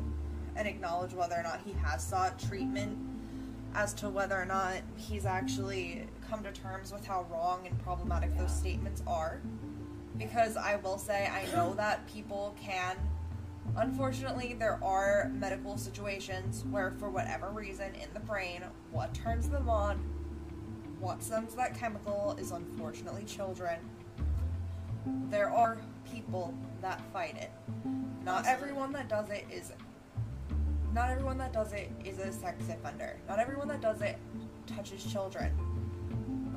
and 0.55 0.69
acknowledge 0.69 1.13
whether 1.15 1.35
or 1.35 1.43
not 1.43 1.61
he 1.65 1.73
has 1.73 2.05
sought 2.07 2.39
treatment 2.39 2.97
as 3.75 3.93
to 3.95 4.09
whether 4.09 4.41
or 4.41 4.45
not 4.45 4.77
he's 4.97 5.25
actually 5.27 6.07
come 6.33 6.42
to 6.42 6.53
terms 6.53 6.90
with 6.92 7.05
how 7.05 7.27
wrong 7.31 7.66
and 7.66 7.79
problematic 7.83 8.35
those 8.38 8.55
statements 8.55 9.03
are. 9.07 9.38
Because 10.16 10.57
I 10.57 10.77
will 10.77 10.97
say, 10.97 11.29
I 11.29 11.45
know 11.55 11.75
that 11.77 12.07
people 12.07 12.57
can 12.61 12.97
Unfortunately, 13.77 14.57
there 14.59 14.83
are 14.83 15.31
medical 15.35 15.79
situations 15.79 16.64
where, 16.68 16.90
for 16.90 17.09
whatever 17.09 17.51
reason, 17.51 17.95
in 17.95 18.12
the 18.12 18.18
brain, 18.18 18.64
what 18.90 19.14
turns 19.14 19.49
them 19.49 19.71
on, 19.71 19.99
what 20.99 21.23
sends 21.23 21.55
that 21.55 21.79
chemical, 21.79 22.37
is 22.40 22.51
unfortunately 22.51 23.23
children. 23.25 23.79
There 25.31 25.49
are 25.49 25.79
people 26.12 26.53
that 26.83 27.01
fight 27.12 27.37
it. 27.37 27.53
Not 28.25 28.45
everyone 28.47 28.92
that 28.95 29.09
does 29.09 29.31
it 29.31 29.47
is. 29.51 29.73
Not 30.92 31.11
everyone 31.11 31.38
that 31.38 31.53
does 31.53 31.73
it 31.73 31.90
is 32.05 32.18
a 32.18 32.33
sex 32.33 32.68
offender. 32.68 33.16
Not 33.29 33.38
everyone 33.38 33.68
that 33.68 33.81
does 33.81 34.03
it 34.03 34.18
touches 34.66 35.05
children. 35.05 35.53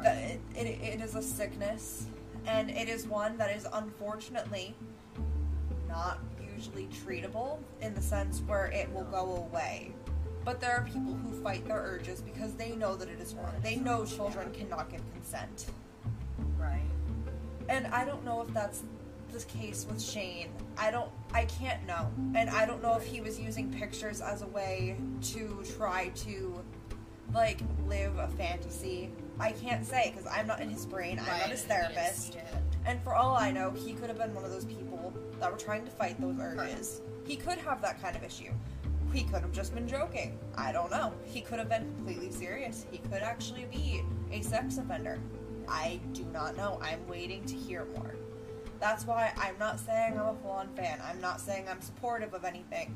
It, 0.04 0.42
it 0.56 1.02
is 1.02 1.16
a 1.16 1.22
sickness, 1.22 2.08
and 2.46 2.70
it 2.70 2.90
is 2.90 3.08
one 3.08 3.38
that 3.38 3.56
is 3.56 3.68
unfortunately 3.74 4.76
not 5.88 6.20
usually 6.56 6.88
treatable 6.88 7.60
in 7.82 7.94
the 7.94 8.02
sense 8.02 8.42
where 8.46 8.68
it 8.68 8.92
will 8.94 9.04
go 9.06 9.36
away. 9.36 9.94
But 10.44 10.62
there 10.62 10.78
are 10.78 10.86
people 10.86 11.14
who 11.14 11.42
fight 11.42 11.68
their 11.68 11.80
urges 11.80 12.22
because 12.22 12.54
they 12.54 12.76
know 12.76 12.96
that 12.96 13.10
it 13.10 13.20
is 13.20 13.34
wrong. 13.34 13.54
They 13.64 13.78
know 13.78 14.06
children 14.06 14.52
cannot 14.54 14.90
give 14.90 15.02
consent. 15.14 15.66
Right. 16.60 16.86
And 17.68 17.88
I 17.88 18.06
don't 18.06 18.24
know 18.24 18.42
if 18.42 18.54
that's 18.54 18.84
the 19.32 19.44
case 19.46 19.88
with 19.90 20.02
Shane. 20.02 20.50
I 20.78 20.92
don't 20.92 21.10
I 21.34 21.46
can't 21.46 21.86
know. 21.88 22.12
And 22.36 22.50
I 22.50 22.66
don't 22.66 22.82
know 22.82 22.96
if 22.96 23.06
he 23.06 23.22
was 23.22 23.40
using 23.40 23.74
pictures 23.74 24.22
as 24.22 24.44
a 24.44 24.48
way 24.48 24.98
to 25.34 25.64
try 25.78 26.10
to 26.10 26.64
like 27.34 27.60
live 27.88 28.18
a 28.18 28.28
fantasy. 28.30 29.12
I 29.40 29.52
can't 29.52 29.86
say 29.86 30.12
because 30.12 30.32
I'm 30.32 30.48
not 30.48 30.62
in 30.62 30.70
his 30.70 30.86
brain. 30.86 31.20
I'm 31.20 31.40
not 31.40 31.50
his 31.50 31.64
therapist. 31.64 32.38
And 32.86 33.02
for 33.04 33.14
all 33.14 33.36
I 33.36 33.52
know, 33.52 33.72
he 33.72 33.94
could 33.94 34.10
have 34.10 34.18
been 34.18 34.34
one 34.34 34.46
of 34.46 34.52
those 34.52 34.66
people 34.66 35.14
that 35.40 35.52
were 35.52 35.58
trying 35.58 35.86
to 35.86 35.92
fight 35.92 36.20
those 36.22 36.38
urges. 36.40 37.02
He 37.26 37.36
could 37.36 37.58
have 37.58 37.82
that 37.82 38.02
kind 38.02 38.16
of 38.16 38.24
issue. 38.24 38.52
He 39.12 39.24
could 39.24 39.42
have 39.42 39.52
just 39.52 39.74
been 39.74 39.88
joking. 39.88 40.38
I 40.56 40.72
don't 40.72 40.92
know. 40.92 41.14
He 41.24 41.42
could 41.42 41.60
have 41.60 41.70
been 41.70 41.94
completely 41.96 42.32
serious. 42.32 42.86
He 42.92 42.98
could 42.98 43.24
actually 43.24 43.66
be 43.72 44.04
a 44.32 44.42
sex 44.42 44.78
offender. 44.78 45.20
I 45.68 46.00
do 46.14 46.26
not 46.26 46.56
know. 46.58 46.80
I'm 46.82 47.06
waiting 47.08 47.44
to 47.46 47.56
hear 47.56 47.86
more. 47.96 48.16
That's 48.80 49.06
why 49.08 49.32
I'm 49.38 49.58
not 49.58 49.80
saying 49.80 50.20
I'm 50.20 50.28
a 50.28 50.36
full 50.36 50.52
on 50.52 50.68
fan. 50.76 51.02
I'm 51.04 51.20
not 51.22 51.40
saying 51.40 51.66
I'm 51.70 51.82
supportive 51.82 52.34
of 52.34 52.44
anything. 52.44 52.96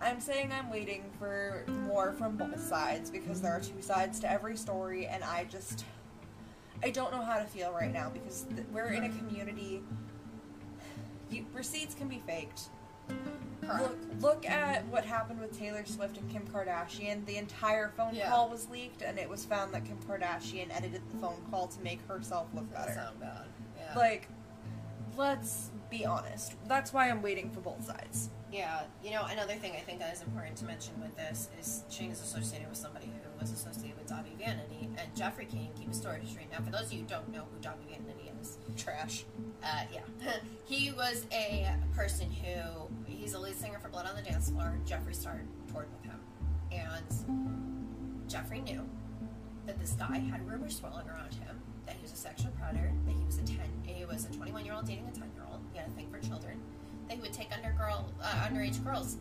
I'm 0.00 0.20
saying 0.20 0.52
I'm 0.52 0.70
waiting 0.70 1.04
for 1.18 1.64
more 1.86 2.12
from 2.12 2.36
both 2.36 2.60
sides 2.60 3.10
because 3.10 3.40
there 3.40 3.52
are 3.52 3.60
two 3.60 3.80
sides 3.80 4.20
to 4.20 4.30
every 4.30 4.56
story, 4.56 5.06
and 5.06 5.24
I 5.24 5.44
just. 5.44 5.84
I 6.82 6.90
don't 6.90 7.10
know 7.10 7.22
how 7.22 7.38
to 7.38 7.46
feel 7.46 7.72
right 7.72 7.90
now 7.92 8.10
because 8.10 8.42
th- 8.54 8.66
we're 8.70 8.92
in 8.92 9.04
a 9.04 9.08
community. 9.08 9.82
You, 11.30 11.46
receipts 11.54 11.94
can 11.94 12.08
be 12.08 12.22
faked. 12.26 12.68
Look, 13.62 13.96
look 14.20 14.46
at 14.46 14.86
what 14.88 15.04
happened 15.04 15.40
with 15.40 15.58
Taylor 15.58 15.84
Swift 15.86 16.18
and 16.18 16.30
Kim 16.30 16.46
Kardashian. 16.46 17.24
The 17.24 17.38
entire 17.38 17.88
phone 17.96 18.14
Yeah. 18.14 18.28
call 18.28 18.50
was 18.50 18.68
leaked, 18.68 19.00
and 19.02 19.18
it 19.18 19.28
was 19.28 19.44
found 19.46 19.72
that 19.72 19.86
Kim 19.86 19.96
Kardashian 20.06 20.66
edited 20.70 21.00
the 21.10 21.16
phone 21.18 21.40
call 21.50 21.66
to 21.68 21.80
make 21.80 22.06
herself 22.06 22.46
look 22.54 22.70
That 22.72 22.88
better. 22.88 22.94
sound 23.00 23.20
bad. 23.20 23.46
Yeah. 23.78 23.96
Like, 23.98 24.28
let's 25.16 25.70
be 25.90 26.04
honest. 26.04 26.54
That's 26.66 26.92
why 26.92 27.08
I'm 27.08 27.22
waiting 27.22 27.50
for 27.50 27.60
both 27.60 27.84
sides. 27.84 28.30
Yeah, 28.52 28.82
you 29.04 29.10
know, 29.10 29.24
another 29.30 29.54
thing 29.54 29.72
I 29.72 29.80
think 29.80 29.98
that 29.98 30.14
is 30.14 30.22
important 30.22 30.56
to 30.58 30.64
mention 30.64 30.94
with 31.00 31.16
this 31.16 31.48
is 31.60 31.84
Shane 31.90 32.10
is 32.10 32.20
associated 32.22 32.68
with 32.68 32.78
somebody 32.78 33.06
who 33.06 33.40
was 33.40 33.52
associated 33.52 33.98
with 33.98 34.06
Dahvie 34.08 34.38
Vanity, 34.38 34.88
and 34.96 35.14
Jeffree 35.14 35.48
King 35.50 35.68
keep 35.78 35.90
a 35.90 35.94
story 35.94 36.20
straight. 36.24 36.50
Now, 36.50 36.64
for 36.64 36.70
those 36.70 36.86
of 36.86 36.92
you 36.92 37.00
who 37.00 37.06
don't 37.06 37.28
know 37.30 37.44
who 37.52 37.58
Dahvie 37.60 37.90
Vanity 37.90 38.30
is, 38.40 38.58
Trash. 38.76 39.24
uh, 39.62 39.82
yeah, 39.92 40.00
he 40.64 40.92
was 40.92 41.26
a 41.32 41.66
person 41.94 42.30
who 42.30 42.88
he's 43.06 43.34
a 43.34 43.38
lead 43.38 43.56
singer 43.56 43.78
for 43.78 43.88
Blood 43.88 44.06
on 44.06 44.16
the 44.16 44.22
Dance 44.22 44.50
Floor. 44.50 44.78
Jeffree 44.86 45.14
Star 45.14 45.40
toured 45.70 45.88
with 45.92 46.10
him, 46.10 46.20
And 46.72 48.30
Jeffree 48.30 48.62
knew 48.64 48.88
that 49.66 49.78
this 49.80 49.92
guy 49.92 50.18
had 50.18 50.46
rumors 50.48 50.76
swirling 50.76 51.08
around 51.08 51.34
him 51.34 51.60
that 51.86 51.96
he 51.96 52.02
was 52.02 52.12
a 52.12 52.16
sexual 52.16 52.50
predator, 52.58 52.92
that 53.06 53.14
he 53.14 53.24
was 53.24 53.38
a 53.38 53.42
ten, 53.42 53.68
was 54.08 54.24
a 54.26 54.32
21 54.32 54.64
year 54.64 54.74
old 54.74 54.86
dating 54.86 55.06
a 55.06 55.12
10 55.12 55.30
year 55.34 55.44
old. 55.50 55.60
He 55.72 55.78
had 55.78 55.88
a 55.88 55.90
thing 55.92 56.08
for 56.10 56.18
children. 56.26 56.60
That 57.08 57.16
he 57.16 57.20
would 57.20 57.32
take 57.32 57.48
under 57.54 57.76
girl, 57.76 58.12
uh, 58.22 58.48
underage 58.48 58.82
girls 58.84 59.14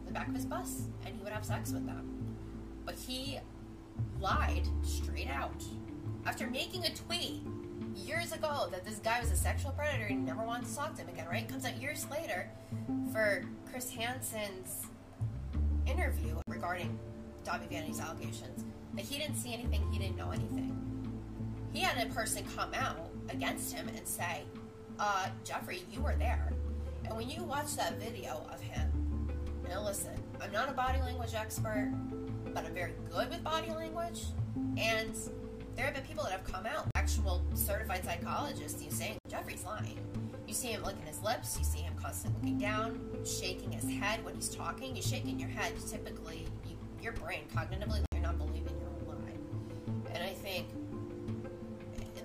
in 0.00 0.06
the 0.06 0.12
back 0.12 0.28
of 0.28 0.34
his 0.34 0.44
bus, 0.44 0.82
and 1.04 1.14
he 1.14 1.22
would 1.22 1.32
have 1.32 1.44
sex 1.44 1.72
with 1.72 1.86
them. 1.86 2.36
But 2.84 2.94
he 2.94 3.38
lied 4.20 4.68
straight 4.82 5.28
out 5.28 5.64
after 6.24 6.48
making 6.48 6.84
a 6.84 6.94
tweet 6.94 7.42
years 7.96 8.32
ago 8.32 8.68
that 8.70 8.84
this 8.84 8.98
guy 8.98 9.20
was 9.20 9.30
a 9.30 9.36
sexual 9.36 9.72
predator 9.72 10.06
and 10.06 10.24
never 10.24 10.42
wanted 10.42 10.68
to 10.68 10.76
talk 10.76 10.94
to 10.94 11.02
him 11.02 11.08
again. 11.08 11.26
Right? 11.28 11.48
Comes 11.48 11.64
out 11.64 11.80
years 11.80 12.06
later 12.10 12.48
for 13.12 13.44
Chris 13.70 13.90
Hansen's 13.90 14.86
interview 15.86 16.36
regarding 16.46 16.98
Dahvie 17.44 17.68
Vanity's 17.68 18.00
allegations 18.00 18.64
that 18.94 19.04
he 19.04 19.18
didn't 19.18 19.36
see 19.36 19.52
anything, 19.54 19.82
he 19.90 19.98
didn't 19.98 20.16
know 20.16 20.30
anything. 20.30 20.78
He 21.72 21.80
had 21.80 22.06
a 22.06 22.10
person 22.12 22.44
come 22.54 22.72
out 22.74 23.11
against 23.32 23.74
him 23.74 23.88
and 23.88 24.06
say, 24.06 24.42
uh, 24.98 25.26
Jeffree, 25.44 25.82
you 25.92 26.00
were 26.00 26.14
there. 26.16 26.52
And 27.04 27.16
when 27.16 27.28
you 27.28 27.42
watch 27.42 27.76
that 27.76 27.98
video 27.98 28.46
of 28.52 28.60
him, 28.60 28.90
now 29.68 29.82
listen, 29.82 30.12
I'm 30.40 30.52
not 30.52 30.68
a 30.68 30.72
body 30.72 31.00
language 31.00 31.34
expert, 31.34 31.92
but 32.54 32.64
I'm 32.64 32.74
very 32.74 32.92
good 33.10 33.30
with 33.30 33.42
body 33.42 33.70
language. 33.70 34.24
And 34.76 35.16
there 35.76 35.86
have 35.86 35.94
been 35.94 36.04
people 36.04 36.24
that 36.24 36.32
have 36.32 36.44
come 36.44 36.66
out, 36.66 36.86
actual 36.94 37.42
certified 37.54 38.04
psychologists, 38.04 38.82
you 38.82 38.90
saying 38.90 39.18
Jeffree's 39.28 39.64
lying. 39.64 39.98
You 40.46 40.54
see 40.54 40.68
him 40.68 40.82
licking 40.82 41.06
his 41.06 41.22
lips, 41.22 41.56
you 41.58 41.64
see 41.64 41.78
him 41.78 41.94
constantly 42.00 42.40
looking 42.40 42.58
down, 42.58 43.00
shaking 43.24 43.72
his 43.72 43.88
head 43.90 44.22
when 44.24 44.34
he's 44.34 44.50
talking. 44.50 44.94
you're 44.94 45.02
shaking 45.02 45.38
your 45.40 45.48
head, 45.48 45.72
typically, 45.88 46.46
you, 46.66 46.76
your 47.00 47.12
brain 47.12 47.44
cognitively, 47.54 48.04
you're 48.12 48.22
not 48.22 48.36
believing 48.36 48.74
your 48.78 48.90
own 48.90 49.22
lie. 49.24 50.12
And 50.14 50.22
I 50.22 50.34
think 50.34 50.66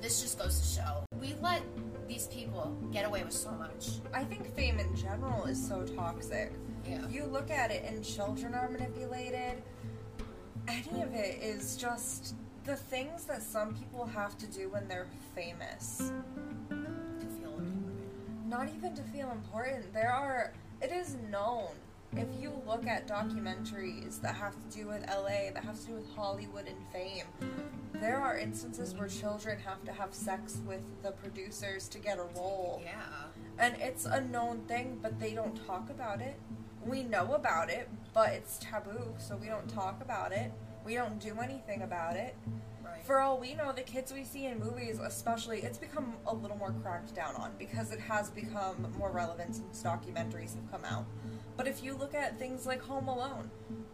this 0.07 0.21
just 0.21 0.39
goes 0.39 0.57
to 0.61 0.65
show 0.65 1.03
we 1.19 1.35
let 1.41 1.61
these 2.07 2.27
people 2.27 2.73
get 2.93 3.05
away 3.05 3.25
with 3.25 3.33
so 3.33 3.51
much. 3.51 3.89
I 4.13 4.23
think 4.23 4.55
fame 4.55 4.79
in 4.79 4.95
general 4.95 5.43
is 5.43 5.61
so 5.61 5.83
toxic. 5.83 6.53
Yeah. 6.87 7.05
You 7.09 7.25
look 7.25 7.51
at 7.51 7.71
it 7.71 7.83
and 7.85 8.01
children 8.05 8.53
are 8.53 8.69
manipulated. 8.69 9.61
Any 10.69 11.01
of 11.01 11.13
it 11.13 11.43
is 11.43 11.75
just 11.75 12.35
the 12.63 12.77
things 12.77 13.25
that 13.25 13.43
some 13.43 13.75
people 13.75 14.05
have 14.05 14.37
to 14.37 14.45
do 14.45 14.69
when 14.69 14.87
they're 14.87 15.07
famous. 15.35 15.97
To 16.69 17.25
feel 17.41 17.57
important. 17.57 18.47
Not 18.47 18.69
even 18.77 18.95
to 18.95 19.01
feel 19.01 19.29
important. 19.31 19.93
There 19.93 20.13
are, 20.13 20.53
it 20.81 20.93
is 20.93 21.17
known. 21.29 21.71
If 22.17 22.41
you 22.41 22.51
look 22.65 22.87
at 22.87 23.07
documentaries 23.07 24.19
that 24.21 24.33
have 24.35 24.55
to 24.55 24.75
do 24.75 24.87
with 24.87 25.05
LA, 25.07 25.51
that 25.53 25.63
have 25.63 25.79
to 25.81 25.87
do 25.87 25.93
with 25.93 26.09
Hollywood 26.15 26.65
and 26.67 26.77
fame, 26.91 27.25
there 27.93 28.17
are 28.17 28.37
instances 28.37 28.95
where 28.95 29.07
children 29.07 29.59
have 29.59 29.83
to 29.85 29.91
have 29.91 30.13
sex 30.13 30.59
with 30.65 30.81
the 31.03 31.11
producers 31.11 31.87
to 31.89 31.99
get 31.99 32.17
a 32.17 32.25
role. 32.35 32.81
Yeah. 32.83 32.93
And 33.59 33.75
it's 33.79 34.05
a 34.05 34.21
known 34.21 34.61
thing, 34.67 34.97
but 35.01 35.19
they 35.19 35.33
don't 35.33 35.63
talk 35.67 35.91
about 35.91 36.21
it. 36.21 36.39
We 36.83 37.03
know 37.03 37.33
about 37.33 37.69
it, 37.69 37.87
but 38.13 38.29
it's 38.29 38.57
taboo, 38.57 39.13
so 39.19 39.35
we 39.35 39.47
don't 39.47 39.67
talk 39.69 40.01
about 40.01 40.31
it. 40.31 40.51
We 40.85 40.95
don't 40.95 41.19
do 41.19 41.37
anything 41.39 41.83
about 41.83 42.15
it. 42.15 42.35
Right. 42.83 43.03
For 43.03 43.19
all 43.19 43.39
we 43.39 43.53
know, 43.53 43.73
the 43.73 43.81
kids 43.81 44.11
we 44.11 44.23
see 44.23 44.45
in 44.45 44.59
movies, 44.59 44.99
especially, 44.99 45.59
it's 45.59 45.77
become 45.77 46.15
a 46.25 46.33
little 46.33 46.57
more 46.57 46.73
cracked 46.81 47.13
down 47.13 47.35
on 47.35 47.51
because 47.59 47.91
it 47.91 47.99
has 47.99 48.31
become 48.31 48.87
more 48.97 49.11
relevant 49.11 49.55
since 49.55 49.83
documentaries 49.83 50.55
have 50.55 50.71
come 50.71 50.85
out. 50.85 51.05
But 51.57 51.67
if 51.67 51.83
you 51.83 51.95
look 51.95 52.13
at 52.13 52.37
things 52.37 52.67
like 52.67 52.81
Home 52.83 53.07
Alone, 53.07 53.49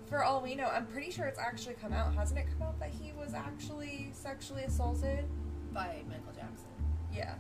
for 0.08 0.24
all 0.24 0.42
we 0.42 0.54
know, 0.54 0.68
I'm 0.68 0.86
pretty 0.86 1.12
sure 1.12 1.26
it's 1.26 1.40
actually 1.40 1.76
come 1.76 1.94
out. 1.94 2.14
Hasn't 2.14 2.38
it 2.38 2.46
come 2.52 2.68
out 2.68 2.80
that 2.80 2.90
he 2.90 3.14
was 3.14 3.34
actually 3.34 4.12
sexually 4.12 4.64
assaulted? 4.64 5.26
By 5.72 6.04
Michael 6.08 6.34
Jackson. 6.36 6.68
Yeah. 7.12 7.36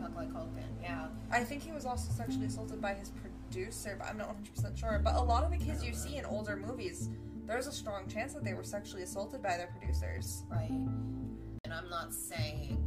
Macaulay 0.00 0.26
Culkin. 0.26 0.64
Yeah. 0.82 1.08
I 1.30 1.44
think 1.44 1.62
he 1.62 1.72
was 1.72 1.84
also 1.84 2.10
sexually 2.12 2.46
assaulted 2.46 2.80
by 2.80 2.94
his 2.94 3.10
producer, 3.10 3.96
but 3.98 4.08
I'm 4.08 4.16
not 4.16 4.34
100% 4.42 4.76
sure. 4.78 4.98
But 5.04 5.14
a 5.14 5.22
lot 5.22 5.44
of 5.44 5.50
the 5.50 5.58
kids 5.58 5.84
you 5.84 5.92
see 5.92 6.16
in 6.16 6.24
older 6.24 6.56
movies, 6.56 7.10
there's 7.46 7.66
a 7.66 7.72
strong 7.72 8.08
chance 8.08 8.32
that 8.32 8.44
they 8.44 8.54
were 8.54 8.64
sexually 8.64 9.02
assaulted 9.02 9.42
by 9.42 9.58
their 9.58 9.68
producers. 9.78 10.42
Right. 10.50 10.70
And 10.70 11.72
I'm 11.72 11.90
not 11.90 12.14
saying 12.14 12.78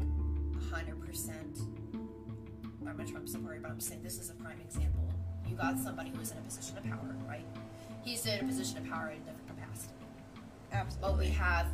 100% 0.72 1.78
I'm 2.88 3.00
a 3.00 3.06
Trump 3.06 3.28
supporter, 3.28 3.60
but 3.62 3.72
I'm 3.72 3.80
saying 3.80 4.02
this 4.02 4.18
is 4.18 4.30
a 4.30 4.34
prime 4.34 4.60
example. 4.62 5.12
You 5.48 5.56
got 5.56 5.80
somebody 5.80 6.12
who's 6.16 6.32
in 6.32 6.38
a 6.38 6.42
position 6.42 6.78
of 6.78 6.84
power, 6.84 7.16
right? 7.28 7.46
He's 8.04 8.26
in 8.26 8.40
a 8.40 8.44
position 8.44 8.78
of 8.78 8.90
power 8.90 9.10
in 9.10 9.18
a 9.18 9.20
different 9.20 9.48
capacity. 9.48 9.94
Absolutely. 10.72 11.10
But 11.10 11.18
we 11.18 11.28
have 11.28 11.68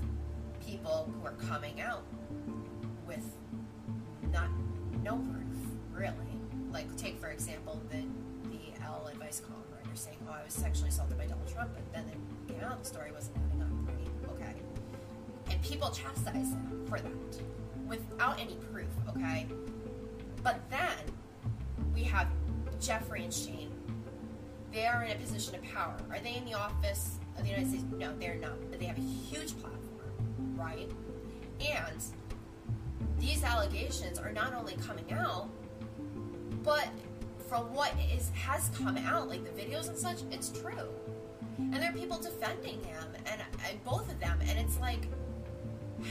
people 0.66 1.12
who 1.14 1.26
are 1.26 1.34
coming 1.34 1.82
out 1.82 2.04
with 3.08 3.26
not 4.32 4.50
no 5.04 5.18
proof, 5.18 5.58
really. 5.92 6.16
Like 6.72 6.96
take 6.98 7.20
for 7.20 7.30
example 7.30 7.82
the 7.90 8.04
the 8.50 8.84
Elle 8.84 9.08
advice 9.12 9.42
column 9.42 9.64
writer 9.72 9.96
saying, 9.96 10.18
"Oh, 10.28 10.32
I 10.32 10.44
was 10.44 10.54
sexually 10.54 10.90
assaulted 10.90 11.18
by 11.18 11.26
Donald 11.26 11.48
Trump," 11.52 11.72
but 11.74 11.84
then 11.94 12.06
it 12.10 12.54
came 12.54 12.64
out 12.64 12.80
the 12.80 12.86
story 12.86 13.12
wasn't 13.12 13.38
adding 13.38 13.62
up, 13.62 13.70
right? 13.88 14.32
Okay, 14.36 14.56
and 15.52 15.62
people 15.62 15.90
chastise 15.92 16.52
him 16.52 16.86
for 16.88 17.00
that 17.00 17.12
without 17.88 18.40
any 18.40 18.56
proof, 18.72 18.88
okay. 19.10 19.48
But 20.42 20.60
then 20.70 20.98
we 21.94 22.04
have 22.04 22.28
Jeffree 22.84 23.24
and 23.24 23.34
Shane. 23.34 23.72
They 24.74 24.86
are 24.86 25.04
in 25.04 25.12
a 25.12 25.16
position 25.16 25.56
of 25.56 25.64
power. 25.64 25.96
Are 26.12 26.20
they 26.20 26.36
in 26.36 26.46
the 26.46 26.54
office 26.54 27.18
of 27.38 27.44
the 27.44 27.50
United 27.50 27.70
States? 27.70 27.86
No, 27.98 28.12
they're 28.20 28.36
not. 28.36 28.60
But 28.70 28.80
they 28.80 28.86
have 28.88 28.98
a 28.98 29.02
huge 29.02 29.58
platform, 29.60 30.12
right? 30.56 30.92
And 31.62 32.04
these 33.20 33.44
allegations 33.44 34.20
are 34.20 34.34
not 34.34 34.54
only 34.54 34.76
coming 34.86 35.06
out, 35.14 35.48
but 36.64 36.90
from 37.48 37.74
what 37.74 37.94
is 38.14 38.32
has 38.36 38.70
come 38.70 38.98
out, 38.98 39.30
like 39.30 39.44
the 39.44 39.62
videos 39.62 39.88
and 39.88 39.98
such, 39.98 40.20
it's 40.32 40.50
true. 40.50 40.90
And 41.58 41.76
there 41.76 41.90
are 41.90 41.94
people 41.94 42.18
defending 42.18 42.84
him, 42.84 43.06
and, 43.28 43.42
and 43.68 43.84
both 43.86 44.12
of 44.12 44.20
them, 44.20 44.40
and 44.50 44.60
it's 44.60 44.80
like, 44.80 45.08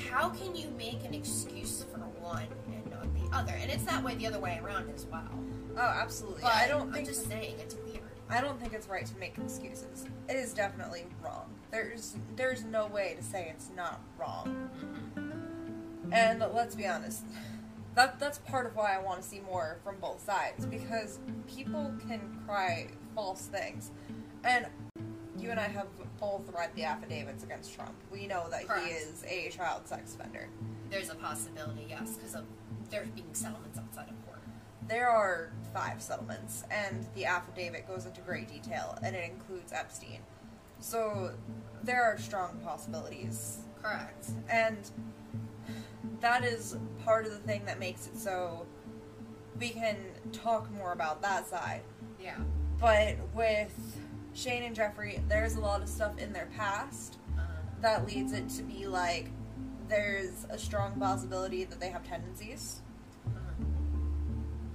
how 0.09 0.31
can 0.31 0.55
you 0.55 0.68
make 0.79 1.05
an 1.05 1.12
excuse 1.12 1.85
for 1.93 1.99
one 1.99 2.47
and 2.68 2.91
not 2.91 3.12
the 3.14 3.37
other? 3.37 3.53
And 3.61 3.70
it's 3.70 3.85
that 3.85 4.03
way 4.03 4.14
the 4.14 4.27
other 4.27 4.39
way 4.39 4.61
around 4.62 4.89
as 4.95 5.05
well. 5.07 5.29
Oh, 5.77 5.81
absolutely. 5.81 6.43
But 6.43 6.53
I 6.55 6.68
don't 6.68 6.83
I'm 6.89 6.93
think 6.93 7.09
just 7.09 7.29
saying 7.29 7.57
it's 7.61 7.75
weird. 7.75 8.03
I 8.29 8.41
don't 8.41 8.61
think 8.61 8.73
it's 8.73 8.89
right 8.89 9.07
to 9.07 9.16
make 9.16 9.37
excuses. 9.39 10.07
It 10.29 10.37
is 10.37 10.55
definitely 10.55 11.07
wrong. 11.23 11.51
There's 11.70 12.16
there's 12.37 12.64
no 12.64 12.87
way 12.87 13.14
to 13.18 13.23
say 13.23 13.49
it's 13.55 13.70
not 13.77 14.01
wrong. 14.18 14.70
And 16.12 16.41
let's 16.53 16.75
be 16.75 16.87
honest, 16.87 17.25
that 17.95 18.18
that's 18.18 18.39
part 18.39 18.66
of 18.66 18.77
why 18.77 18.95
I 18.95 18.99
want 19.01 19.23
to 19.23 19.29
see 19.29 19.41
more 19.41 19.79
from 19.85 19.97
both 20.01 20.25
sides 20.25 20.66
because 20.66 21.18
people 21.47 21.93
can 22.07 22.20
cry 22.47 22.89
false 23.14 23.47
things, 23.47 23.91
and 24.45 24.66
you 25.39 25.51
and 25.51 25.59
I 25.59 25.68
have 25.68 25.89
both 26.20 26.49
read 26.55 26.70
the 26.75 26.85
affidavits 26.85 27.45
against 27.45 27.75
Trump. 27.75 27.95
We 28.11 28.27
know 28.27 28.47
that 28.51 28.68
Correct. 28.68 28.87
he 28.87 28.93
is 28.93 29.25
a 29.27 29.49
child 29.51 29.89
sex 29.89 30.14
offender. 30.14 30.49
There's 30.91 31.11
a 31.11 31.14
possibility, 31.14 31.87
yes, 31.89 32.16
because 32.16 32.35
of 32.35 32.45
there 32.91 33.07
being 33.14 33.33
settlements 33.33 33.79
outside 33.79 34.09
of. 34.09 34.22
There 34.93 35.09
are 35.09 35.49
five 35.72 36.03
settlements, 36.03 36.64
and 36.70 37.07
the 37.14 37.24
affidavit 37.24 37.88
goes 37.88 38.05
into 38.05 38.20
great 38.20 38.47
detail, 38.47 38.99
and 39.03 39.16
it 39.16 39.24
includes 39.24 39.72
Epstein. 39.72 40.18
So 40.80 41.32
there 41.82 42.05
are 42.05 42.18
strong 42.18 42.59
possibilities, 42.62 43.61
Correct. 43.80 44.32
and 44.51 44.76
that 46.20 46.45
is 46.45 46.76
part 47.07 47.24
of 47.24 47.32
the 47.32 47.38
thing 47.38 47.64
that 47.64 47.78
makes 47.78 48.07
it 48.07 48.18
so 48.18 48.66
we 49.59 49.70
can 49.70 49.97
talk 50.30 50.70
more 50.70 50.93
about 50.93 51.22
that 51.22 51.47
side. 51.47 51.80
Yeah. 52.20 52.36
But 52.78 53.16
with 53.34 53.72
Shane 54.34 54.62
and 54.62 54.76
Jeffree, 54.76 55.26
there's 55.26 55.57
a 55.57 55.61
lot 55.61 55.80
of 55.80 55.88
stuff 55.88 56.18
in 56.18 56.34
their 56.34 56.51
past 56.55 57.16
Uh, 57.38 57.40
that 57.80 58.07
leads 58.07 58.32
it 58.34 58.47
to 58.51 58.62
be 58.62 58.86
like 58.86 59.30
there's 59.88 60.45
a 60.51 60.59
strong 60.59 61.01
possibility 61.01 61.64
that 61.64 61.80
they 61.80 61.88
have 61.88 62.07
tendencies. 62.07 62.82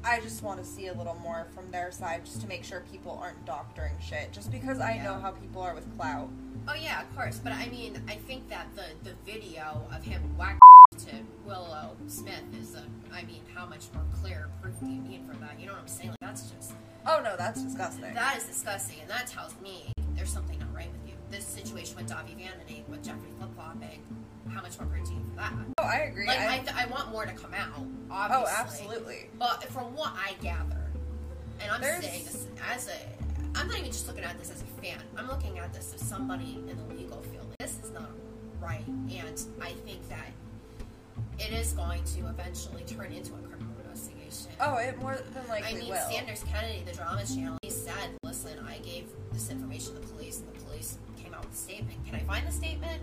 I 0.04 0.20
just 0.22 0.42
want 0.44 0.60
to 0.60 0.66
see 0.66 0.88
a 0.88 0.94
little 0.94 1.16
more 1.16 1.48
from 1.54 1.70
their 1.72 1.92
side 1.92 2.26
just 2.26 2.42
to 2.42 2.48
make 2.48 2.64
sure 2.64 2.84
people 2.92 3.20
aren't 3.22 3.46
doctoring 3.46 3.94
shit. 4.02 4.32
Just 4.32 4.52
because 4.52 4.80
I 4.80 4.98
know 4.98 5.16
how 5.16 5.32
people 5.32 5.62
are 5.62 5.74
with 5.76 5.86
clout. 5.98 6.30
oh 6.68 6.76
yeah, 6.76 7.02
of 7.02 7.16
course. 7.16 7.40
But 7.44 7.54
I 7.54 7.68
mean, 7.70 8.02
I 8.08 8.16
think 8.16 8.48
that 8.50 8.68
the 8.76 8.86
the 9.10 9.16
video 9.30 9.86
of 9.94 10.04
him 10.04 10.22
whack 10.38 10.60
to 10.98 11.16
Willow 11.46 11.96
Smith 12.08 12.44
is 12.60 12.76
a. 12.76 12.84
I 13.14 13.24
mean, 13.24 13.42
how 13.54 13.66
much 13.66 13.86
more 13.94 14.04
clear 14.22 14.50
proof 14.62 14.80
do 14.80 14.86
you 14.88 15.02
need 15.02 15.22
for 15.30 15.36
that? 15.38 15.60
You 15.60 15.68
know 15.68 15.74
what 15.74 15.82
I'm 15.82 15.88
saying? 15.88 16.10
Like 16.12 16.20
that's 16.22 16.52
just 16.52 16.74
Oh 17.06 17.22
no, 17.24 17.36
that's 17.38 17.62
disgusting. 17.64 18.14
that 18.14 18.38
is 18.38 18.44
disgusting, 18.46 19.00
and 19.02 19.10
that 19.10 19.28
tells 19.28 19.54
me 19.62 19.92
there's 20.16 20.30
something 20.32 20.58
not 20.60 20.74
right 20.74 20.90
with. 20.92 21.07
This 21.30 21.46
situation 21.46 21.96
with 21.98 22.08
Dahvie 22.10 22.36
Vanity, 22.38 22.86
with 22.88 23.04
Jeffree 23.04 23.36
flip 23.38 23.50
flopping, 23.56 24.02
how 24.54 24.62
much 24.62 24.80
more 24.80 24.88
proof 24.88 25.06
do 25.08 25.12
you 25.14 25.20
need 25.20 25.28
for 25.30 25.36
that? 25.36 25.54
oh, 25.78 25.84
I 25.84 25.98
agree. 26.10 26.26
Like, 26.26 26.40
I- 26.40 26.56
I, 26.56 26.60
th- 26.60 26.74
I 26.76 26.86
want 26.88 27.12
more 27.12 27.26
to 27.26 27.34
come 27.34 27.54
out. 27.54 27.86
oh, 28.12 28.46
absolutely. 28.58 29.30
But 29.38 29.64
from 29.66 29.94
what 29.96 30.14
I 30.16 30.34
gather, 30.42 30.86
and 31.62 31.72
I'm 31.72 31.82
There's- 31.82 32.04
saying 32.04 32.24
this 32.26 32.48
as 32.74 32.88
a 32.88 32.92
I'm 33.60 33.68
not 33.68 33.80
even 33.80 33.92
just 33.92 34.06
looking 34.08 34.24
at 34.24 34.38
this 34.38 34.52
as 34.52 34.62
a 34.62 34.66
fan. 34.82 35.00
I'm 35.18 35.28
looking 35.28 35.58
at 35.58 35.74
this 35.74 35.92
as 35.96 36.02
somebody 36.02 36.64
in 36.70 36.78
the 36.78 36.94
legal 36.96 37.22
field. 37.24 37.52
This 37.60 37.80
is 37.84 37.92
not 37.92 38.12
right, 38.62 38.86
and 38.88 39.42
I 39.60 39.72
think 39.86 40.08
that 40.10 40.28
it 41.40 41.52
is 41.54 41.74
going 41.74 42.04
to 42.04 42.28
eventually 42.28 42.84
turn 42.84 43.12
into 43.12 43.34
a 43.34 43.38
criminal 43.40 43.74
investigation. 43.84 44.52
Oh, 44.62 44.76
it 44.78 44.98
more 45.00 45.18
than 45.34 45.48
likely 45.48 45.72
I 45.78 45.82
mean, 45.82 45.90
will. 45.90 46.10
Sanders 46.10 46.44
Kennedy, 46.44 46.84
the 46.86 46.94
drama 46.96 47.26
channel, 47.26 47.58
he 47.64 47.72
said, 47.72 48.12
"Listen, 48.24 48.60
I 48.68 48.78
gave 48.80 49.08
this 49.34 49.50
information 49.50 49.96
to 49.96 50.02
the 50.02 50.08
police, 50.08 50.40
and 50.40 50.48
the 50.56 50.60
police 50.66 51.00
came 51.48 51.48
out 51.48 51.50
with 51.50 51.54
a 51.54 51.58
statement. 51.58 52.06
Can 52.06 52.16
I 52.16 52.20
find 52.20 52.48
the 52.48 52.52
statement? 52.52 53.02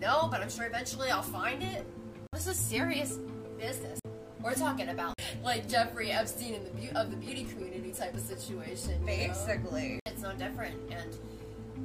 No, 0.00 0.28
but 0.30 0.40
I'm 0.42 0.50
sure 0.50 0.66
eventually 0.66 1.10
I'll 1.10 1.22
find 1.22 1.62
it. 1.62 1.86
This 2.32 2.46
is 2.46 2.56
serious 2.56 3.18
business. 3.58 3.98
We're 4.42 4.54
talking 4.54 4.88
about 4.90 5.14
like 5.42 5.68
Jeffrey 5.68 6.12
Epstein 6.12 6.54
in 6.54 6.64
the 6.64 6.70
beau- 6.70 7.00
of 7.00 7.10
the 7.10 7.16
beauty 7.16 7.44
community 7.44 7.92
type 7.92 8.14
of 8.14 8.20
situation. 8.20 8.90
you 8.92 8.98
know? 8.98 9.06
Basically. 9.06 9.98
it's 10.06 10.22
no 10.22 10.32
different, 10.34 10.76
and 10.90 11.16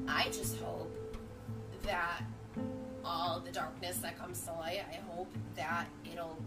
I 0.07 0.25
just 0.25 0.59
hope 0.59 0.91
that 1.83 2.21
all 3.03 3.39
the 3.39 3.51
darkness 3.51 3.97
that 3.97 4.17
comes 4.19 4.41
to 4.43 4.53
light, 4.53 4.81
I 4.91 4.99
hope 5.11 5.31
that 5.55 5.87
it'll 6.11 6.37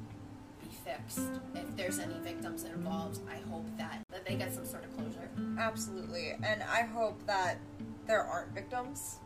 be 0.63 0.69
fixed. 0.85 1.21
If 1.55 1.77
there's 1.77 1.99
any 1.99 2.15
victims 2.23 2.63
involved, 2.65 3.19
I 3.29 3.37
hope 3.51 3.67
that, 3.79 4.05
that 4.13 4.25
they 4.25 4.37
get 4.37 4.55
some 4.55 4.65
sort 4.65 4.85
of 4.85 4.97
closure. 4.97 5.29
Absolutely. 5.59 6.37
And 6.45 6.63
I 6.63 6.83
hope 6.83 7.27
that 7.27 7.59
there 8.07 8.23
aren't 8.23 8.53
victims. 8.53 9.19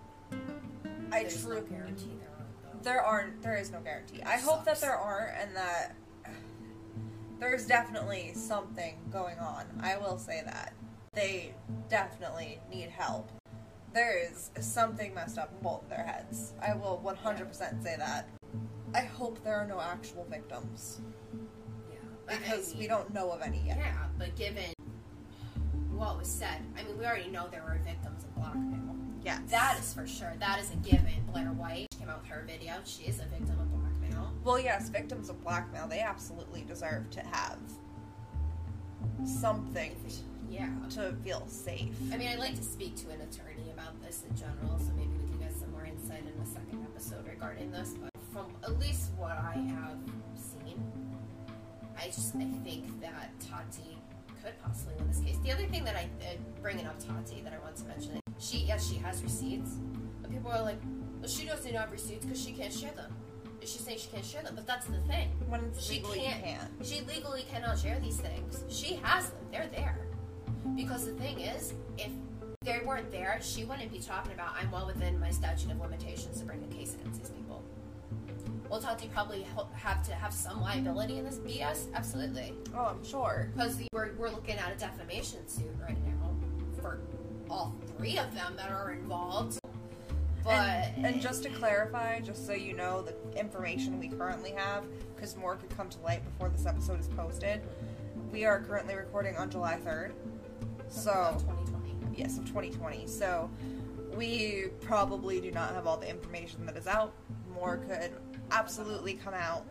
I 1.11 1.23
There's 1.23 1.43
truly 1.43 1.61
no 1.63 1.67
guarantee 1.67 2.13
there 2.21 2.31
aren't, 2.37 2.63
though. 2.63 2.91
there 2.91 3.03
aren't 3.03 3.43
there 3.43 3.57
is 3.57 3.73
no 3.73 3.81
guarantee. 3.81 4.23
I 4.23 4.37
hope 4.37 4.65
that 4.65 4.81
there 4.81 4.97
aren't 4.97 5.37
and 5.41 5.57
that 5.57 5.95
there's 7.41 7.67
definitely 7.67 8.33
something 8.35 8.97
going 9.13 9.39
on. 9.39 9.65
I 9.81 9.97
will 9.97 10.19
say 10.19 10.43
that. 10.45 10.73
They 11.13 11.55
definitely 11.89 12.61
need 12.71 12.91
help. 12.91 13.31
There 13.95 14.19
is 14.31 14.51
something 14.61 15.15
messed 15.15 15.39
up 15.39 15.51
in 15.53 15.63
both 15.63 15.83
of 15.85 15.89
their 15.89 16.05
heads. 16.05 16.53
I 16.61 16.75
will 16.75 17.01
100% 17.05 17.83
say 17.83 17.97
that. 17.97 18.29
I 18.95 19.01
hope 19.03 19.43
there 19.45 19.57
are 19.57 19.67
no 19.67 19.81
actual 19.81 20.27
victims 20.31 21.01
Yeah, 21.91 21.99
but 22.27 22.35
I 22.37 22.39
because 22.39 22.75
we 22.75 22.87
don't 22.87 23.13
know 23.15 23.31
of 23.31 23.41
any 23.43 23.63
yet. 23.67 23.79
Yeah, 23.79 24.05
but 24.19 24.35
given 24.37 24.73
what 25.99 26.17
was 26.19 26.29
said, 26.29 26.61
I 26.79 26.85
mean, 26.85 26.97
we 26.99 27.05
already 27.05 27.29
know 27.31 27.49
there 27.51 27.63
were 27.63 27.79
victims 27.85 28.25
of 28.25 28.35
blackmail. 28.37 28.95
Yes. 29.25 29.41
That 29.51 29.79
is 29.81 29.93
for 29.93 30.07
sure. 30.07 30.33
That 30.39 30.61
is 30.61 30.71
a 30.73 30.77
given. 30.77 31.25
Blair 31.33 31.47
White 31.47 31.89
came 31.99 32.09
out 32.09 32.23
with 32.23 32.31
her 32.31 32.45
video. 32.47 32.75
She 32.85 33.05
is 33.05 33.19
a 33.19 33.25
victim 33.25 33.59
of 33.59 33.69
blackmail. 33.73 34.33
Well, 34.45 34.61
yes, 34.61 34.89
victims 34.89 35.29
of 35.29 35.43
blackmail, 35.43 35.89
they 35.89 36.01
absolutely 36.01 36.63
deserve 36.63 37.11
to 37.11 37.21
have 37.21 37.59
something 39.25 39.95
Yeah. 40.49 40.71
to 40.91 41.13
feel 41.25 41.47
safe. 41.49 41.95
I 42.13 42.17
mean, 42.17 42.29
I'd 42.29 42.39
like 42.39 42.55
to 42.57 42.63
speak 42.63 42.97
to 42.97 43.11
an 43.11 43.21
attorney 43.21 43.71
about 43.73 44.01
this 44.01 44.23
in 44.29 44.35
general, 44.37 44.79
so 44.79 44.93
maybe 44.97 45.11
we 45.21 45.29
can 45.29 45.39
get 45.39 45.55
some 45.55 45.71
more 45.73 45.85
insight 45.85 46.23
in 46.25 46.39
the 46.39 46.47
second 46.47 46.83
episode 46.85 47.27
regarding 47.27 47.71
this. 47.71 47.95
But 48.01 48.11
from 48.33 48.47
at 48.63 48.79
least 48.79 49.11
what 49.17 49.33
I 49.33 49.55
have 49.55 49.99
seen, 50.37 50.81
I 51.99 52.07
just 52.07 52.35
I 52.37 52.45
think 52.65 53.01
that 53.01 53.33
Tati 53.41 53.99
could 54.43 54.55
possibly 54.63 54.95
win 54.99 55.09
this 55.09 55.21
case. 55.21 55.37
The 55.45 55.53
other 55.53 55.65
thing 55.67 55.85
that 55.85 55.97
I 55.97 56.05
uh, 56.25 56.35
bringing 56.63 56.87
up 56.87 56.97
Tati 56.99 57.41
that 57.43 57.53
I 57.53 57.59
want 57.59 57.77
to 57.77 57.85
mention, 57.85 58.21
she 58.39 58.59
yes 58.59 58.89
she 58.89 58.97
has 58.97 59.23
receipts, 59.23 59.73
but 60.23 60.31
people 60.31 60.51
are 60.51 60.63
like, 60.63 60.81
well, 61.21 61.29
she 61.29 61.47
doesn't 61.47 61.75
have 61.75 61.91
receipts 61.93 62.25
because 62.25 62.43
she 62.43 62.53
can't 62.53 62.73
share 62.73 62.93
them. 62.93 63.15
She's 63.61 63.81
saying 63.81 63.99
she 63.99 64.09
can't 64.09 64.25
share 64.25 64.43
them, 64.43 64.55
but 64.55 64.67
that's 64.67 64.87
the 64.87 64.99
thing. 65.03 65.29
When 65.49 65.63
it's 65.65 65.85
She 65.85 66.01
can't. 66.01 66.43
can. 66.45 66.69
She 66.83 67.01
legally 67.03 67.45
cannot 67.51 67.79
share 67.79 67.99
these 68.01 68.17
things. 68.19 68.63
She 68.69 68.95
has 69.03 69.31
them. 69.31 69.41
They're 69.53 69.69
there. 69.73 69.99
Because 70.75 71.05
the 71.05 71.13
thing 71.13 71.41
is, 71.41 71.75
if 71.99 72.11
they 72.63 72.81
weren't 72.87 73.11
there, 73.11 73.41
she 73.43 73.65
wouldn't 73.65 73.93
be 73.93 73.99
talking 73.99 74.33
about 74.33 74.55
I'm 74.59 74.71
well 74.71 74.87
within 74.87 75.19
my 75.19 75.31
statute 75.31 75.71
of 75.71 75.81
limitations 75.81 76.39
to 76.39 76.45
bring 76.47 76.63
a 76.71 76.75
case 76.75 76.95
against 76.95 77.21
these 77.21 77.31
people. 77.31 77.48
Will 78.71 78.81
Tati 78.81 79.09
probably 79.09 79.47
have 79.75 80.03
to 80.07 80.13
have 80.13 80.33
some 80.33 80.61
liability 80.61 81.19
in 81.19 81.25
this 81.25 81.39
BS? 81.39 81.87
Absolutely. 81.95 82.55
Oh, 82.77 82.85
I'm 82.85 83.05
sure. 83.05 83.51
Because 83.55 83.81
we're, 83.93 84.13
we're 84.19 84.29
looking 84.29 84.57
at 84.57 84.73
a 84.75 84.79
defamation 84.79 85.47
suit 85.49 85.75
right 85.81 85.97
now 86.07 86.37
for 86.81 87.01
all 87.49 87.75
three 87.97 88.19
of 88.19 88.35
them 88.35 88.55
that 88.57 88.71
are 88.71 88.93
involved. 88.93 89.59
But 90.45 90.53
and, 90.97 91.07
and 91.07 91.21
just 91.21 91.43
to 91.45 91.51
clarify, 91.51 92.21
just 92.21 92.47
so 92.47 92.53
you 92.53 92.75
know, 92.75 93.03
the 93.03 93.15
information 93.39 93.99
we 93.99 94.09
currently 94.09 94.53
have, 94.53 94.85
because 95.15 95.37
more 95.37 95.57
could 95.57 95.75
come 95.77 95.89
to 95.89 95.99
light 96.01 96.23
before 96.25 96.51
this 96.51 96.67
episode 96.67 97.01
is 97.01 97.09
posted, 97.09 97.63
we 98.33 98.45
are 98.45 98.61
currently 98.61 98.95
recording 98.95 99.37
on 99.37 99.51
July 99.51 99.79
3rd. 99.85 100.13
So, 100.89 101.37
2020. 101.41 101.97
yes, 102.17 102.39
of 102.39 102.47
2020. 102.47 103.07
So, 103.07 103.51
we 104.15 104.67
probably 104.81 105.41
do 105.41 105.51
not 105.51 105.75
have 105.75 105.87
all 105.87 105.97
the 105.97 106.09
information 106.09 106.65
that 106.67 106.77
is 106.77 106.87
out. 106.87 107.13
More 107.55 107.79
could 107.79 108.13
absolutely 108.51 109.15
come 109.15 109.35
out. 109.35 109.65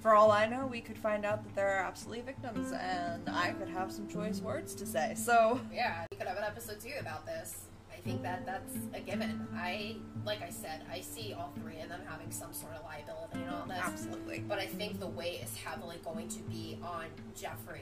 For 0.00 0.14
all 0.14 0.30
I 0.30 0.46
know, 0.46 0.66
we 0.66 0.80
could 0.80 0.96
find 0.96 1.26
out 1.26 1.44
that 1.44 1.54
there 1.54 1.68
are 1.76 1.84
absolutely 1.84 2.22
victims, 2.22 2.72
and 2.72 3.28
I 3.28 3.50
could 3.50 3.68
have 3.68 3.92
some 3.92 4.08
choice 4.08 4.40
words 4.40 4.74
to 4.76 4.86
say. 4.86 5.14
So, 5.14 5.60
Yeah, 5.72 6.06
we 6.10 6.16
could 6.16 6.26
have 6.26 6.38
an 6.38 6.44
episode 6.44 6.80
two 6.80 6.92
about 6.98 7.26
this. 7.26 7.64
I 7.92 7.96
think 8.00 8.22
that 8.22 8.46
that's 8.46 8.76
a 8.94 9.00
given. 9.00 9.46
I, 9.54 9.96
like 10.24 10.40
I 10.42 10.48
said, 10.48 10.84
I 10.90 11.02
see 11.02 11.34
all 11.34 11.52
three 11.60 11.80
of 11.80 11.90
them 11.90 12.00
having 12.08 12.30
some 12.30 12.54
sort 12.54 12.72
of 12.72 12.82
liability 12.84 13.40
and 13.44 13.50
all 13.50 13.66
this. 13.66 13.76
absolutely. 13.78 14.38
But 14.48 14.58
I 14.58 14.64
think 14.64 15.00
the 15.00 15.06
weight 15.06 15.42
is 15.42 15.54
heavily 15.58 15.98
going 16.02 16.28
to 16.28 16.38
be 16.44 16.78
on 16.82 17.06
Jeffree 17.38 17.80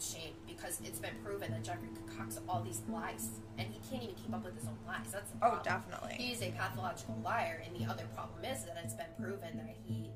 Shane 0.00 0.34
because 0.46 0.80
it's 0.84 0.98
been 0.98 1.14
proven 1.24 1.50
that 1.52 1.62
Jeffree 1.62 1.94
concocts 2.06 2.40
all 2.48 2.62
these 2.62 2.82
lies 2.88 3.30
and 3.58 3.68
he 3.68 3.80
can't 3.90 4.02
even 4.02 4.14
keep 4.14 4.34
up 4.34 4.44
with 4.44 4.54
his 4.58 4.66
own 4.66 4.78
lies. 4.86 5.12
That's 5.12 5.30
the 5.30 5.36
Oh, 5.42 5.60
definitely. 5.62 6.14
He's 6.14 6.42
a 6.42 6.50
pathological 6.52 7.18
liar, 7.24 7.62
and 7.66 7.76
the 7.76 7.90
other 7.90 8.04
problem 8.14 8.44
is 8.44 8.64
that 8.64 8.76
it's 8.82 8.94
been 8.94 9.06
proven 9.18 9.56
that 9.58 9.76
he 9.84 10.10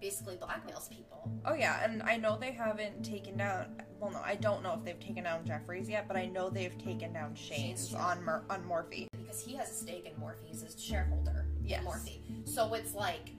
basically 0.00 0.36
blackmails 0.36 0.88
people. 0.90 1.30
Oh 1.46 1.54
yeah, 1.54 1.82
and 1.84 2.02
I 2.02 2.16
know 2.18 2.36
they 2.38 2.52
haven't 2.52 3.02
taken 3.04 3.38
down. 3.38 3.80
Well, 4.00 4.10
no, 4.10 4.20
I 4.22 4.34
don't 4.34 4.62
know 4.62 4.74
if 4.74 4.84
they've 4.84 5.00
taken 5.00 5.24
down 5.24 5.44
Jeffree's 5.46 5.88
yet, 5.88 6.06
but 6.08 6.16
I 6.18 6.26
know 6.26 6.50
they've 6.50 6.76
taken 6.76 7.12
down 7.14 7.34
Shane's 7.34 7.88
Shane's 7.88 7.94
on 7.94 8.22
Mur- 8.22 8.44
on 8.50 8.62
Morphe. 8.64 9.06
because 9.16 9.42
he 9.42 9.54
has 9.56 9.70
a 9.70 9.74
stake 9.74 10.04
in 10.04 10.12
Morphe. 10.22 10.34
He's 10.44 10.62
a 10.62 10.78
shareholder 10.78 11.46
Yes. 11.64 11.80
in 11.80 11.86
Morphe. 11.86 12.48
So 12.48 12.74
it's 12.74 12.94
like 12.94 13.30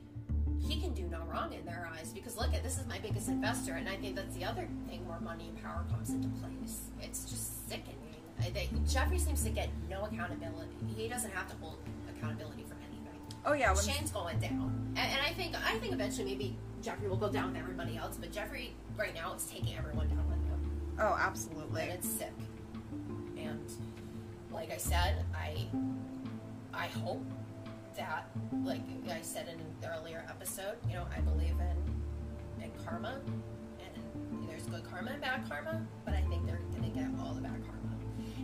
he 0.61 0.79
can 0.79 0.93
do 0.93 1.03
no 1.03 1.21
wrong 1.31 1.53
in 1.53 1.65
their 1.65 1.89
eyes 1.93 2.11
because 2.13 2.37
look 2.37 2.53
at 2.53 2.63
this 2.63 2.77
is 2.77 2.87
my 2.87 2.99
biggest 2.99 3.27
investor, 3.27 3.73
and 3.73 3.87
I 3.87 3.95
think 3.95 4.15
that's 4.15 4.35
the 4.35 4.45
other 4.45 4.67
thing 4.87 5.07
where 5.07 5.19
money 5.19 5.49
and 5.49 5.63
power 5.63 5.85
comes 5.89 6.09
into 6.09 6.27
place. 6.39 6.89
It's 7.01 7.25
just 7.25 7.67
sickening. 7.69 7.95
I 8.39 8.49
think 8.49 8.71
Jeffree 8.85 9.19
seems 9.19 9.43
to 9.43 9.49
get 9.49 9.69
no 9.89 10.05
accountability. 10.05 10.75
He 10.95 11.07
doesn't 11.07 11.31
have 11.31 11.49
to 11.49 11.55
hold 11.57 11.77
accountability 12.09 12.63
for 12.63 12.75
anything. 12.75 13.19
Oh 13.45 13.53
yeah, 13.53 13.73
when 13.73 13.83
Shane's 13.83 14.11
going 14.11 14.39
down, 14.39 14.93
and, 14.97 15.11
and 15.11 15.21
I 15.25 15.31
think 15.33 15.55
I 15.55 15.77
think 15.77 15.93
eventually 15.93 16.25
maybe 16.25 16.57
Jeffree 16.83 17.09
will 17.09 17.17
go 17.17 17.29
down 17.29 17.53
with 17.53 17.61
everybody 17.61 17.97
else, 17.97 18.17
but 18.19 18.31
Jeffree 18.31 18.71
right 18.97 19.13
now 19.15 19.33
is 19.33 19.45
taking 19.45 19.77
everyone 19.77 20.07
down 20.07 20.27
with 20.27 20.37
him 20.45 20.45
oh 20.99 21.13
and 21.13 21.21
absolutely. 21.21 21.83
it's 21.83 22.09
sick. 22.09 22.33
And 23.37 23.71
like 24.51 24.71
I 24.71 24.77
said, 24.77 25.23
I 25.33 25.65
I 26.73 26.87
hope 26.87 27.23
that, 27.95 28.29
like 28.63 28.81
I 29.09 29.21
said 29.21 29.47
in 29.47 29.59
an 29.59 29.91
earlier 29.97 30.23
episode, 30.29 30.75
you 30.87 30.93
know, 30.93 31.05
I 31.15 31.19
believe 31.21 31.55
in 31.59 32.63
in 32.63 32.71
karma, 32.85 33.19
and 33.79 34.47
there's 34.49 34.65
good 34.65 34.83
karma 34.89 35.11
and 35.11 35.21
bad 35.21 35.47
karma, 35.49 35.85
but 36.03 36.13
I 36.13 36.21
think 36.21 36.45
they're 36.45 36.61
gonna 36.73 36.89
get 36.89 37.07
all 37.19 37.33
the 37.33 37.41
bad 37.41 37.61
karma. 37.65 37.95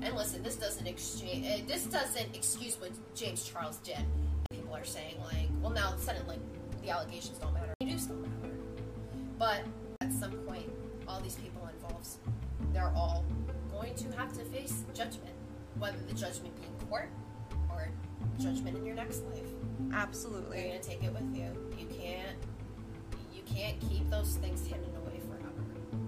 And 0.04 0.16
listen, 0.16 0.41
this 0.41 0.56
doesn't 0.56 0.88
exchange. 0.88 1.45
Uh, 1.45 1.66
this 1.68 1.86
doesn't 1.86 2.36
excuse 2.36 2.80
what 2.80 2.91
James 3.16 3.47
Charles 3.47 3.78
did. 3.78 3.99
People 4.52 4.76
are 4.76 4.84
saying 4.84 5.16
like, 5.20 5.49
well, 5.62 5.72
now 5.72 5.95
suddenly 5.97 6.39
the 6.82 6.89
allegations 6.89 7.38
don't 7.38 7.54
matter. 7.54 7.74
They 7.80 7.88
do 7.88 7.97
still 7.97 8.16
matter. 8.16 8.56
But 9.38 9.62
at 10.02 10.12
some 10.12 10.32
point, 10.47 10.70
all 11.08 11.20
these 11.20 11.36
people 11.36 11.68
involved, 11.74 12.08
they're 12.74 12.91
all 12.95 13.26
going 13.72 13.95
to 13.95 14.12
have 14.18 14.34
to 14.34 14.43
face 14.45 14.84
judgment, 14.93 15.36
whether 15.78 15.97
the 16.08 16.14
judgment 16.14 16.56
be 16.56 16.64
in 16.68 16.88
court 16.88 17.10
judgment 18.39 18.77
in 18.77 18.86
your 18.86 18.95
next 18.95 19.23
life. 19.25 19.41
Absolutely. 19.93 19.93
You're 19.93 19.95
Absolutely. 19.95 20.61
gonna 20.67 20.79
take 20.79 21.03
it 21.03 21.13
with 21.13 21.36
you. 21.36 21.77
You 21.77 21.86
can't. 21.88 22.38
You 23.34 23.41
can't 23.43 23.79
keep 23.82 24.09
those 24.09 24.36
things 24.36 24.65
hidden 24.65 24.95
away 24.95 25.19
forever. 25.27 25.51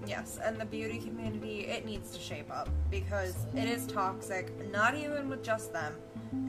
Yes, 0.05 0.39
and 0.43 0.57
the 0.59 0.65
beauty 0.65 0.99
community 0.99 1.61
it 1.61 1.85
needs 1.85 2.11
to 2.11 2.19
shape 2.19 2.51
up 2.51 2.69
because 2.89 3.35
it 3.55 3.65
is 3.65 3.87
toxic. 3.87 4.51
Not 4.71 4.95
even 4.95 5.29
with 5.29 5.43
just 5.43 5.73
them. 5.73 5.95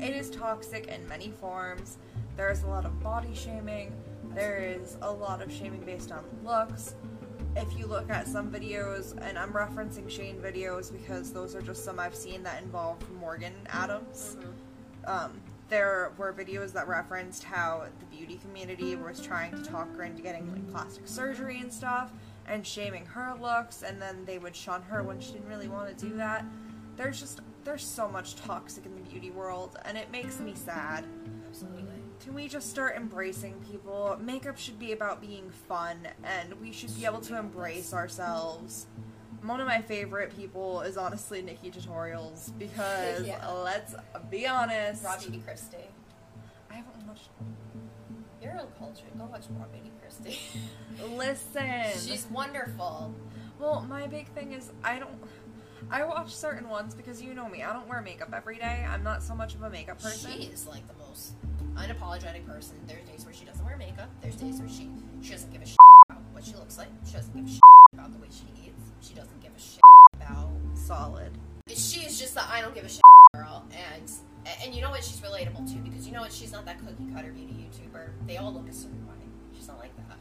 It 0.00 0.14
is 0.14 0.30
toxic 0.30 0.86
in 0.86 1.06
many 1.08 1.30
forms. 1.30 1.98
There 2.36 2.50
is 2.50 2.62
a 2.62 2.66
lot 2.66 2.84
of 2.84 3.00
body 3.00 3.34
shaming. 3.34 3.92
There 4.34 4.56
is 4.58 4.96
a 5.02 5.10
lot 5.10 5.40
of 5.42 5.52
shaming 5.52 5.80
based 5.82 6.10
on 6.10 6.24
looks. 6.44 6.96
If 7.56 7.78
you 7.78 7.86
look 7.86 8.10
at 8.10 8.26
some 8.26 8.50
videos, 8.50 9.16
and 9.22 9.38
I'm 9.38 9.52
referencing 9.52 10.10
Shane 10.10 10.40
videos 10.40 10.90
because 10.92 11.32
those 11.32 11.54
are 11.54 11.62
just 11.62 11.84
some 11.84 12.00
I've 12.00 12.14
seen 12.14 12.42
that 12.42 12.60
involve 12.60 12.98
Morgan 13.20 13.54
Adams. 13.68 14.36
Um, 15.06 15.40
there 15.68 16.12
were 16.18 16.32
videos 16.32 16.72
that 16.72 16.88
referenced 16.88 17.44
how 17.44 17.86
the 17.98 18.16
beauty 18.16 18.36
community 18.36 18.96
was 18.96 19.20
trying 19.20 19.50
to 19.52 19.62
talk 19.62 19.94
her 19.96 20.02
into 20.02 20.22
getting 20.22 20.50
like 20.52 20.70
plastic 20.70 21.06
surgery 21.06 21.60
and 21.60 21.72
stuff, 21.72 22.12
and 22.46 22.66
shaming 22.66 23.06
her 23.06 23.34
looks, 23.40 23.82
and 23.82 24.00
then 24.00 24.24
they 24.24 24.38
would 24.38 24.54
shun 24.54 24.82
her 24.82 25.02
when 25.02 25.20
she 25.20 25.32
didn't 25.32 25.48
really 25.48 25.68
want 25.68 25.96
to 25.96 26.06
do 26.06 26.16
that. 26.16 26.44
There's 26.96 27.18
just 27.20 27.40
there's 27.64 27.84
so 27.84 28.08
much 28.08 28.36
toxic 28.36 28.84
in 28.84 28.94
the 28.94 29.00
beauty 29.00 29.30
world, 29.30 29.78
and 29.84 29.96
it 29.96 30.10
makes 30.10 30.38
me 30.38 30.54
sad. 30.54 31.04
Absolutely. 31.48 31.84
Can 32.22 32.34
we 32.34 32.48
just 32.48 32.70
start 32.70 32.96
embracing 32.96 33.54
people? 33.70 34.16
Makeup 34.20 34.58
should 34.58 34.78
be 34.78 34.92
about 34.92 35.20
being 35.20 35.50
fun, 35.68 36.08
and 36.22 36.52
we 36.60 36.72
should 36.72 36.94
be 36.96 37.04
able 37.04 37.20
to 37.20 37.38
embrace 37.38 37.92
ourselves. 37.92 38.86
One 39.45 39.61
of 39.61 39.66
my 39.66 39.82
favorite 39.82 40.34
people 40.34 40.80
is 40.80 40.97
honestly 40.97 41.42
NikkieTutorials 41.42 42.59
because 42.59 43.26
Yeah. 43.26 43.47
let's 43.51 43.95
be 44.30 44.47
honest. 44.47 45.05
Robbie. 45.05 45.42
Christie. 45.45 45.76
I 46.70 46.74
haven't 46.76 47.07
watched. 47.07 47.28
You're 48.42 48.53
uncultured. 48.59 49.16
Go 49.18 49.24
watch 49.26 49.45
Robbie. 49.51 49.90
Christie. 50.01 50.38
Listen. 51.16 51.90
She's 51.92 52.26
wonderful. 52.30 53.14
Well, 53.59 53.82
my 53.88 54.07
big 54.07 54.28
thing 54.28 54.53
is 54.53 54.70
I 54.82 54.99
don't. 54.99 55.12
I 55.90 56.05
watch 56.05 56.34
certain 56.34 56.68
ones 56.70 56.95
because 56.95 57.20
you 57.20 57.34
know 57.34 57.47
me. 57.49 57.62
I 57.62 57.74
don't 57.74 57.86
wear 57.86 58.01
makeup 58.01 58.32
every 58.34 58.57
day. 58.57 58.86
I'm 58.88 59.03
not 59.03 59.22
so 59.22 59.34
much 59.34 59.55
of 59.55 59.62
a 59.62 59.68
makeup 59.68 60.01
person. 60.01 60.30
She 60.32 60.45
is 60.45 60.66
like 60.66 60.86
the 60.88 60.95
most 61.07 61.34
unapologetic 61.74 62.47
person. 62.47 62.76
There's 62.86 63.07
days 63.07 63.26
where 63.26 63.34
she 63.34 63.45
doesn't 63.45 63.64
wear 63.64 63.76
makeup. 63.76 64.09
There's 64.22 64.36
days 64.36 64.59
where 64.59 64.68
she 64.70 64.88
she 65.20 65.32
doesn't 65.32 65.53
give 65.53 65.61
a 65.61 65.66
shit 65.66 65.76
about 66.09 66.22
what 66.32 66.45
she 66.45 66.55
looks 66.55 66.78
like. 66.78 66.88
She 67.07 67.12
doesn't 67.12 67.34
give 67.36 67.45
a 67.45 67.49
shit 67.51 67.61
about 67.92 68.12
the 68.14 68.18
way 68.18 68.28
she 68.30 68.45
eats. 68.57 68.63
She 69.07 69.14
doesn't 69.14 69.40
give 69.42 69.52
a 69.55 69.61
shit 69.61 69.80
about. 70.14 70.48
Solid. 70.74 71.30
She 71.68 72.00
is 72.00 72.18
just 72.18 72.34
the 72.34 72.42
I 72.50 72.61
don't 72.62 72.74
give 72.74 72.84
a 72.84 72.88
shit 72.88 73.02
girl, 73.34 73.66
and 73.72 74.11
and 74.62 74.74
you 74.74 74.80
know 74.80 74.90
what? 74.90 75.05
She's 75.05 75.20
relatable 75.20 75.70
too 75.70 75.80
because 75.80 76.07
you 76.07 76.12
know 76.12 76.22
what? 76.22 76.32
She's 76.32 76.52
not 76.52 76.64
that 76.64 76.78
cookie 76.78 77.07
cutter 77.14 77.32
beauty 77.32 77.68
YouTuber. 77.68 78.09
They 78.26 78.38
all 78.38 78.52
look 78.52 78.68
a 78.68 78.72
certain 78.72 79.07
way. 79.07 79.14
She's 79.55 79.68
not 79.68 79.78
like 79.78 79.94
that. 79.96 80.16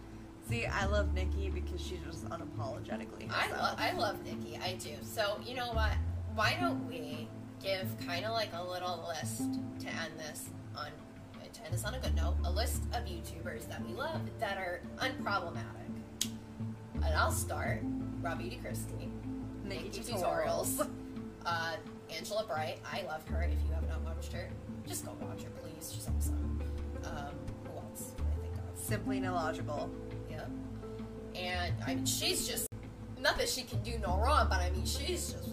See, 0.50 0.66
I 0.66 0.86
love 0.86 1.14
Nikki 1.14 1.50
because 1.50 1.82
she's 1.82 2.00
just 2.06 2.26
unapologetically 2.30 3.30
I 3.30 3.44
herself. 3.44 3.62
love 3.62 3.76
I 3.80 3.92
love 3.94 4.26
Nikki. 4.26 4.60
I 4.62 4.74
do. 4.76 4.92
So 5.04 5.40
you 5.46 5.56
know 5.56 5.72
what? 5.72 5.94
Why 6.36 6.58
don't 6.60 6.86
we 6.88 7.28
give 7.62 7.88
kind 8.06 8.26
of 8.26 8.32
like 8.32 8.50
a 8.54 8.64
little 8.64 9.06
list 9.08 9.40
to 9.80 9.88
end 9.88 10.18
this 10.18 10.50
on 10.76 10.88
to 11.54 11.64
end 11.64 11.74
this 11.74 11.86
on 11.86 11.96
a 11.96 12.00
good 12.00 12.16
note? 12.16 12.36
A 12.44 12.52
list 12.52 12.84
of 12.94 13.04
YouTubers 13.06 13.68
that 13.70 13.86
we 13.88 13.94
love 13.94 14.22
that 14.40 14.58
are 14.58 14.82
unproblematic. 14.98 16.32
And 16.96 17.14
I'll 17.16 17.32
start. 17.32 17.82
Robbie 18.24 18.50
D. 18.50 18.56
Christie, 18.56 19.12
Nikki 19.66 19.84
Nikki 19.84 20.00
Tutorials. 20.14 20.78
Tutorials, 20.78 20.88
uh, 21.46 21.74
Angela 22.16 22.46
Bright. 22.48 22.80
I 22.90 23.04
love 23.04 23.28
her. 23.28 23.44
If 23.44 23.60
you 23.68 23.74
have 23.74 23.88
not 23.90 24.02
watched 24.02 24.32
her, 24.32 24.50
just 24.88 25.06
go 25.06 25.12
watch 25.22 25.44
her, 25.44 25.50
please. 25.62 25.92
She's 25.94 26.08
awesome. 26.08 26.62
Um, 27.04 27.34
who 27.66 27.78
else? 27.78 28.14
I 28.18 28.42
think 28.42 28.54
of? 28.56 28.80
Simply 28.80 29.20
Nailogical. 29.20 29.90
Yeah. 30.32 30.46
And 31.36 31.74
I 31.86 31.96
mean, 31.96 32.06
she's 32.06 32.48
just 32.48 32.68
not 33.20 33.38
that 33.38 33.50
she 33.50 33.64
can 33.64 33.82
do 33.84 33.98
no 34.00 34.18
wrong, 34.18 34.48
but 34.50 34.60
I 34.62 34.70
mean, 34.72 34.86
she's 34.86 35.34
just 35.34 35.50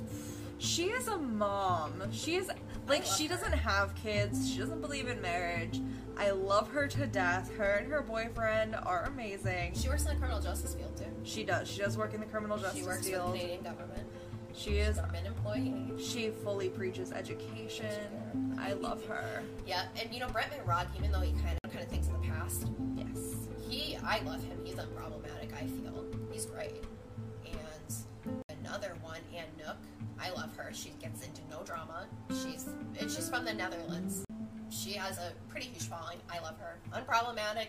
She 0.59 0.85
is 0.85 1.09
a 1.09 1.18
mom. 1.18 2.01
She 2.12 2.37
is 2.37 2.51
like 2.89 3.05
she 3.05 3.27
her. 3.27 3.35
doesn't 3.35 3.53
have 3.53 3.97
kids. 3.97 4.49
She 4.49 4.59
doesn't 4.59 4.81
believe 4.81 5.09
in 5.09 5.21
marriage. 5.21 5.81
I 6.21 6.33
love 6.33 6.71
her 6.73 6.87
to 6.87 7.07
death. 7.07 7.51
Her 7.57 7.77
and 7.77 7.91
her 7.91 8.03
boyfriend 8.03 8.77
are 8.77 9.05
amazing. 9.05 9.73
she 9.75 9.89
works 9.89 10.03
in 10.05 10.09
the 10.11 10.16
criminal 10.16 10.39
justice 10.39 10.75
field 10.75 10.95
too. 10.95 11.05
She 11.25 11.45
does. 11.45 11.66
She 11.66 11.81
does 11.81 11.97
work 11.97 12.12
in 12.12 12.21
the 12.21 12.27
criminal 12.27 12.59
justice 12.59 12.81
She 12.81 12.87
works 12.87 13.09
for 13.09 13.16
the. 13.16 13.23
Canadian 13.33 13.62
government. 13.62 14.07
She 14.53 14.73
is. 14.73 14.97
Government 14.97 15.27
employee. 15.29 15.93
She 15.99 16.29
fully 16.29 16.68
preaches 16.68 17.11
education. 17.11 17.87
I 18.59 18.75
love 18.75 19.03
her. 19.07 19.43
Yeah, 19.66 19.87
and 19.99 20.12
you 20.12 20.21
know 20.21 20.27
Bretman 20.27 20.66
Rock, 20.66 20.89
even 20.99 21.11
though 21.11 21.21
he 21.21 21.33
kind 21.41 21.57
of 21.64 21.71
kind 21.71 21.83
of 21.83 21.91
thinks 21.91 22.09
in 22.09 22.12
the 22.21 22.29
past, 22.29 22.66
Yes. 22.97 23.37
he 23.66 23.97
I 24.05 24.21
love 24.21 24.45
him. 24.45 24.59
He's 24.62 24.75
unproblematic. 24.75 25.55
I 25.57 25.66
feel 25.68 26.05
he's 26.31 26.45
great. 26.45 26.85
And 27.47 28.37
another 28.61 28.95
one, 29.01 29.21
Ann 29.35 29.47
Nook. 29.57 29.79
I 30.21 30.29
love 30.33 30.55
her. 30.57 30.71
She 30.75 30.91
gets 31.01 31.25
into 31.25 31.41
no 31.51 31.62
drama. 31.64 32.07
She's 32.29 32.66
and 32.99 33.11
she's 33.11 33.31
from 33.31 33.47
the 33.47 33.55
Netherlands. 33.55 34.23
She 34.83 34.93
has 34.95 35.18
a 35.18 35.33
pretty 35.51 35.66
huge 35.66 35.89
following. 35.89 36.16
I 36.33 36.41
love 36.41 36.57
her. 36.59 36.78
Unproblematic, 36.95 37.66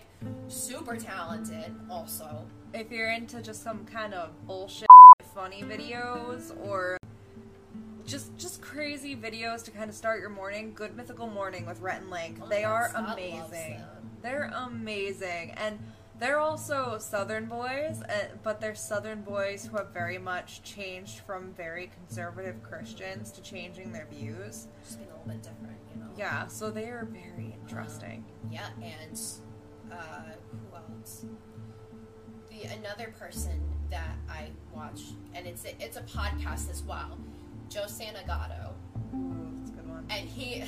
super 0.47 0.95
talented. 0.95 1.75
Also, 1.89 2.45
If 2.73 2.89
you're 2.89 3.11
into 3.11 3.41
just 3.41 3.63
some 3.63 3.83
kind 3.85 4.13
of 4.13 4.29
bullshit 4.47 4.87
funny 5.35 5.61
videos 5.61 6.55
or 6.65 6.97
just 8.05 8.37
just 8.37 8.61
crazy 8.61 9.13
videos 9.13 9.61
to 9.65 9.71
kind 9.71 9.89
of 9.89 9.95
start 9.95 10.21
your 10.21 10.29
morning, 10.29 10.71
Good 10.73 10.95
Mythical 10.95 11.27
Morning 11.27 11.65
with 11.65 11.81
Rhett 11.81 12.01
and 12.01 12.09
Link. 12.09 12.39
Oh 12.41 12.47
they 12.47 12.61
God, 12.61 12.71
are 12.71 12.89
Scott 12.89 13.13
amazing. 13.13 13.81
They're 14.21 14.49
amazing 14.55 15.51
and 15.57 15.79
they're 16.17 16.39
also 16.39 16.97
Southern 16.97 17.47
boys, 17.47 18.03
uh, 18.03 18.27
but 18.41 18.61
they're 18.61 18.75
Southern 18.75 19.21
boys 19.21 19.65
who 19.65 19.75
have 19.75 19.89
very 19.89 20.17
much 20.17 20.63
changed 20.63 21.19
from 21.19 21.51
very 21.53 21.87
conservative 21.87 22.63
Christians 22.63 23.31
to 23.31 23.41
changing 23.41 23.91
their 23.91 24.07
views. 24.09 24.67
just 24.85 24.97
being 24.97 25.09
a 25.09 25.13
little 25.17 25.27
bit 25.27 25.41
different. 25.43 25.80
Yeah, 26.17 26.47
so 26.47 26.69
they 26.71 26.85
are 26.85 27.07
very 27.11 27.55
interesting. 27.61 28.25
Yeah, 28.51 28.67
and 28.81 29.19
uh, 29.91 29.95
who 30.51 30.75
else? 30.75 31.25
The 32.49 32.63
another 32.77 33.13
person 33.17 33.61
that 33.89 34.15
I 34.29 34.49
watch, 34.73 35.01
and 35.33 35.47
it's 35.47 35.65
a, 35.65 35.69
it's 35.83 35.97
a 35.97 36.01
podcast 36.01 36.69
as 36.69 36.83
well. 36.83 37.17
Joe 37.69 37.85
Santagato, 37.87 38.73
Ooh, 39.15 39.51
that's 39.57 39.69
a 39.69 39.73
good 39.73 39.89
one. 39.89 40.05
and 40.09 40.27
he, 40.27 40.63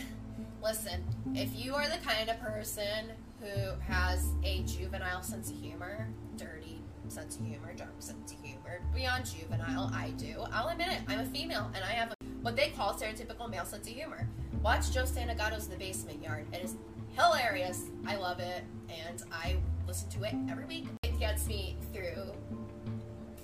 listen, 0.64 1.04
if 1.36 1.50
you 1.56 1.76
are 1.76 1.88
the 1.89 1.98
kind 2.06 2.30
of 2.30 2.39
person 2.39 3.12
who 3.41 3.72
has 3.82 4.30
a 4.46 4.64
juvenile 4.64 5.22
sense 5.22 5.50
of 5.50 5.58
humor, 5.58 6.08
dirty 6.38 6.82
sense 7.10 7.36
of 7.38 7.46
humor, 7.46 7.74
dark 7.76 7.91
sense 8.00 8.32
of 8.32 8.39
humor, 8.41 8.80
beyond 8.96 9.26
juvenile, 9.26 9.91
I 9.94 10.12
do. 10.12 10.46
I'll 10.54 10.70
admit 10.70 10.88
it. 10.88 11.00
I'm 11.10 11.20
a 11.20 11.26
female, 11.26 11.70
and 11.76 11.84
I 11.84 11.89
have 11.89 12.12
a, 12.14 12.16
what 12.44 12.58
they 12.58 12.70
call 12.70 12.94
stereotypical 12.94 13.50
male 13.50 13.66
sense 13.66 13.88
of 13.88 13.94
humor. 13.94 14.28
Watch 14.62 14.91
Joe 14.91 15.04
Santagato's 15.04 15.68
The 15.68 15.78
Basement 15.78 16.22
Yard. 16.22 16.46
It 16.54 16.64
is 16.64 16.76
hilarious. 17.18 17.86
I 18.06 18.18
love 18.18 18.39
it, 18.39 18.64
and 18.89 19.24
I 19.32 19.56
listen 19.88 20.10
to 20.12 20.24
it 20.24 20.36
every 20.52 20.66
week. 20.66 20.88
It 21.04 21.18
gets 21.18 21.48
me 21.48 21.78
through 21.94 22.34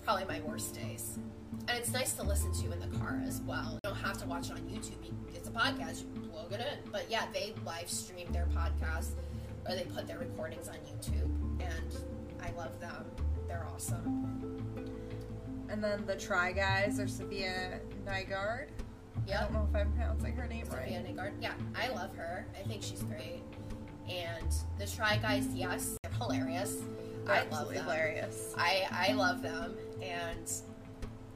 probably 0.04 0.26
my 0.26 0.41
worst 0.41 0.76
days. 0.76 1.18
And 1.70 1.78
it's 1.78 1.93
nice 1.93 2.14
to 2.14 2.24
listen 2.24 2.52
to 2.62 2.72
in 2.74 2.80
the 2.80 2.97
car 2.97 3.22
as 3.26 3.41
well. 3.41 3.72
You 3.74 3.89
don't 3.89 3.95
have 3.95 4.18
to 4.22 4.28
watch 4.28 4.47
it 4.50 4.54
on 4.54 4.62
YouTube. 4.64 5.14
It's 5.34 5.47
a 5.47 5.52
podcast. 5.52 6.02
You 6.02 6.30
plug 6.30 6.52
it 6.52 6.60
in. 6.60 6.91
But 6.91 7.06
yeah, 7.10 7.26
they 7.32 7.54
live 7.66 7.89
stream 7.89 8.28
their 8.32 8.47
podcast 8.47 9.12
or 9.68 9.76
they 9.76 9.84
put 9.84 10.08
their 10.08 10.18
recordings 10.18 10.68
on 10.68 10.76
YouTube. 10.76 11.30
And 11.62 11.95
I 12.41 12.52
love 12.58 12.80
them. 12.80 13.06
They're 13.47 13.68
awesome. 13.74 14.60
And 15.70 15.84
then 15.84 16.06
the 16.08 16.16
Try 16.16 16.52
Guys 16.54 17.00
are 17.00 17.08
Sophia 17.08 17.80
Nygaard. 18.06 18.70
I 19.28 19.30
Yep. 19.30 19.41
don't 19.41 19.53
know 19.53 19.67
if 19.70 19.76
I'm 19.76 19.91
pronouncing 19.93 20.36
her 20.36 20.47
name 20.47 20.65
Sophia 20.65 21.01
right. 21.01 21.15
Nygaard. 21.15 21.34
Yeah, 21.41 21.53
I 21.76 21.89
love 21.89 22.15
her. 22.15 22.45
I 22.59 22.67
think 22.67 22.82
she's 22.84 23.03
great. 23.03 23.41
And 24.09 24.53
the 24.80 24.88
Try 24.88 25.17
Guys, 25.17 25.47
yes, 25.53 25.97
they're 26.03 26.11
hilarious. 26.13 26.78
They're 27.26 27.36
I 27.36 27.43
love 27.51 27.70
them. 27.72 27.84
hilarious. 27.84 28.53
I 28.57 28.88
I 28.91 29.13
love 29.13 29.41
them. 29.41 29.76
And 30.01 30.51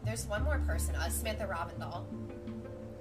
there's 0.04 0.26
one 0.28 0.44
more 0.44 0.60
person, 0.66 0.96
uh, 0.96 1.10
Samantha 1.10 1.46
Robindahl. 1.46 2.06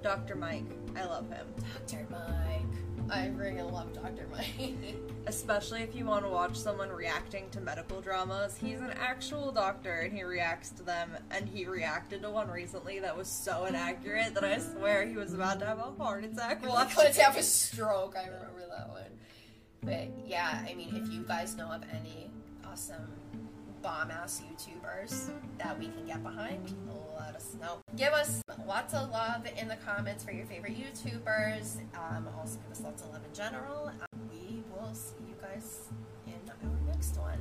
Dr. 0.03 0.35
Mike, 0.35 0.65
I 0.95 1.05
love 1.05 1.29
him. 1.29 1.47
Dr. 1.87 2.05
Mike. 2.11 2.61
I 3.09 3.27
really 3.27 3.61
love 3.61 3.93
Dr. 3.93 4.27
Mike. 4.31 4.77
Especially 5.27 5.81
if 5.81 5.95
you 5.95 6.05
want 6.05 6.25
to 6.25 6.29
watch 6.29 6.55
someone 6.55 6.89
reacting 6.89 7.49
to 7.51 7.61
medical 7.61 8.01
dramas. 8.01 8.57
He's 8.57 8.79
an 8.79 8.91
actual 8.99 9.51
doctor 9.51 9.99
and 9.99 10.13
he 10.13 10.23
reacts 10.23 10.69
to 10.71 10.83
them. 10.83 11.11
And 11.31 11.47
he 11.47 11.65
reacted 11.65 12.21
to 12.23 12.29
one 12.29 12.49
recently 12.49 12.99
that 12.99 13.15
was 13.15 13.27
so 13.27 13.65
inaccurate 13.65 14.33
that 14.33 14.43
I 14.43 14.57
swear 14.57 15.05
he 15.05 15.15
was 15.15 15.33
about 15.33 15.59
to 15.59 15.65
have 15.65 15.79
a 15.79 16.03
heart 16.03 16.23
attack 16.23 16.61
oh 16.63 16.69
watching. 16.69 16.97
Let's 16.97 17.17
have 17.17 17.37
a 17.37 17.43
stroke. 17.43 18.15
I 18.17 18.25
remember 18.25 18.63
that 18.69 18.89
one. 18.89 19.03
But 19.81 20.27
yeah, 20.27 20.65
I 20.67 20.73
mean, 20.73 20.95
if 20.95 21.11
you 21.11 21.23
guys 21.23 21.55
know 21.55 21.69
of 21.71 21.83
any 21.91 22.31
awesome 22.65 23.11
bomb 23.81 24.11
ass 24.11 24.41
YouTubers 24.49 25.29
that 25.57 25.77
we 25.77 25.87
can 25.87 26.07
get 26.07 26.23
behind, 26.23 26.73
let 27.17 27.35
us 27.35 27.55
know. 27.59 27.79
Give 27.95 28.13
us 28.13 28.41
lots 28.67 28.93
of 28.93 29.09
love 29.11 29.45
in 29.57 29.67
the 29.67 29.77
comments 29.77 30.23
for 30.23 30.31
your 30.31 30.45
favorite 30.45 30.77
YouTubers. 30.77 31.77
Um, 31.95 32.27
also, 32.37 32.57
give 32.59 32.71
us 32.71 32.81
lots 32.81 33.03
of 33.03 33.11
love 33.11 33.21
in 33.27 33.33
general. 33.33 33.87
Um, 33.87 34.19
we 34.31 34.63
will 34.71 34.93
see 34.93 35.15
you 35.27 35.35
guys 35.41 35.89
in 36.27 36.33
our 36.49 36.77
next 36.87 37.17
one. 37.17 37.39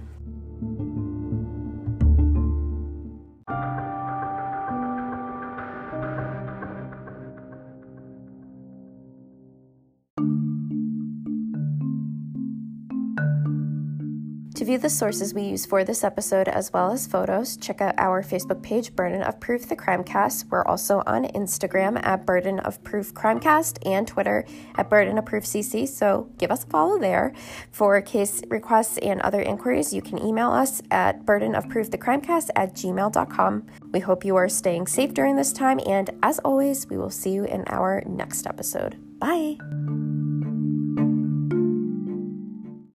Review 14.73 14.83
the 14.83 14.89
sources 14.89 15.35
we 15.35 15.43
use 15.43 15.67
for 15.67 15.85
this 15.85 16.03
episode 16.03 16.49
as 16.49 16.73
well 16.73 16.91
as 16.91 17.07
photos, 17.07 17.59
check 17.59 17.83
out 17.83 17.95
our 17.99 18.23
Facebook 18.23 18.63
page, 18.63 18.97
Burden 18.97 19.21
of 19.21 19.39
Proof 19.39 19.69
the 19.69 19.77
Crimecast. 19.77 20.47
We're 20.49 20.65
also 20.65 21.03
on 21.05 21.25
Instagram 21.25 22.03
at 22.03 22.25
Burden 22.25 22.59
of 22.61 22.83
Proof 22.83 23.13
Crimecast 23.13 23.87
and 23.87 24.09
Twitter 24.09 24.47
at 24.77 24.89
Burden 24.89 25.19
of 25.19 25.27
Proof 25.27 25.45
CC, 25.45 25.87
so 25.87 26.31
give 26.39 26.51
us 26.51 26.65
a 26.65 26.67
follow 26.69 26.99
there. 26.99 27.35
For 27.71 28.01
case 28.01 28.41
requests 28.49 28.97
and 28.99 29.21
other 29.21 29.43
inquiries, 29.43 29.93
you 29.93 30.01
can 30.01 30.19
email 30.25 30.51
us 30.51 30.81
at 30.91 31.27
burden 31.27 31.55
of 31.55 31.69
proof 31.69 31.91
the 31.91 31.99
crimecast 31.99 32.49
at 32.57 32.73
gmail.com. 32.73 33.67
We 33.91 34.01
hope 34.01 34.25
you 34.25 34.37
are 34.37 34.49
staying 34.49 34.87
safe 34.87 35.13
during 35.13 35.37
this 35.37 35.53
time, 35.53 35.81
and 35.87 36.09
as 36.23 36.39
always, 36.39 36.89
we 36.89 36.97
will 36.97 37.11
see 37.11 37.33
you 37.33 37.45
in 37.45 37.65
our 37.67 38.03
next 38.07 38.47
episode. 38.47 38.97
Bye. 39.19 39.59